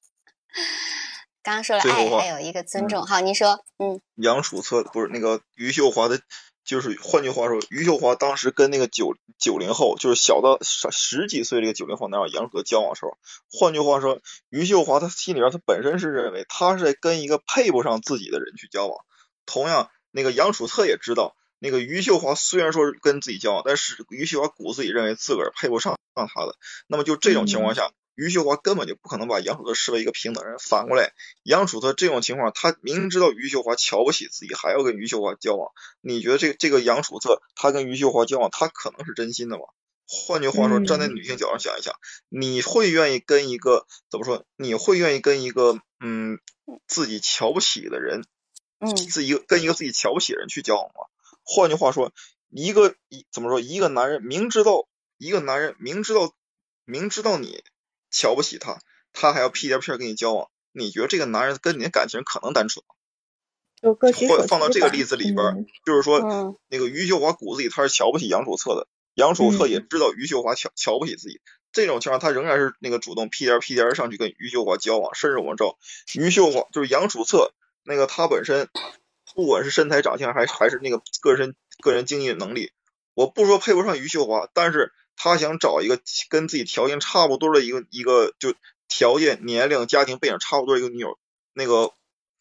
[1.44, 3.04] 刚刚说了爱，还有一个尊重。
[3.04, 6.18] 好，您说，嗯，杨楚策不是那个于秀华的，
[6.64, 13.18] 就是换句话说，于秀华当时跟那个九九零后，就是小到十十几岁这个九零后男友杨楚策交往的时候，
[13.52, 19.04] 换句话说，于秀华他心里边他本身是认为他是在跟一个配不上自己的人去交往。
[19.44, 21.36] 同样，那个杨楚策也知道。
[21.58, 26.56] 那个于秀华虽然说是跟自己交往，但是于秀华骨子里认为自个儿配不上上他的。
[26.86, 30.56] 那么就这种情况下，于秀华根本就不可能把杨楚策视为一个平等人。
[30.58, 31.12] 反过来，
[31.42, 35.72] 杨楚策这种情况，他明知道于秀华瞧不起自己，还要跟于秀华交往。
[36.00, 39.64] 你觉得这这个杨楚策他跟于秀华交往，他可能是真心的吗？
[40.06, 41.94] 换句话说，站在女性角度想一想，
[42.28, 44.44] 你会愿意跟一个怎么说？
[44.56, 46.38] 你会愿意跟一个嗯
[46.86, 48.22] 自己瞧不起的人，
[48.80, 51.06] 嗯，自己跟一个自己瞧不起的人去交往吗？
[51.42, 52.12] 换句话说，
[52.50, 53.60] 一个一怎么说？
[53.60, 54.86] 一个男人明知道
[55.16, 56.34] 一个男人明知道
[56.84, 57.64] 明知道你
[58.14, 58.78] 瞧不起他，
[59.12, 62.94] 他还要屁颠屁颠跟你交往，你觉得这个男人跟你的感情可能单纯吗？
[64.28, 66.20] 或放到这个例子里边，就是说，
[66.68, 71.40] 那个余秀华骨子里他是瞧不起杨楚策的，杨楚策也知道余秀华瞧瞧不起自己，
[71.70, 75.76] 这种情况他仍然是那个主动屁颠屁颠上去跟余秀华交往，甚至我们知道
[76.14, 77.52] 余秀华就是杨楚策
[77.82, 78.70] 那个他本身
[79.34, 82.72] 不管是身材长相还还是那个个人个人经济能力，
[83.12, 88.54] 我不说配不上余秀华，但是他想找一个跟自己条件差不多的一个一个就
[88.88, 91.18] 条件、年龄、家庭背景差不多一个女友，
[91.52, 91.92] 那个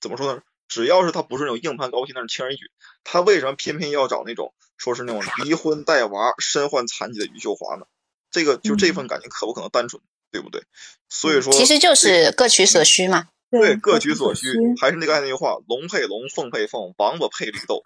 [0.01, 0.41] 怎么说呢？
[0.67, 2.65] 只要是他不是那种硬盘高薪，那是轻而易举。
[3.03, 7.85] 他为什么偏偏要找那种说是那种离婚带娃、身患残疾的余秀华呢？
[8.31, 10.01] 这个就这份感情可不可能单纯，
[10.31, 10.63] 对不对？
[11.09, 13.27] 所以说，其实就是各取所需嘛。
[13.51, 14.47] 对，各取所需。
[14.81, 17.83] 还是那个那句话：龙配龙，凤配凤，王八配绿豆。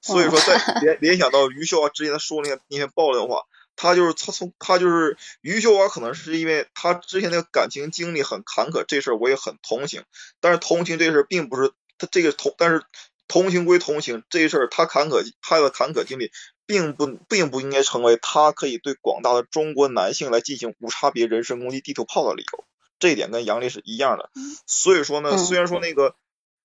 [0.00, 3.42] 所以说，在联联想到余秀华之前他说那些那些爆料的话。
[3.80, 10.02] 他就是他从他就是余秀华，可能是因为他之前那个感情经历很坎坷，这事儿我也很同情。
[10.40, 12.82] 但是同情这事儿并不是他这个同，但是
[13.28, 16.32] 同情归同情，这事儿他坎坷他的坎坷经历，
[16.66, 22.64] 并不并不应该成为他可以对广大的中国男性来进行无差别人身攻击、地图炮的理由。
[22.98, 24.28] 这一点跟杨丽是一样的。
[24.66, 26.16] 所以说呢，虽然说那个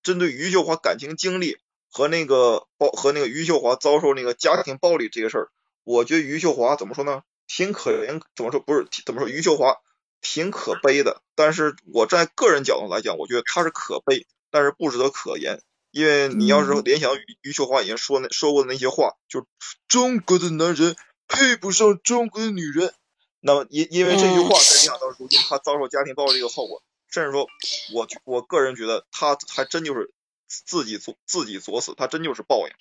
[0.01, 1.57] 针对余秀华感情经历
[1.91, 5.49] 和那个暴和那个余秀华遭受那个家庭暴力这个事儿。
[5.84, 7.24] 我觉得余秀华怎么说呢？
[7.48, 9.30] 挺可怜，怎么说不是怎么说？
[9.30, 9.78] 余秀华
[10.22, 11.22] 挺可悲的。
[11.36, 15.60] 但是我在个人角度来讲，我觉得她是可悲，但是不值得可怜。
[15.92, 19.46] 因为你要是联想余余秀华以前说那说过的那些话，就
[19.88, 20.96] 中国的男人
[21.28, 22.94] 配不上中国的女人。
[23.42, 26.82] 那么因因为这句话才影响到如今她遭受家庭暴力的后果。
[27.10, 27.48] 甚至说，
[27.94, 30.12] 我我个人觉得她还真就是
[30.48, 32.74] 自己作自己作死，她真就是报应。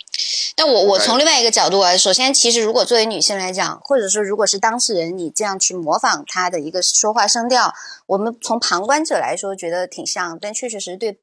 [0.54, 7.72] 但我我从另外一个角度啊，首先，其实如果作为女性来讲，或者说如果是当事人，你这样去模仿他的一个说话声调，
[8.06, 11.18] 我们从旁观者来说觉得挺像，但确确实实对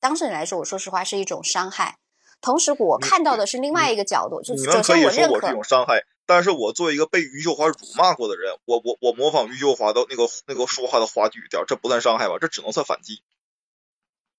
[0.00, 1.98] 当事人来说，我说实话是一种伤害。
[2.40, 12.34] 同时，我看到的是另外一个角度，就是首先我认可这种伤害，但是我作为一个被余秀华辱骂过的人，我我我模仿余秀华的那个那个说话的滑稽语调，这不算伤害吧？
[12.40, 13.22] 这只能算反击。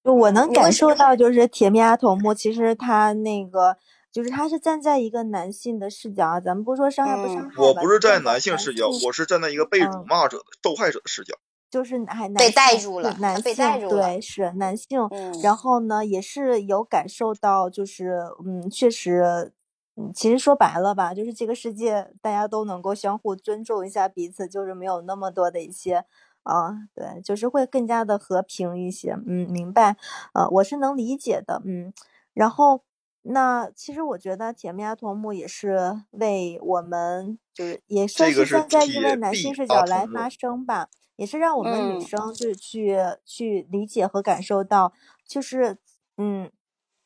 [0.03, 3.77] 就我能感受到，就是铁面阿童木，其实他那个。
[4.11, 11.35] 就是他是站在一个男性的视角啊，咱们不说伤害不伤害我不是站在男性视角，我是站在一个被辱骂者的受害者的视角。
[11.69, 15.07] 就是男被带入了，男性对是男性，
[15.43, 19.51] 然后呢也是有感受到，就是嗯，确实，
[19.97, 26.05] 嗯，其实说白了吧，就是这个世界大家都能够相互尊重一下彼此，就是没有那么多的一些
[26.43, 29.11] 啊，对，就是会更加的和平一些。
[29.27, 29.97] 嗯，明白，
[30.33, 31.93] 呃，我是能理解的，嗯，
[32.33, 32.86] 然后。
[33.29, 44.93] 那其实我觉得《铁面阿童木》也是为我们，就是也算是站在一位男性视角来发声吧，也是让我们女生就是去去理解和感受到，
[45.27, 45.77] 就是
[46.17, 46.49] 嗯，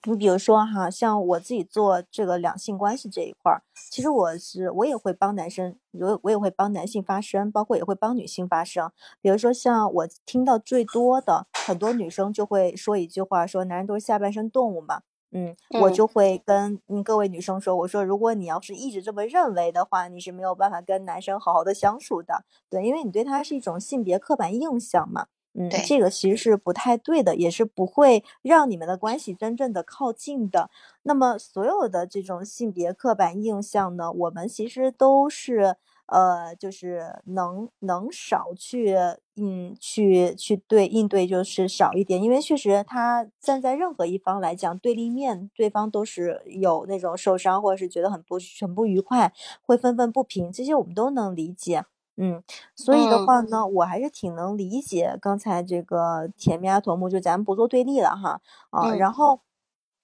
[0.04, 8.92] 你比如说哈，像我自己做这个两性关系这一块儿，其实我是我也会帮男生，我我也会帮男性发声，包括也会帮女性发声。
[9.22, 15.02] 比如说像我听到最多的很多女生就会说一句话，说男人都是下半身动物嘛。
[15.32, 22.44] 嗯，我就会跟各位女生说，我说如果你要是一直这么认为的话，你是没有办法跟男生好好的相处的。
[22.70, 25.28] 对，因为你对他是一种性别刻板印象嘛。
[25.54, 30.70] 嗯，这个其实是不太对的，也是不会让你们的关系真正的靠近的。
[31.04, 35.78] 那么所有的这种性别刻板印象呢，我们其实都是。
[36.12, 38.94] 呃，就是能能少去，
[39.38, 49.32] 嗯，去去对应对就是少一点，因为确实他站在任何一方来讲，对立面对方都是有那种受伤或者是觉得很不很不愉快，
[49.62, 51.86] 会愤愤不平，这些我们都能理解，
[52.18, 52.44] 嗯，
[52.76, 58.42] 所以的话呢，我还是挺能理解刚才这个甜蜜阿童木，就咱们不做对立了哈，
[58.72, 59.40] 啊，然后。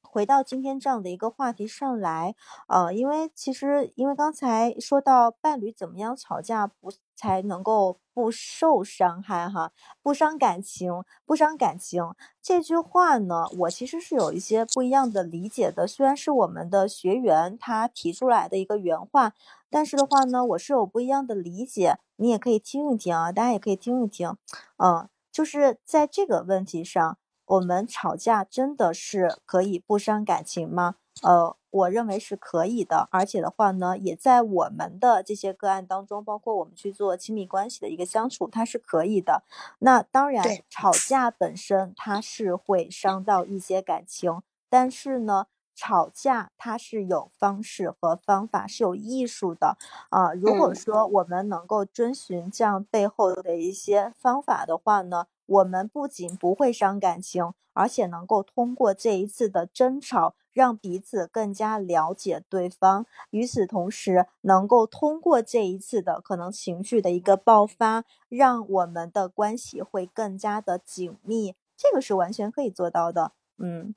[0.10, 2.36] 回到今天这样的一个话题上来，
[2.68, 15.86] 呃，因为其实因为刚才说到伴侣怎么样吵架不才能够不受伤害哈，不伤感情，不伤感情这句话呢，我其实是有一些不一样的理解的。
[15.86, 19.34] 虽然是我们的学员他提出来的一个原话，
[19.70, 24.36] 但是的话呢，我是有不一样的理解，你也可以听一听啊，大家也可以听一听，
[24.78, 27.18] 嗯，就是在这个问题上。
[27.48, 30.96] 我们吵架真的是可以不伤感情吗？
[31.24, 39.44] 呃，我认为是可以的，而且的话呢，也在我们的这些个案当中，包括我们去做亲密关系的一个相处，它是可以的。
[39.80, 45.48] 那当然，吵架本身它是会伤到一些感情，但是呢。
[45.80, 49.78] 吵架它是有方式和方法，是有艺术的
[50.10, 50.34] 啊。
[50.34, 63.06] 如果说我们能够遵循这样背后的一些方法的话呢，我们不仅不会伤感情，而且能够通过这一次的争吵，让彼此更加了解对方。
[63.32, 71.56] 与此同时，能够通过这一次的可能情绪的一个爆发，让我们的关系会更加的紧密。
[71.76, 73.96] 这个是完全可以做到的，嗯。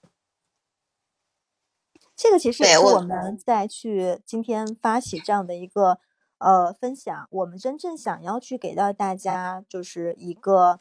[2.14, 5.98] 这个其实也是我们在去今天发起这样的一个
[6.36, 10.80] 呃分享，我们真正想要去给到大家就是一个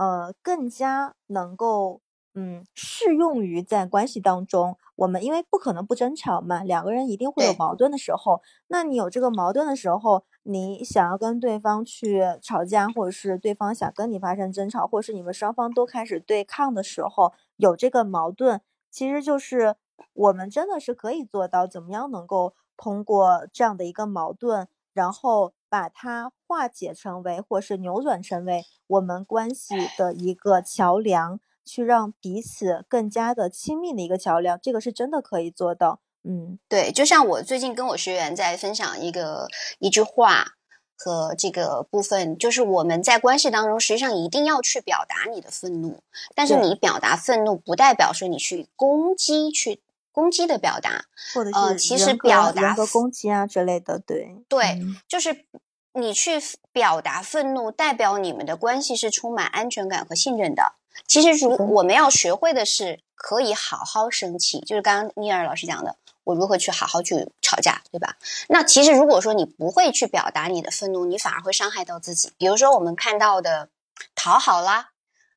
[0.00, 2.00] 呃更加能够
[2.34, 19.76] 嗯适用于在关系当中，我们因为不可能不争吵嘛，两个人一定会有矛盾的时候，那你有这个矛盾的时候，你想要跟对方去吵架，或者是对方想跟你发生争吵，或者是你们双方都开始对抗的时候，有这个矛盾，其实就是。
[20.14, 36.00] 我们真的是可以做到，怎么样能够通过这样的一个矛盾，然后把它化解成为，或是扭转成为我们关系的一个桥梁，去让彼此更加的亲密的一个桥梁，这个是真的可以做到。
[36.24, 39.46] 嗯，对，就像我最近跟我学员在分享一个
[39.78, 40.56] 一句话。
[41.02, 46.02] 和这个部分，就是我们在关系当中，实际上一定要去表达你的愤怒，
[46.34, 49.80] 但是你表达愤怒，不代表说你去攻击，去
[50.12, 54.78] 攻击的表达，或者是其实表达和攻击啊之类的，对对，
[55.08, 55.46] 就是
[55.92, 56.40] 你去
[56.72, 60.74] 表达愤怒，代表你们的关系是充满安全感和信任的。
[61.06, 65.96] 其实，如我们要学会的是，可以好好生气，就是刚刚尼尔老师讲的。
[66.22, 68.16] 我如何去好好去吵架，对吧？
[68.48, 72.30] 那其实如果说你不会去表达你的愤怒，你反而会伤害到自己。
[72.36, 73.70] 比如说我们看到的
[74.14, 74.90] 讨好啦，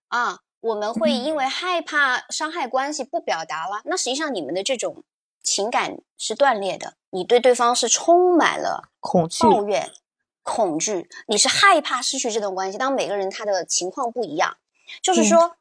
[0.09, 5.03] 啊，我们会因为害怕伤害关系不表达了，那实际上你们的这种
[5.41, 6.93] 情感是断裂的。
[7.09, 9.89] 你对对方是充满了恐惧、抱怨、
[10.43, 12.77] 恐惧，你是害怕失去这段关系。
[12.77, 14.57] 当每个人他的情况不一样，
[15.01, 15.55] 就是说。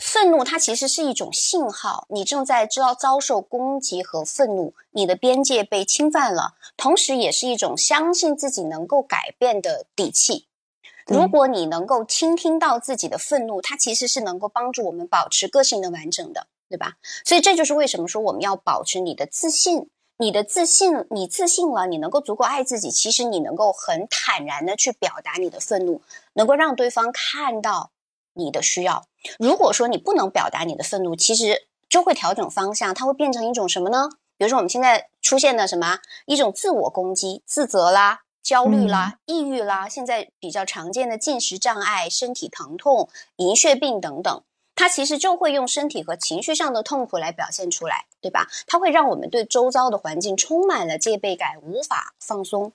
[0.00, 10.48] 愤怒，它其实是一种信号，你正在遭遭受攻击和愤怒，你的边界被侵犯了，同时也是一种相信自己能够改变的底气。
[11.06, 16.94] 如果你能够倾听到自己的愤怒，它其实是能够帮助我们保持个性的完整的，对吧？
[17.24, 26.02] 所以这就是为什么说我们要保持你的自信，你的自信，你自信了，你能够足够爱自己，其实你能够很坦然的去表达你的愤怒，
[26.34, 27.90] 能够让对方看到。
[28.36, 29.06] 你的需要，
[29.38, 34.08] 如果说你不能表达你的愤怒，其实就会调整方向，它会变成一种什么呢？
[34.36, 44.42] 比如说我们现在出现的什么一种自我攻击、自责啦、焦虑啦、抑郁啦，现在比较常见的进食障碍、身体疼痛、银屑病等等，
[44.74, 48.48] 它其实就会用身体和情绪上的痛苦来表现出来，对吧？
[48.66, 52.72] 它会让我们对周遭的环境充满了戒备感，无法放松，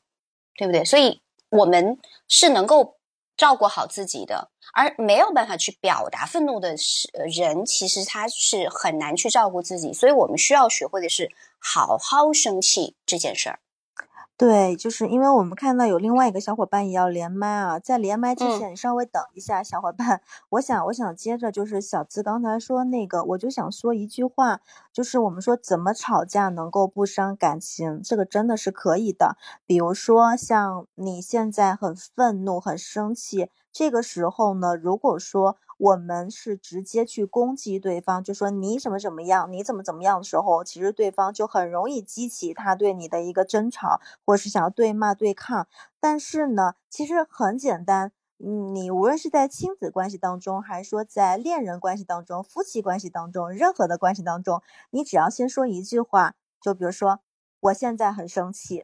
[0.55, 0.85] 对不对？
[0.85, 2.95] 所以我们是能够。
[3.39, 9.93] 照顾好自己的，而没有办法去表达愤怒的是人，其实他是很难去照顾自己。
[9.93, 13.59] 所以我们需要学会的是好好生气这件事儿。
[14.39, 20.21] 对，就是因为我们看到有另外一个小伙伴也要连麦啊，在连麦之前，你稍微等一下，小伙伴。
[20.51, 24.61] 我想，我想接着就是小资刚才说那个，我就想说一句话，
[24.93, 29.35] 就是我们说怎么吵架能够不伤感情，这个真的是可以的。
[29.65, 35.57] 比如说，像你现在很愤怒、很生气，这个时候呢，如果说。
[35.79, 45.69] 我们是直接去攻击对方，就说你怎么怎么样，你怎么怎么样的时候，其实对方就很容易激起他对你的一个争吵，或者是想要对骂对抗。
[45.97, 57.21] 但是呢，其实很简单，你无论是在亲子关系当中，还是说在恋人关系当中、夫妻关系当中，任何的关系当中，你只要先说一句话，就比如说
[57.61, 58.83] 我现在很生气，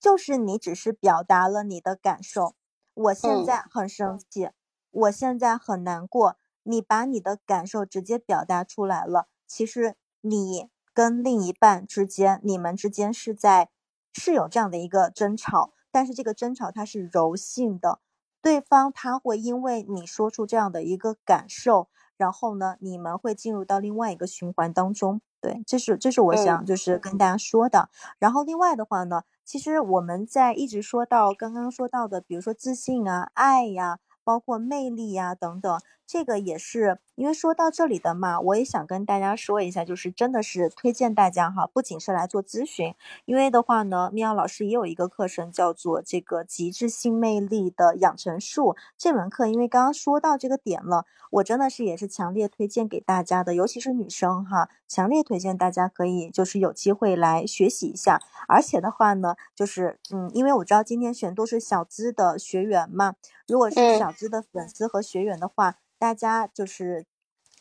[0.00, 2.56] 就是你只是表达了你的感受，
[2.94, 4.48] 我现在很生气。
[4.94, 9.26] 我现在很难过，你把你的感受直接表达出来了。
[9.46, 13.70] 其实你跟另一半之间，你们之间是在
[14.12, 17.98] 是有这样的一个争吵，但是这个争吵它是柔性的，
[18.40, 25.20] 对方他会因为你说出这样的一个感受，然后呢，你们会进入到另外一个循环当中。
[25.40, 27.90] 对，这是这是我想就是跟大家说的。
[28.18, 33.98] 然后另外的话呢，其实我们在一直说到刚刚说到的，比如说自信啊、爱呀。
[34.24, 42.94] 包括魅力呀等等，这个也是因为说到这里的嘛，我也想跟大家说一下，就是真的是推荐大家哈，不仅是来做咨询，
[43.24, 48.76] 因为的话呢，妙老师也有一个课程叫做这个极致性魅力的养成术。
[48.98, 58.20] 这门课因为刚刚说到这个点了，我真的是也是强烈推荐给大家的，尤其是女生哈，强烈推荐大家可以就是有机会来学习一下。
[58.48, 63.14] 而且的话呢，就是嗯，因为我知道今天选都是小资的学员嘛，
[63.46, 65.76] 如果是小资的粉丝和学员的话。
[66.04, 67.06] 大家就是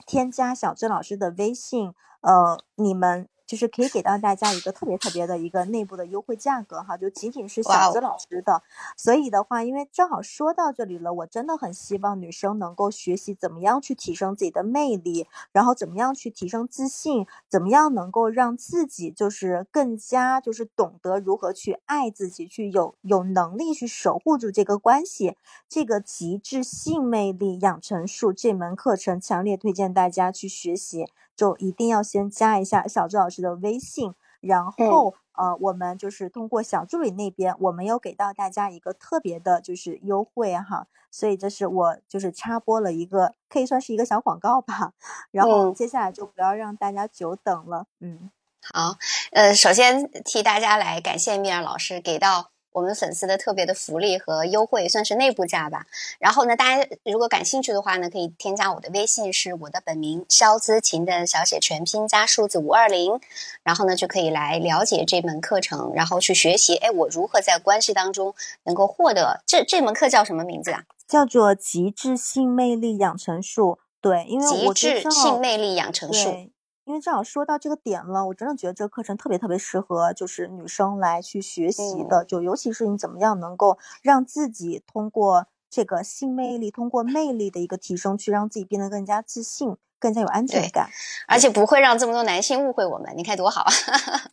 [0.06, 3.30] 添加小郑老师的微信，呃，你们。
[3.45, 8.61] 就是可以给到大家一个特别特别的一个内部的优惠价格哈，就仅仅是小资老师的。
[8.98, 25.38] 所以的话，因为正好说到这里了，我真的很希望女生能够学习怎么样去提升自己的魅力，然后怎么样去提升自信，怎么样能够让自己就是更加就是懂得如何去爱自己，去有有能力去守护住这个关系。
[25.68, 31.07] 这个极致性魅力养成术这门课程，强烈推荐大家去学习。
[31.36, 40.88] 就一定要先加一下小资老师的微信，然后呃，我们就是通过小助理那边，我们有给到大家一个特别的，就是优惠哈。
[41.10, 44.93] 所以这是我就是插播了一个，可以算是一个小广告吧。
[45.31, 47.85] 然后接下来就不要让大家久等了。
[47.99, 48.31] 嗯，
[48.61, 48.95] 好，
[49.31, 52.52] 呃，首先替大家来感谢米尔老师给到。
[52.74, 55.86] 我们粉丝的特别的福利和优惠，算是内部价吧。
[56.20, 63.20] 然后呢，大家如果感兴趣的话呢，可以添加我的微信，是我的本名肖姿琴的小写全拼加数字五二零，
[63.64, 66.76] 然后呢就可以来了解这门课程，然后去学习。
[66.76, 68.34] 哎，我如何在关系当中
[68.64, 70.84] 能够获得这这门课叫什么名字啊？
[71.08, 73.80] 叫做极致性魅力养成术。
[74.02, 76.50] 对，因为极致性魅力养成术。
[76.85, 90.89] 因为正好说到这个点了，我真的觉得这个课程特别特别适合就是女生来去学习的，就尤其是你怎么样能够让自己通过这个性魅力，通过魅力的一个提升，去让自己变得更加自信，更加有安全感，
[91.27, 93.61] 而且不会让这么多男性误会我们，你看多好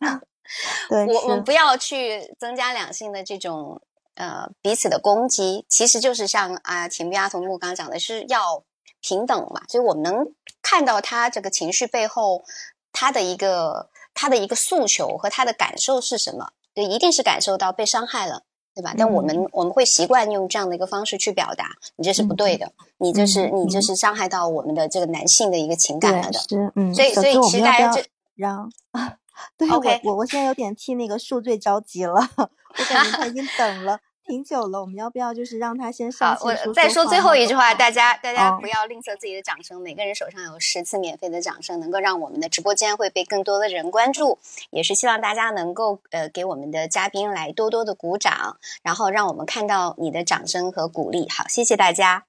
[0.01, 0.21] 啊！
[0.89, 3.81] 对，我我们不要去增加两性的这种
[4.15, 8.65] 呃彼此的攻击，其实就是像啊田碧阿童木刚讲的是要。
[9.03, 10.31] 平等嘛，所以我们能
[10.61, 12.43] 看到他这个情绪背后，
[12.91, 16.51] 他的一个他的一个诉求和他的感受是什么？
[16.73, 18.43] 就，一定是感受到被伤害了，
[18.73, 18.93] 对吧？
[18.97, 26.39] 但我们我们会习惯用这样的一个方式去表达，你这是不对的，你这是你这是伤害到我们的这个男性的一个情感了的。
[26.39, 26.93] 是，嗯。
[26.95, 28.01] 所以所以其实大家就
[28.35, 28.71] 让
[29.57, 33.99] 对我我我现在有点替那个恕罪着急了， 我感觉他已经等了。
[34.23, 36.37] 挺久了，我们要不要就是让他先上？
[36.41, 44.37] 我再说最后一句话，大家大家不要吝啬自己的掌声，每个人手上有十次免费的掌声，能够让我们的直播间会被更多的人关注。
[44.69, 51.27] 也是希望大家能够呃给我们的嘉宾来多多的鼓掌，然后让我们看到你的掌声和鼓励。
[51.27, 52.25] 好，谢谢大家。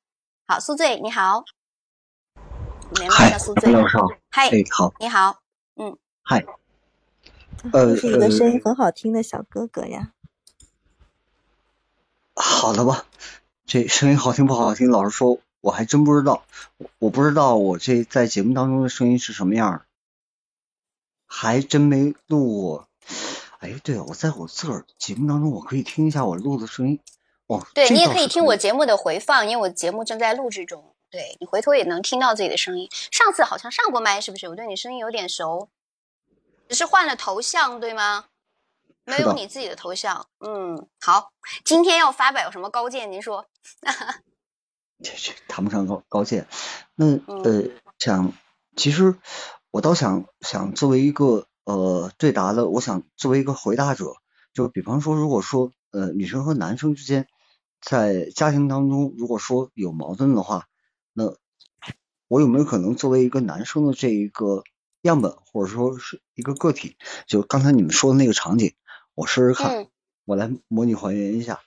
[0.46, 1.44] 好，苏醉你好，
[3.10, 5.40] 嗨，苏醉老师好，嗨，好，你好，
[5.76, 6.44] 嗯，嗨，
[7.72, 10.12] 呃，是一个声音很好听的小哥哥呀。
[12.44, 13.06] 好的吧，
[13.66, 16.42] 这声音好听不好听，老实说，我还真不知道。
[16.98, 19.82] 我不知道我这在节目当中的声音是什么样的
[21.24, 22.88] 还真没录过。
[23.60, 26.98] 哎，对我在我自个儿节目当中，我可以听一下我录的声音。
[27.46, 30.96] 哦，对你也可以听我节目的回放，因为我节目正在录制中。
[31.10, 32.88] 对你回头也能听到自己的声音。
[33.12, 34.48] 上次好像上过麦，是不是？
[34.48, 35.68] 我对你声音有点熟，
[36.68, 38.24] 只是换了头像，对吗？
[39.04, 41.32] 没有你自己的头像，嗯，好，
[41.64, 43.10] 今天要发表什么高见？
[43.10, 43.46] 您说，
[45.02, 46.46] 这这谈不上高高见，
[46.94, 47.68] 那呃，
[47.98, 48.32] 想
[48.76, 49.18] 其实
[49.72, 54.14] 我倒想想作为一个呃对答的，我想作为一个回答者，
[54.54, 57.26] 就比方说，如果说呃女生和男生之间
[57.80, 60.68] 在家庭当中，如果说有矛盾的话，
[61.12, 61.34] 那
[62.28, 64.62] 我有没有可能作为一个男生的这一个
[65.02, 66.96] 样本，或者说是一个个体，
[67.26, 68.74] 就刚才你们说的那个场景？
[69.14, 69.88] 我试试看，
[70.24, 71.60] 我来模拟还原一下。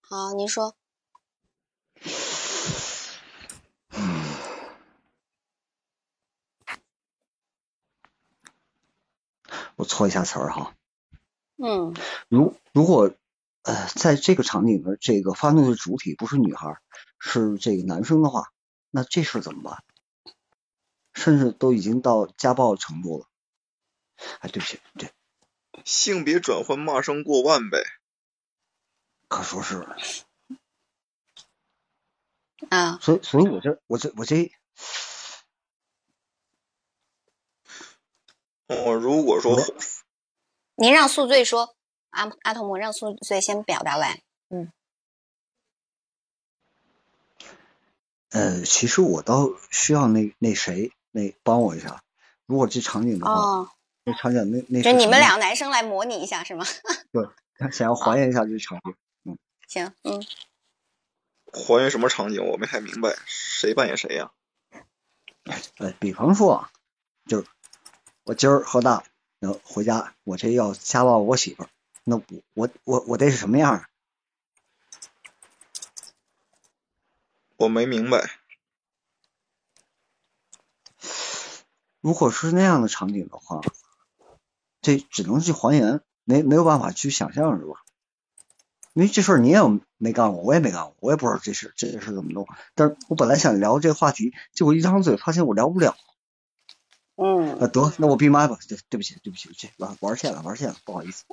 [0.00, 0.74] 好，您说。
[3.90, 4.24] 嗯，
[9.76, 10.74] 我错一下词儿哈。
[11.56, 11.94] 嗯。
[12.28, 13.14] 如如果
[13.62, 16.80] 呃，在这个场景的这个发怒的主体不是女孩，
[17.20, 18.50] 是这个男生的话，
[18.90, 19.84] 那这事怎么办？
[21.12, 23.28] 甚至都已经到家暴程度了。
[24.40, 25.12] 哎，对不起，对。
[25.84, 27.82] 性别转换骂声过万呗，
[29.28, 29.86] 可说是
[32.68, 34.52] 啊，所以所以我这我这我这，
[38.66, 39.58] 我，如果说
[40.74, 41.74] 您让宿醉说，
[42.10, 44.20] 阿阿童木让宿醉先表达完，
[44.50, 44.70] 嗯，
[48.30, 52.04] 呃，其实我倒需要那那谁那帮我一下。
[52.46, 53.72] 如果这场景的话，
[54.04, 56.64] 那场景那那就你们俩男生来模拟一下是吗？
[57.12, 58.94] 对，想要还原一下这个场景。
[59.24, 60.24] 嗯，行，嗯。
[61.52, 62.46] 还原什么场景？
[62.46, 64.30] 我没太明白，谁扮演谁呀？
[65.78, 66.68] 呃， 比方说，
[67.26, 67.46] 就是
[68.24, 69.04] 我今儿喝大，
[69.40, 71.68] 然后回家，我这要家暴我媳妇儿，
[72.04, 72.24] 那我
[72.54, 73.84] 我我我得是什么样？
[77.56, 78.30] 我没明白。
[82.00, 83.60] 如果是那样的场景的话，
[84.82, 87.74] 这只能去还原，没没有办法去想象，是吧？
[88.92, 89.58] 因为这事儿你也
[89.98, 92.46] 没干过，我也没干过，我也不知道这事这件事怎么弄。
[92.74, 95.96] 但是我本来想聊这个话题，结果一张嘴发现我聊不了。
[97.16, 97.60] 嗯。
[97.60, 98.58] 啊，得，那我闭麦吧。
[98.68, 101.24] 对，对不起，对不起，这玩玩线了，玩线了，不好意思。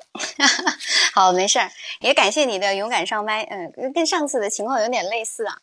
[1.16, 1.72] 好，没事儿，
[2.02, 3.42] 也感谢你的勇敢上麦。
[3.42, 5.58] 嗯，跟上次的情况有点类似啊。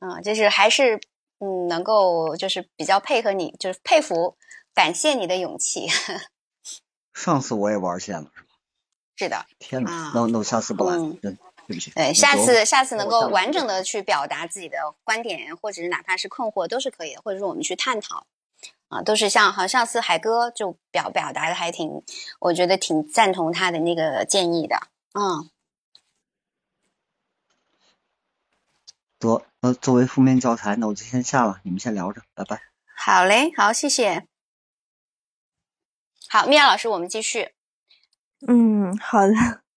[0.00, 0.98] 嗯，就是还是
[1.38, 4.38] 嗯，能够就是比较配合你，就是佩服，
[4.74, 5.86] 感谢你的勇气。
[7.14, 8.46] 上次我也玩线了，是吧？
[9.16, 9.46] 是的。
[9.58, 11.30] 天哪，那那我下次不来了，对
[11.66, 11.90] 对不起。
[11.92, 18.26] 对，下次下次能够完整的去表达自己的观点，或者是哪怕是困惑都是可以的，或者说我们去探讨
[18.88, 22.02] 啊，都是像好上次海哥就表表达的还挺，
[22.40, 24.76] 我觉得挺赞同他的那个建议的，
[25.14, 25.48] 嗯。
[29.20, 32.60] 得，那作为负面教材，那我就先下了，你们先聊着，拜拜。
[32.94, 34.26] 好嘞，好，谢谢。
[36.36, 37.50] 好，米娅老师，我们继续。
[38.48, 39.32] 嗯，好的。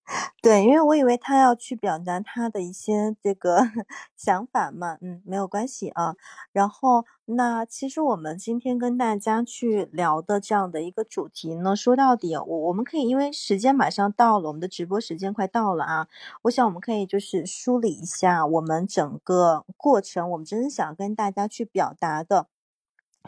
[0.41, 3.59] 对，因为我以为他要去表达他的一些这个
[4.17, 6.15] 想法嘛，嗯，没有关系啊。
[6.51, 16.07] 然后，那其实我们今天跟大家去聊的这样的一个主题呢，说到底，我我们可以因为时间马上到了，我们的直播时间快到了啊，
[16.41, 22.47] 我想我们可以就是梳理一下我们整个过程，我们真正想跟大家去表达的。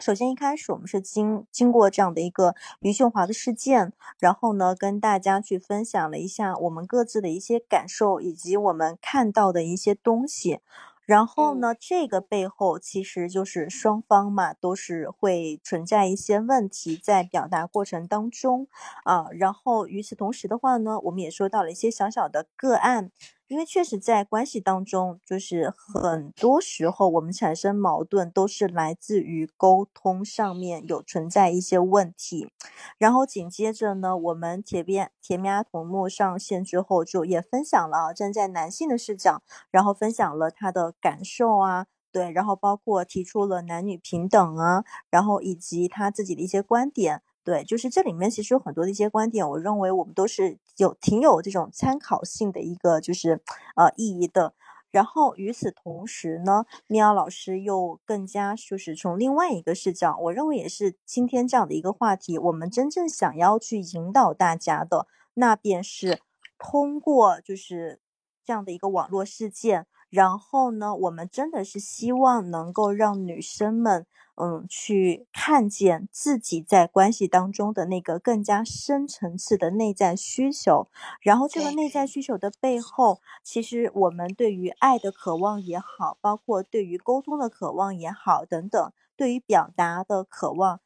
[0.00, 10.60] 首先，一开始我们是经经过这样的一个余秀华的事件，然后呢，跟大家去分享了一下我们各自的一些感受，以及我们看到的一些东西。
[11.04, 18.68] 然后呢，这个背后其实就是双方嘛，都是会存在一些问题在表达过程当中
[19.04, 19.26] 啊。
[19.32, 23.10] 然后与此同时的话呢，我们也说到了一些小小的个案。
[23.50, 32.48] 因为确实，在关系当中，就是很多时候我们产生矛盾，都是来自于沟通上面有存在一些问题。
[32.96, 47.20] 然后紧接着呢，我们铁边铁面阿童木上线之后，就也分享了站在男性的视角，然后分享了他的感受啊，对，然后包括提出了男女平等啊，然后以及他自己的一些观点。
[47.50, 53.42] 对，就是这里面其实有很多的一些观点，我认为我们都是有挺有这种参考性的一个就是
[53.74, 54.54] 呃意义的。
[54.92, 66.20] 然后与此同时呢，喵老师又更加就是从另外一个视角，我认为也是今天这样的一个话题，我们真正想要去引导大家的，那便是
[66.56, 67.98] 通过就是
[68.44, 74.06] 这样的一个网络事件，然后呢，我们真的是希望能够让女生们。
[74.40, 80.88] 嗯，去看见自己在关系当中的那个更加深层次的内在需求，
[81.20, 90.80] 然后这个内在需求的背后，其实我们对于爱的渴望也好，包括对于沟通的渴望也好，等等，对于表达的渴望，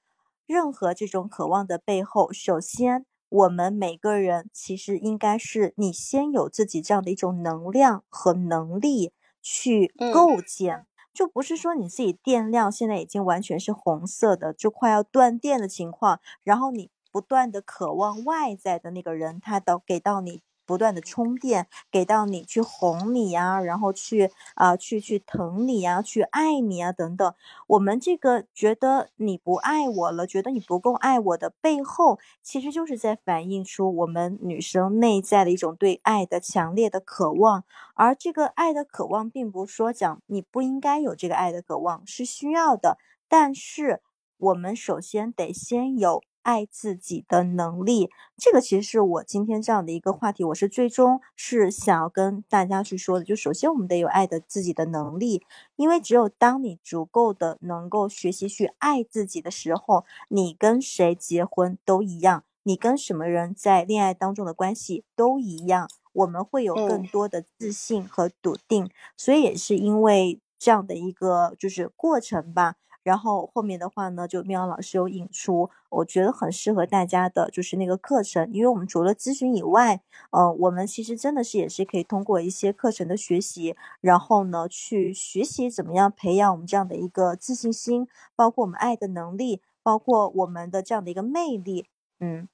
[0.47, 10.86] 任何这种渴望的背后，首先我们每个人其实应该是你先有自己这样的一种能量和能力去构建。
[11.15, 20.43] 就不是说你自己电量现在已经完全是红色的，就快要断电的情况，然后你不断的渴望外在的那个人，他到给到你。
[20.66, 27.35] 不断的充电，给到你去哄你呀，然后去啊，去去疼你呀，去爱你啊，等等。
[27.66, 37.65] 我们这个觉得你不爱我了，觉得你不够爱我的背后，其实就是在反映出我们女生内在的一种对爱的强烈的渴望。
[37.95, 42.99] 而这个爱的渴望，并不是说讲你不应该有这个爱的渴望，是需要的。
[43.28, 44.01] 但是
[44.36, 46.23] 我们首先得先有。
[46.45, 53.25] 爱自己的能力，这个其实是我今天这样的一个话题，我是最终是想要跟大家去说的。
[53.25, 55.43] 就首先我们得有爱的自己的能力，
[55.77, 68.91] 因为只有当你足够的能够学习去爱自己的时候，你跟谁结婚都一样，你跟什么人在恋爱当中的关系都一样，我们会有更多的自信和笃定。
[69.16, 72.77] 所以也是因为这样的一个就是过程吧。
[73.05, 80.01] 然后后面的话呢，就妙老师有引出，我觉得很适合大家的，就是那个课程，因为我们除了咨询以外，
[80.31, 91.86] 呃，我们其实真的是也是可以通过一些课程的学习，然后呢，去学习怎么样培养我们这样的一个自信心，包括我们爱的能力，包括我们的这样的一个魅力，
[92.18, 92.48] 嗯，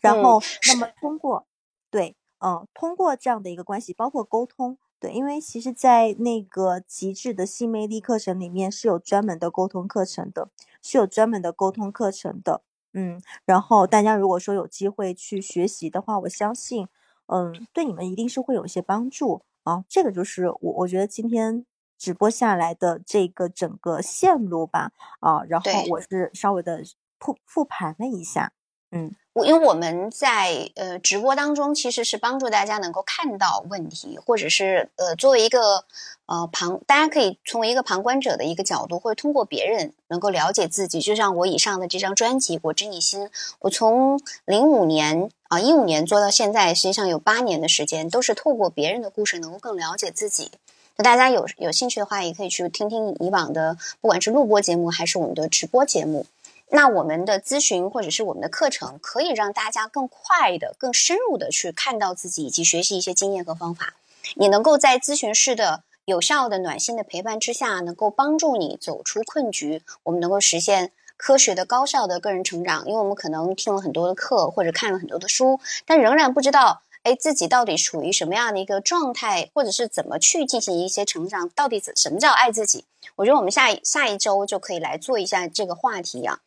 [0.00, 1.46] 然后那么通过，
[1.90, 4.78] 对，嗯，通过这样的一个关系，包括沟通。
[5.02, 10.48] 对，因为其实，在那个极致的新魅力课程里面是有专门的沟通课程的，
[10.80, 12.62] 是有专门的沟通课程的。
[12.92, 16.86] 嗯，然后大家如果说有机会去学习的话，我相信，
[17.26, 19.84] 嗯，对你们一定是会有一些帮助啊。
[19.88, 21.66] 这个就是我我觉得今天
[21.98, 24.92] 直播下来的这个整个线路吧。
[25.18, 26.84] 啊，然后我是稍微的
[27.18, 28.52] 复复盘了一下，
[28.92, 29.10] 嗯。
[29.34, 35.86] 我因为我们在呃直播当中，其实是帮助大家能够看到问题，或者是呃作为一个
[36.26, 41.00] 呃旁，大家可以从一个旁观者的一个角度，或者通过别人能够了解自己。
[41.00, 43.22] 就像我以上的这张专辑《我知你心》，
[43.60, 50.50] 我从零五年啊一五年做到现在，实际上有八年的时间，都是透过别人的故事，能够更了解自己。
[50.96, 56.26] 那大家有有兴趣的话，也可以去听听以往的，不管是录播节目还是我们的直播节目。
[56.74, 63.92] 那我们的咨询或者是我们的课程，可以让大家更快的、更深入的去看到自己，以及学习一些经验和方法。
[64.36, 69.82] 你能够在咨询师的有效的、暖心的陪伴之下，能够帮助你走出困局。
[70.04, 72.86] 我们能够实现科学的、高效的个人成长。
[72.86, 76.80] 因为我们可能听了很多的课，或者看了很多的书，但仍然不知道。
[77.02, 81.48] 哎，自己到底处于什么样的一个状态，或者是怎么去进行一些成长？
[81.48, 82.84] 到底怎什么叫爱自己？
[83.16, 86.38] 我觉得我们下下一周就可以来做一下这个话题啊。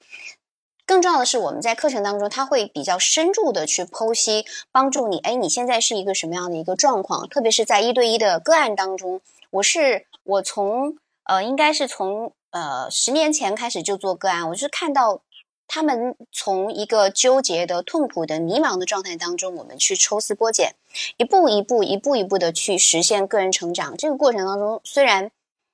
[0.86, 5.18] 更重要的是，我们在课程当中，他会比较深入的去剖析，帮助你。
[5.20, 7.28] 哎，你现在是一个什么样的一个状况？
[7.28, 9.20] 特别是在一对一的个案当中，
[9.50, 15.22] 我是我从呃，应该是从呃十年前开始就做个案，我就是看到。
[15.68, 20.76] 他们从一个纠结的、痛苦的、迷茫的状态当中，我们去抽丝剥茧，
[21.18, 23.98] 一步一步、一步一步的去实现个人成长。
[23.98, 25.32] 这个过程当中，虽然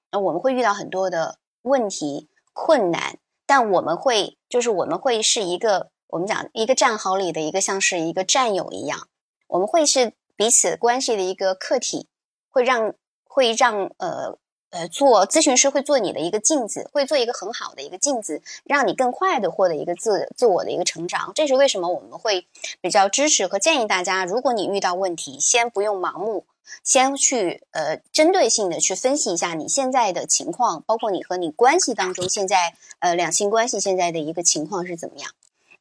[0.10, 9.08] 呃我们会遇到很多的问题、困难，但我们会就是我们会是一个我们讲一个战壕里的一个像是一个战友一样，
[9.48, 12.08] 我们会是彼此关系的一个客体，
[12.50, 12.94] 会让
[13.24, 14.38] 会让呃。
[14.72, 21.32] 呃，做咨询师会做你的一个镜子，会做一个很好的一个镜子，让你更快的获得一个自自我的一个成长。
[21.36, 22.48] 这是为什么我们会
[22.80, 26.46] 比较支持和建议大家，如果你遇到问题，先不用盲目，
[26.84, 35.32] 先去呃针对性的去分析一下你现在的情况，包括你和你关系当中现在呃两性关系现在的一个情况是怎么样。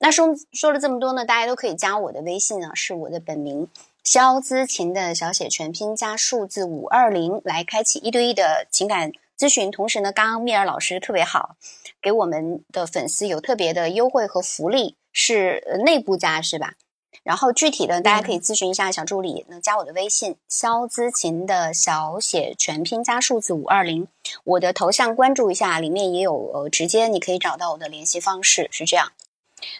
[0.00, 3.68] 那说说了这么多呢，大家都可以加我的微信啊，是我的本名。
[4.02, 11.56] 肖姿琴的小写全拼加数字五二零来开启一对一的情感咨询，同时呢，刚刚蜜儿老师特别好，
[12.00, 16.74] 给我们的粉丝有特别的优惠和福利，是内部加是吧？
[17.22, 24.08] 然后具体的大家可以咨询一下小助理，那加我的微信肖姿琴的小写全拼加数字五二零，
[24.44, 29.12] 我的头像关注一下，里面也有呃直接你可以找到我的联系方式，是这样。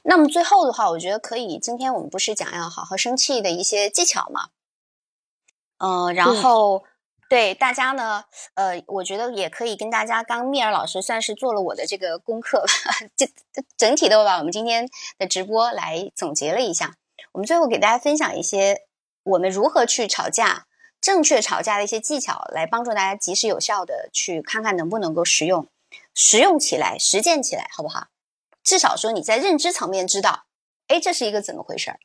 [0.03, 1.59] 那么最后的话，我觉得可以。
[1.59, 4.49] 今天我们不是讲要好好生气的一些技巧吗？
[5.79, 6.85] 嗯，然后
[7.29, 8.25] 对大家呢，
[8.55, 12.65] 呃，我觉得也可以跟大家，刚蜜儿老师算是做了我的这个功课，
[13.17, 13.27] 这
[13.77, 14.89] 整体的把我们今天
[15.19, 16.97] 的直播来总结了一下。
[17.33, 18.83] 我们最后给大家分享一些
[19.23, 20.67] 我们如何去吵架、
[21.01, 25.67] 正确吵架的一些技巧，来帮助大家及时有效的去看看能不能够实用、
[26.15, 28.09] 实用起来、实践起来，好不好？
[28.63, 30.45] 至少说你在认知层面知道，
[30.89, 32.01] 哎，这是一个怎么回事儿？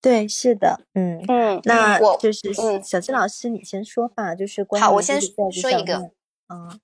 [0.00, 6.10] 对，是的，嗯嗯，那我就是嗯，小金老师你先说吧，就是关于好，我先说一个，
[6.48, 6.80] 嗯，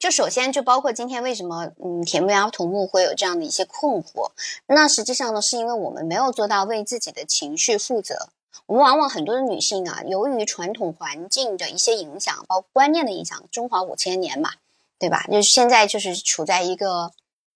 [0.00, 4.32] 就首先就包括今天为什么嗯，铁木牙土木会有这样的一些困惑，
[4.66, 8.30] 那实际上呢，是因为我们没有做到为自己的情绪负责。
[8.66, 14.54] 我们往往很多的女性啊，由于传统环境的一些影响，包括观念的影响，中华五千年嘛。
[15.00, 15.24] 对吧？
[15.28, 17.10] 就是现在就是处在一个，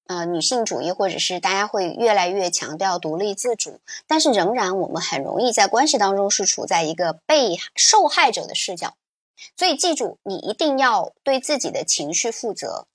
[0.06, 8.94] 呃，女性主义，或者是大家会越来越强调独立自主，但是仍然我们很容易在关系当中是处在一个被受害者的视角。
[9.56, 12.86] 所以记住，你一定要对自己的情绪负责，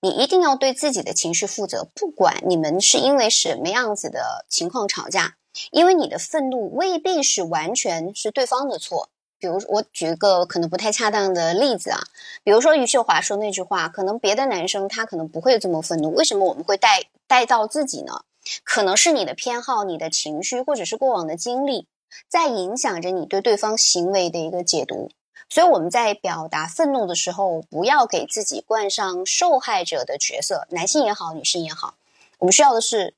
[0.00, 1.88] 你一定要对自己的情绪负责。
[1.94, 5.36] 不管你们是因为什么样子的情况吵架，
[5.72, 9.08] 因为你的愤怒未必是完全是对方的错。
[9.38, 12.00] 比如我举一个可能不太恰当的例子啊，
[12.42, 18.22] 比如说余秀华说那句话，可能别的男生他可能不会这么愤怒，为什么我们会带带到自己呢？
[18.62, 21.88] 可能是你的偏好、你的情绪，或者是过往的经历，
[22.28, 25.10] 在影响着你对对方行为的一个解读。
[25.48, 31.94] 所以我们在表达愤怒的时候，不要给自己冠上受害者的角色，男性也好，女性也好，
[32.38, 33.14] 我们需要的是，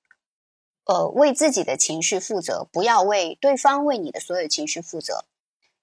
[0.85, 5.25] 呃，为自己的情绪负责，不要为对方为你的所有情绪负责。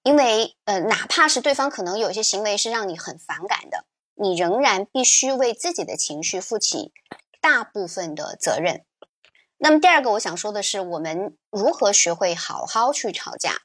[0.06, 6.94] 因为，呃，哪怕是对方可能有些行为是让你很反感的，你仍然必须为自己的情绪负起
[7.42, 8.86] 大部分的责任。
[9.58, 13.62] 那么，第二个我想说的是，我们如何学会好好去吵架。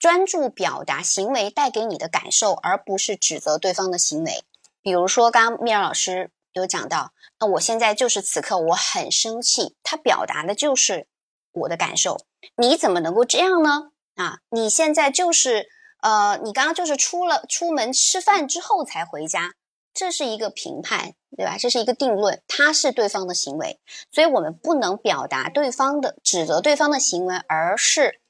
[0.00, 4.42] 专注表达行为带给你的感受，而不是指责对方的行为。
[4.80, 11.06] 比如说，刚刚米尔老师有讲到，那我现在就是此刻我很生气，他表达的就是
[11.52, 12.22] 我的感受。
[12.56, 13.91] 你怎么能够这样呢？
[14.14, 15.68] 啊，你现在就是
[16.00, 19.54] 呃，你刚刚就是出了出门吃饭之后才回家，
[19.94, 21.56] 这是一个评判，对吧？
[21.58, 23.80] 这是一个定论，他是对方的行为，
[24.10, 28.20] 所以我们不能表达对方的指责对方的行为，而是。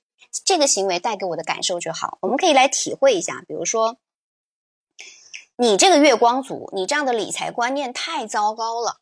[0.46, 3.44] 这个行为带给我的感受就好，我们可以来体会一下。
[3.46, 3.98] 比如说，
[5.56, 9.00] 你这个月光族，你这样的理财观念太糟糕了。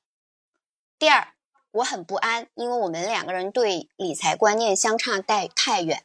[0.98, 1.28] 第二，
[1.70, 6.02] 我很不安，因为我们两个人对理财观念相差太太远。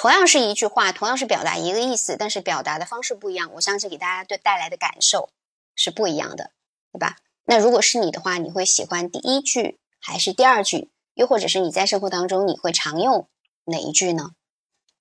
[0.00, 5.28] 同样是一句话，同样是表达一个意思，但是表达的方式不一样，我相信给大家对带来的感受
[5.74, 6.52] 是不一样的，
[6.90, 7.18] 对吧？
[7.44, 10.88] 那如果是你的话，你会喜欢第一句还是第二句？
[11.12, 13.28] 又或者是你在生活当中你会常用
[13.66, 14.30] 哪一句呢？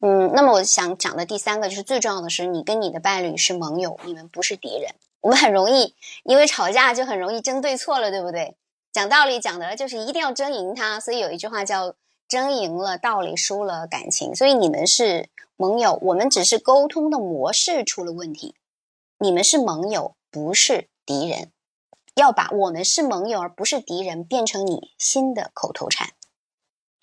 [0.02, 4.94] 嗯，那么我想讲的第三个就是最重要的是，你跟你的伴侣是盟友，你们不是敌人。
[5.22, 5.96] 我们很容易
[6.26, 8.58] 因为吵架就很容易争对错了，对不对？
[8.92, 11.96] 讲道理讲的就是一定要争赢他，所以有一句话叫
[12.30, 14.34] “争赢了道理，输了感情”。
[14.36, 15.28] 所以你们是
[15.58, 18.56] 盟友，我们只是沟通的模式出了问题。
[19.18, 21.52] 你们是盟友，不是敌人。
[22.16, 26.10] 要把我们是盟友而不是敌人变成你新的口头禅。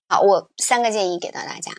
[0.08, 1.72] 好，我三个建议给到大家。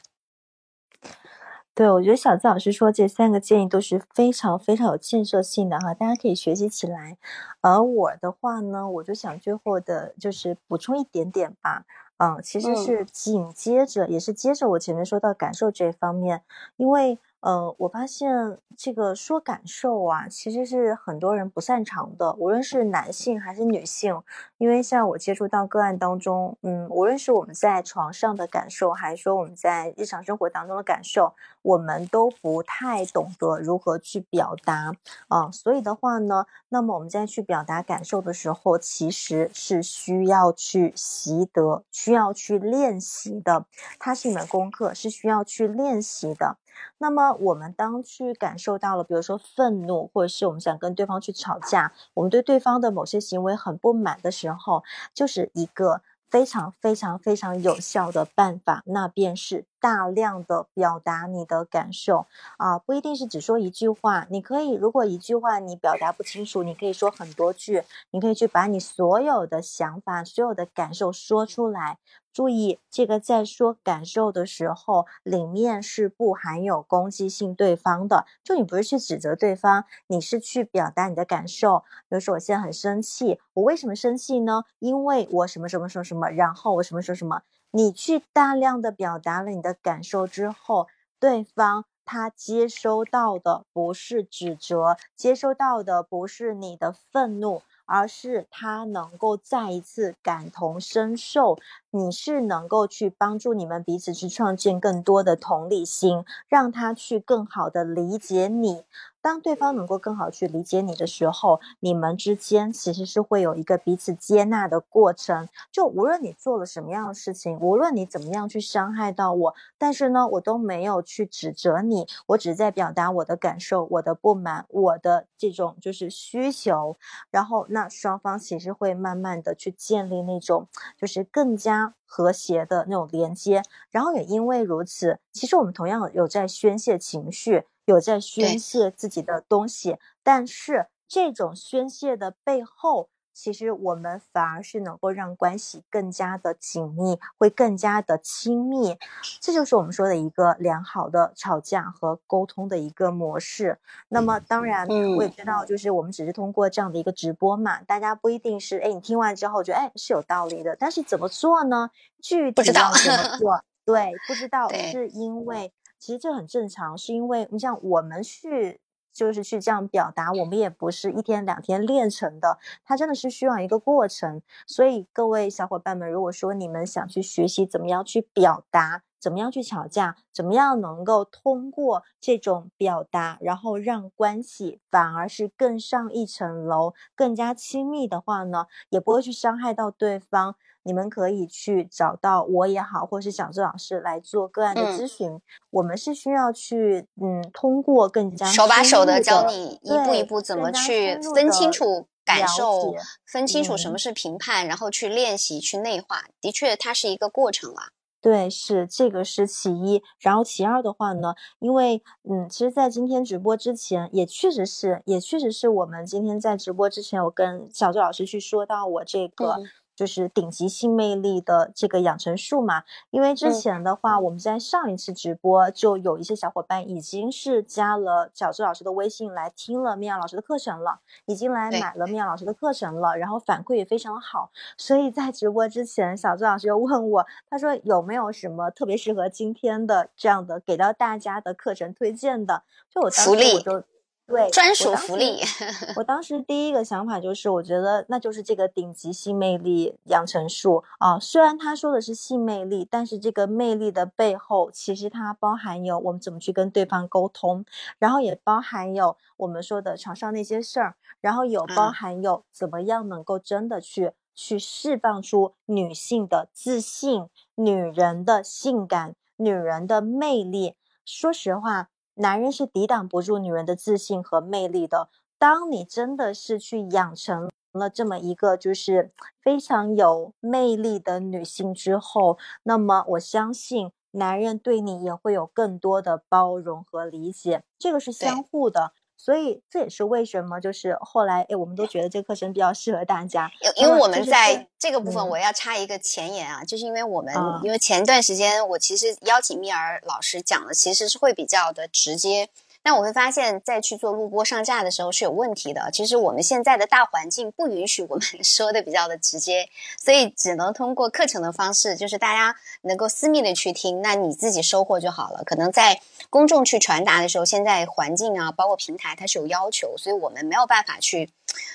[1.76, 7.20] 对，我觉得小资老师说这三个建议都是非常非常有建设性的哈，大家可以学习起来。
[7.62, 11.86] 而我的话呢，我就想最后的就是补充一点点吧，
[12.20, 16.42] 嗯，其实是紧接着，也是接着我前面说到感受这方面，
[16.78, 17.20] 因为。
[17.40, 24.22] 呃，我发现这个说感受啊，其实是很多人不擅长的，无论是男性还是女性。
[24.58, 34.94] 因为像我接触到个案当中，嗯，无论是我们在床上的感受，还是说我们在日常生活当中的感受，我们都不太懂得如何去表达
[35.28, 35.52] 啊。
[35.52, 43.66] 所以的话呢，那么我们在去表达感受的时候，其实是需要去习得，需要去练习的。
[44.00, 46.58] 它是一门功课，是需要去练习的。
[46.98, 54.84] 那么，我们当去感受到了，比如说愤怒，或者是我们想跟对方去吵架，我们对对方的某些行为很不满的时候，
[55.14, 56.02] 就是一个。
[56.30, 62.26] 非常非常非常有效的办法，那便是大量的表达你的感受
[62.58, 71.98] 啊，不一定是只说一句话，你可以如果一句话你表达不清楚，你可以说很多句，你可以去把你所有的想法、所有的感受说出来。
[72.34, 78.28] 注意，这个在说感受的时候，里面是不含有攻击性对方的。
[78.44, 81.80] 就你不是去指责对方，你是去表达你的感受。
[82.08, 84.66] 比如说，我现在很生气，我为什么生气呢？
[84.78, 87.42] 因为我什么什么什么什么，然后我什么什么什么。
[87.72, 90.88] 你去大量的表达了你的感受之后，
[91.20, 97.62] 对方他接收到的不是指责，接收到的不是你的愤怒。
[97.90, 101.58] 而是他能够再一次感同身受，
[101.98, 108.84] 你是能够去帮助你们彼此去创建更多的同理心，让他去更好的理解你。
[109.20, 115.50] 当对方能够更好去理解你的时候，你们之间其实是会有一个彼此接纳的过程。
[115.70, 126.96] 就无论你做了什么样的事情，无论你怎么样去伤害到我，但是呢，我都没有去指责你，我只是在表达我的感受、我的不满、我的这种就是需求。
[127.30, 133.62] 然后，那双方其实会慢慢的去建立那种就是更加和谐的那种连接。
[133.92, 137.66] 然后也因为如此，其实我们同样有在宣泄情绪。
[137.88, 143.08] 有在宣泄自己的东西，但是这种宣泄的背后，
[143.38, 148.98] 其实我们反而是能够让关系更加的紧密，会更加的亲密。
[149.40, 153.78] 这就是我们说的一个良好的吵架和沟通的一个模式。
[154.10, 161.92] 那么，当然我也知道，就是我们只是通过这样的一个直播嘛，大家不一定是哎，你听完之后觉得哎是有道理的，但是怎么做呢？
[162.20, 163.64] 具体要怎么做？
[163.86, 165.72] 对，不知道是因为。
[166.00, 168.80] 其实这很正常，是因为你像我们去，
[169.18, 174.44] 就是去这样表达，我们也不是一天两天练成的，它真的是需要一个过程。
[174.68, 190.56] 所以各位小伙伴们，如果说你们想去学习怎么样去表达怎么样去吵架，怎么样能够通过这种表达，然后让关系反而是更上一层楼，更加亲密的话呢，也不会去伤害到对方。
[190.88, 195.38] 你们可以去找到我也好，或是小周老师来做个案的咨询。
[195.70, 202.96] 我们是需要去，嗯，通过更加手把手的教你一步一步怎么去分清楚感受，
[203.26, 206.24] 分清楚什么是评判，然后去练习去内化。
[206.40, 207.90] 的确，它是一个过程啊。
[208.22, 210.02] 对，是这个是其一。
[210.20, 219.58] 然后其二的话呢，因为嗯，其实，在今天直播之前，也确实是，也确实是我们今天在直播之前，我跟小周老师去说到我这个。
[219.98, 242.62] 就是顶级性魅力的这个养成术嘛，因为之前的话，我们在上一次直播就有一些小伙伴已经是加了小周老师的微信来听了面老师的课程了，已经来买了面老师的课程了，然后反馈也非常好，所以在直播之前，小周老师又问我，他说有没有什么特别适合今天的这样的给到大家的课程推荐的？
[242.94, 243.84] 就我当时我就。
[244.28, 245.40] 对，专属福利。
[245.96, 251.18] 我当时第一个想法就是，我觉得那就是这个顶级性魅力养成术啊。
[251.18, 257.64] 虽然他说的是性魅力，但是这个魅力的背后，其实它包含有我们怎么去跟对方沟通，
[258.00, 270.76] 然后也包含有我们说的床上那些事儿，然后有包含有怎么样能够真的去去释放出女性的自信、女人的性感、女人的魅力。
[271.06, 271.88] 说实话。
[272.18, 275.10] 男人是抵挡不住女人的自信和魅力的。
[275.38, 288.94] 当你真的是去养成了这么一个就是非常有魅力的女性之后，那么我相信男人对你也会有更多的包容和理解，这个是相互的。
[289.18, 293.52] 所以这也是为什么，就是后来，哎，我们都觉得这个课程比较适合大家。
[293.62, 297.34] 因因为我们在这个部分，我要插一个前言啊，就是因为我们，
[297.64, 302.48] 因为前段时间我其实邀请蜜儿老师讲的，其实是会比较的直接。
[302.88, 305.90] 但我会发现，在去做录播上架的时候是有问题的。
[305.92, 309.68] 其实我们现在的大环境不允许我们 说的比较的直接，
[310.02, 315.44] 所以只能通过课程的方式，就是大家能够私密的去听，那你自己收获就好了。
[315.44, 316.00] 可能在
[316.30, 321.30] 公众去传达的时候，现在环境啊，包括平台它是有要求，所以我们没有办法去。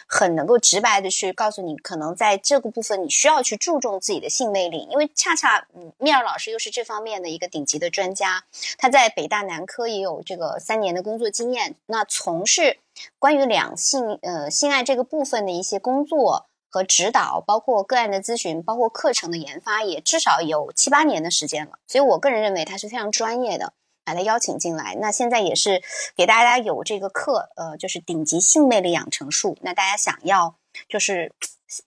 [0.06, 8.44] 很能够直白的去告诉你，可能在这个部分你需要去注重自己的性魅力，因为恰恰嗯，蜜儿老师又是这方面的一个顶级的专家，
[8.78, 12.78] 他在北大男科也有这个三年的工作经验，那从事
[13.18, 23.72] 关于两性呃性爱这个部分的一些工作和指导，包括个案的咨询，包括课程的研发，也至少有七八年的时间了，所以我个人认为他是非常专业的。
[24.04, 25.80] 把他邀请进来，那现在也是
[26.16, 29.56] 给大家有这个课，呃，就是顶级性魅力养成术。
[29.62, 30.56] 那大家想要
[30.88, 31.32] 就是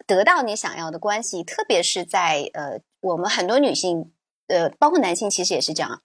[0.08, 4.14] 得到你想要的关系，特别是在呃，我们很多女性，
[4.48, 6.02] 呃，包括男性，其实也是这样，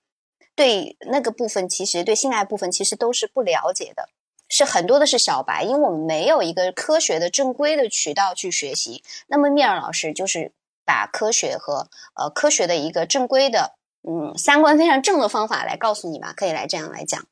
[0.57, 4.09] 对那个部分，其实对性爱部分，其实都是不了解的，
[4.49, 9.05] 是很多的是小白，因为我们没有一个科学的正规的渠道去学习。
[9.28, 10.53] 那么米尔老师就是
[10.85, 13.77] 把科学和呃科学的一个正规的。
[14.03, 17.23] 嗯，三观非常正的方法来告诉你吧，可以来这样来讲。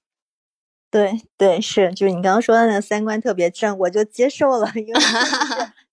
[0.91, 5.01] 对对，是，就是你刚刚说的那三观特别正，我就接受了，因为。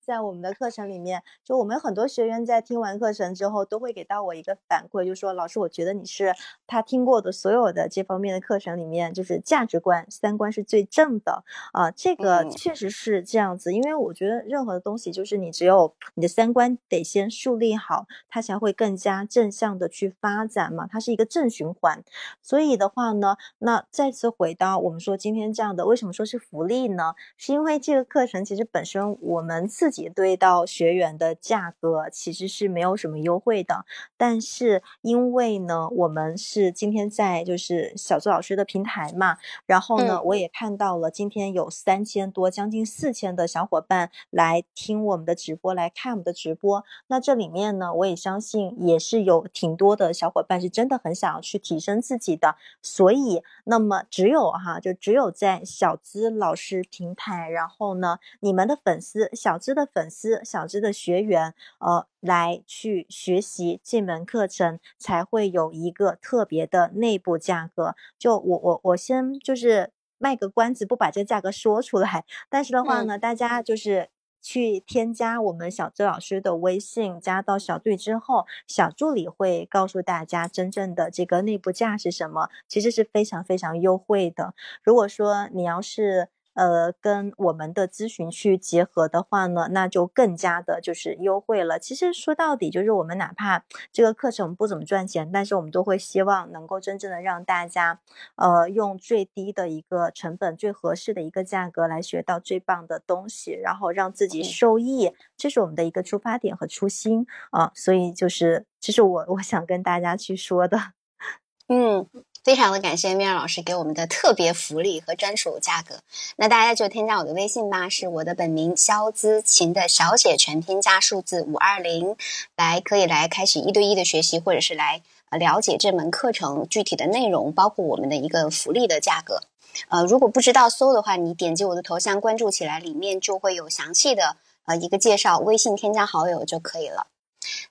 [0.06, 6.36] 在我们的课程里面，就我们很多学员在听完课程之后，都会给到我一个反馈，就说老师，我觉得你是
[6.68, 11.90] 他听过的所有的这方面的课程里面，就是价值观、三观是最正的啊。
[11.90, 22.03] 这个确实是这样子，因为我觉得任何的东西，就是你只有你的三观得先树立好，它才会更加正向的去发展嘛，它是一个正循环。
[22.44, 27.15] 所以的话呢，那再次回到我们说今天这样的，为什么说是福利呢？
[27.38, 29.95] 是因为这个课程其实本身我们自己。
[30.10, 33.86] 对到学员的价格其实是没有什么优惠的，
[34.18, 46.84] 但是因为呢，我们是今天在就是小周老师的平台嘛，然后呢，我也看到了今天有三千多，将近四千的小伙伴来听我们的直播，来看我们的直播。
[47.08, 59.85] 那这里面呢，我也相信也是有挺多的小伙伴是真的很想要去提升自己的，所以那么只有哈，就只有在小资老师平台，然后呢，你们的粉丝小资的。
[59.86, 67.95] 粉丝小资的学员，呃，来去学习这门课程，才会有一个特别的内部价格。
[68.18, 72.26] 就我我我先就是卖个关子，不把这个价格说出来。
[72.49, 74.10] 但是的话呢，大家就是
[74.41, 82.49] 去添加我们小周老师的微信，加到小队之后，小助理会告诉大家真正的这个内部价是什么。
[82.68, 84.53] 其实是非常非常优惠的。
[84.84, 86.30] 如果说你要是。
[86.56, 91.77] 呃，跟我们的咨询去结合的话呢，那就更加的就是优惠了。
[91.80, 93.64] 其实说到底，就是我们哪怕
[93.94, 97.99] 这个课程不怎么赚钱，但是我们都会希望能够真正的让大家，
[98.36, 107.72] 呃，用最低的一个成本、最合适的一个价格来学到最棒的东西，然后让自己受益，这是我们的一个出发点和初心啊。
[107.76, 110.77] 所以就是，这是我我想跟大家去说的。
[111.69, 112.07] 嗯。
[112.46, 116.02] 非常的感谢米尔老师给我们的特别福利和专属价格，
[116.36, 122.16] 那大家就添加我的微信吧，是我的本名肖姿琴的小写全拼加数字五二零，
[122.56, 125.02] 来可以来开始一对一的学习，或者是来
[125.32, 129.42] 呃了解这门课程具体的内容，包括我们的一个福利的价格。
[129.90, 134.36] 呃，如果不知道搜的话，你点击我的头像关注起来，里面就会有详细的
[134.66, 137.08] 呃一个介绍，微信添加好友就可以了。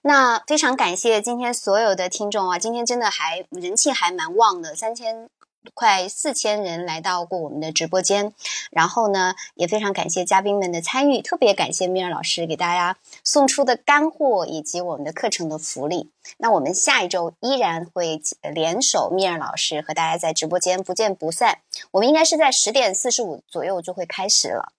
[0.02, 5.28] 那非常感谢今天所有的听众啊，今天真的还人气还蛮旺的，三千
[5.72, 8.34] 快四千人来到过我们的直播间，
[8.70, 16.10] 然后呢也非常感谢嘉宾们的参与，特别感谢米尔老师给大家送出的干货以及我们的课程的福利。
[16.36, 18.20] 那我们下一周依然会
[18.52, 21.60] 联手米尔老师和大家在直播间不见不散，
[21.92, 24.72] 我们应该是在十点四十五左右就会开始了。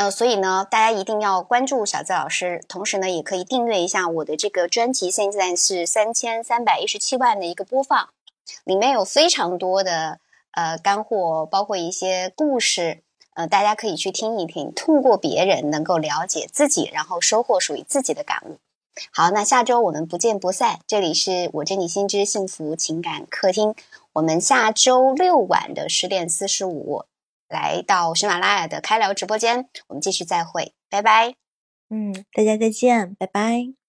[0.00, 5.10] 呃，所以呢，大家一定要关注小资老师，同时呢，也可以订阅一下我的这个专辑。
[5.10, 8.08] 现在是三千三百一十七万的一个播放，
[8.64, 10.18] 里面有非常多的
[10.52, 13.02] 呃干货，包括一些故事，
[13.34, 18.56] 呃，大家可以去听一听，通过别人能够了解自己，然后收获属于自己的感悟。
[19.12, 20.78] 好，那下周我们不见不散。
[20.86, 23.74] 这里是我真理心之幸福情感客厅，
[24.14, 27.04] 我们下周六晚的十点四十五。
[27.50, 31.34] 来到喜马拉雅的开聊直播间，我们继续再会，拜拜。
[31.90, 33.74] 嗯，大家再见，拜拜。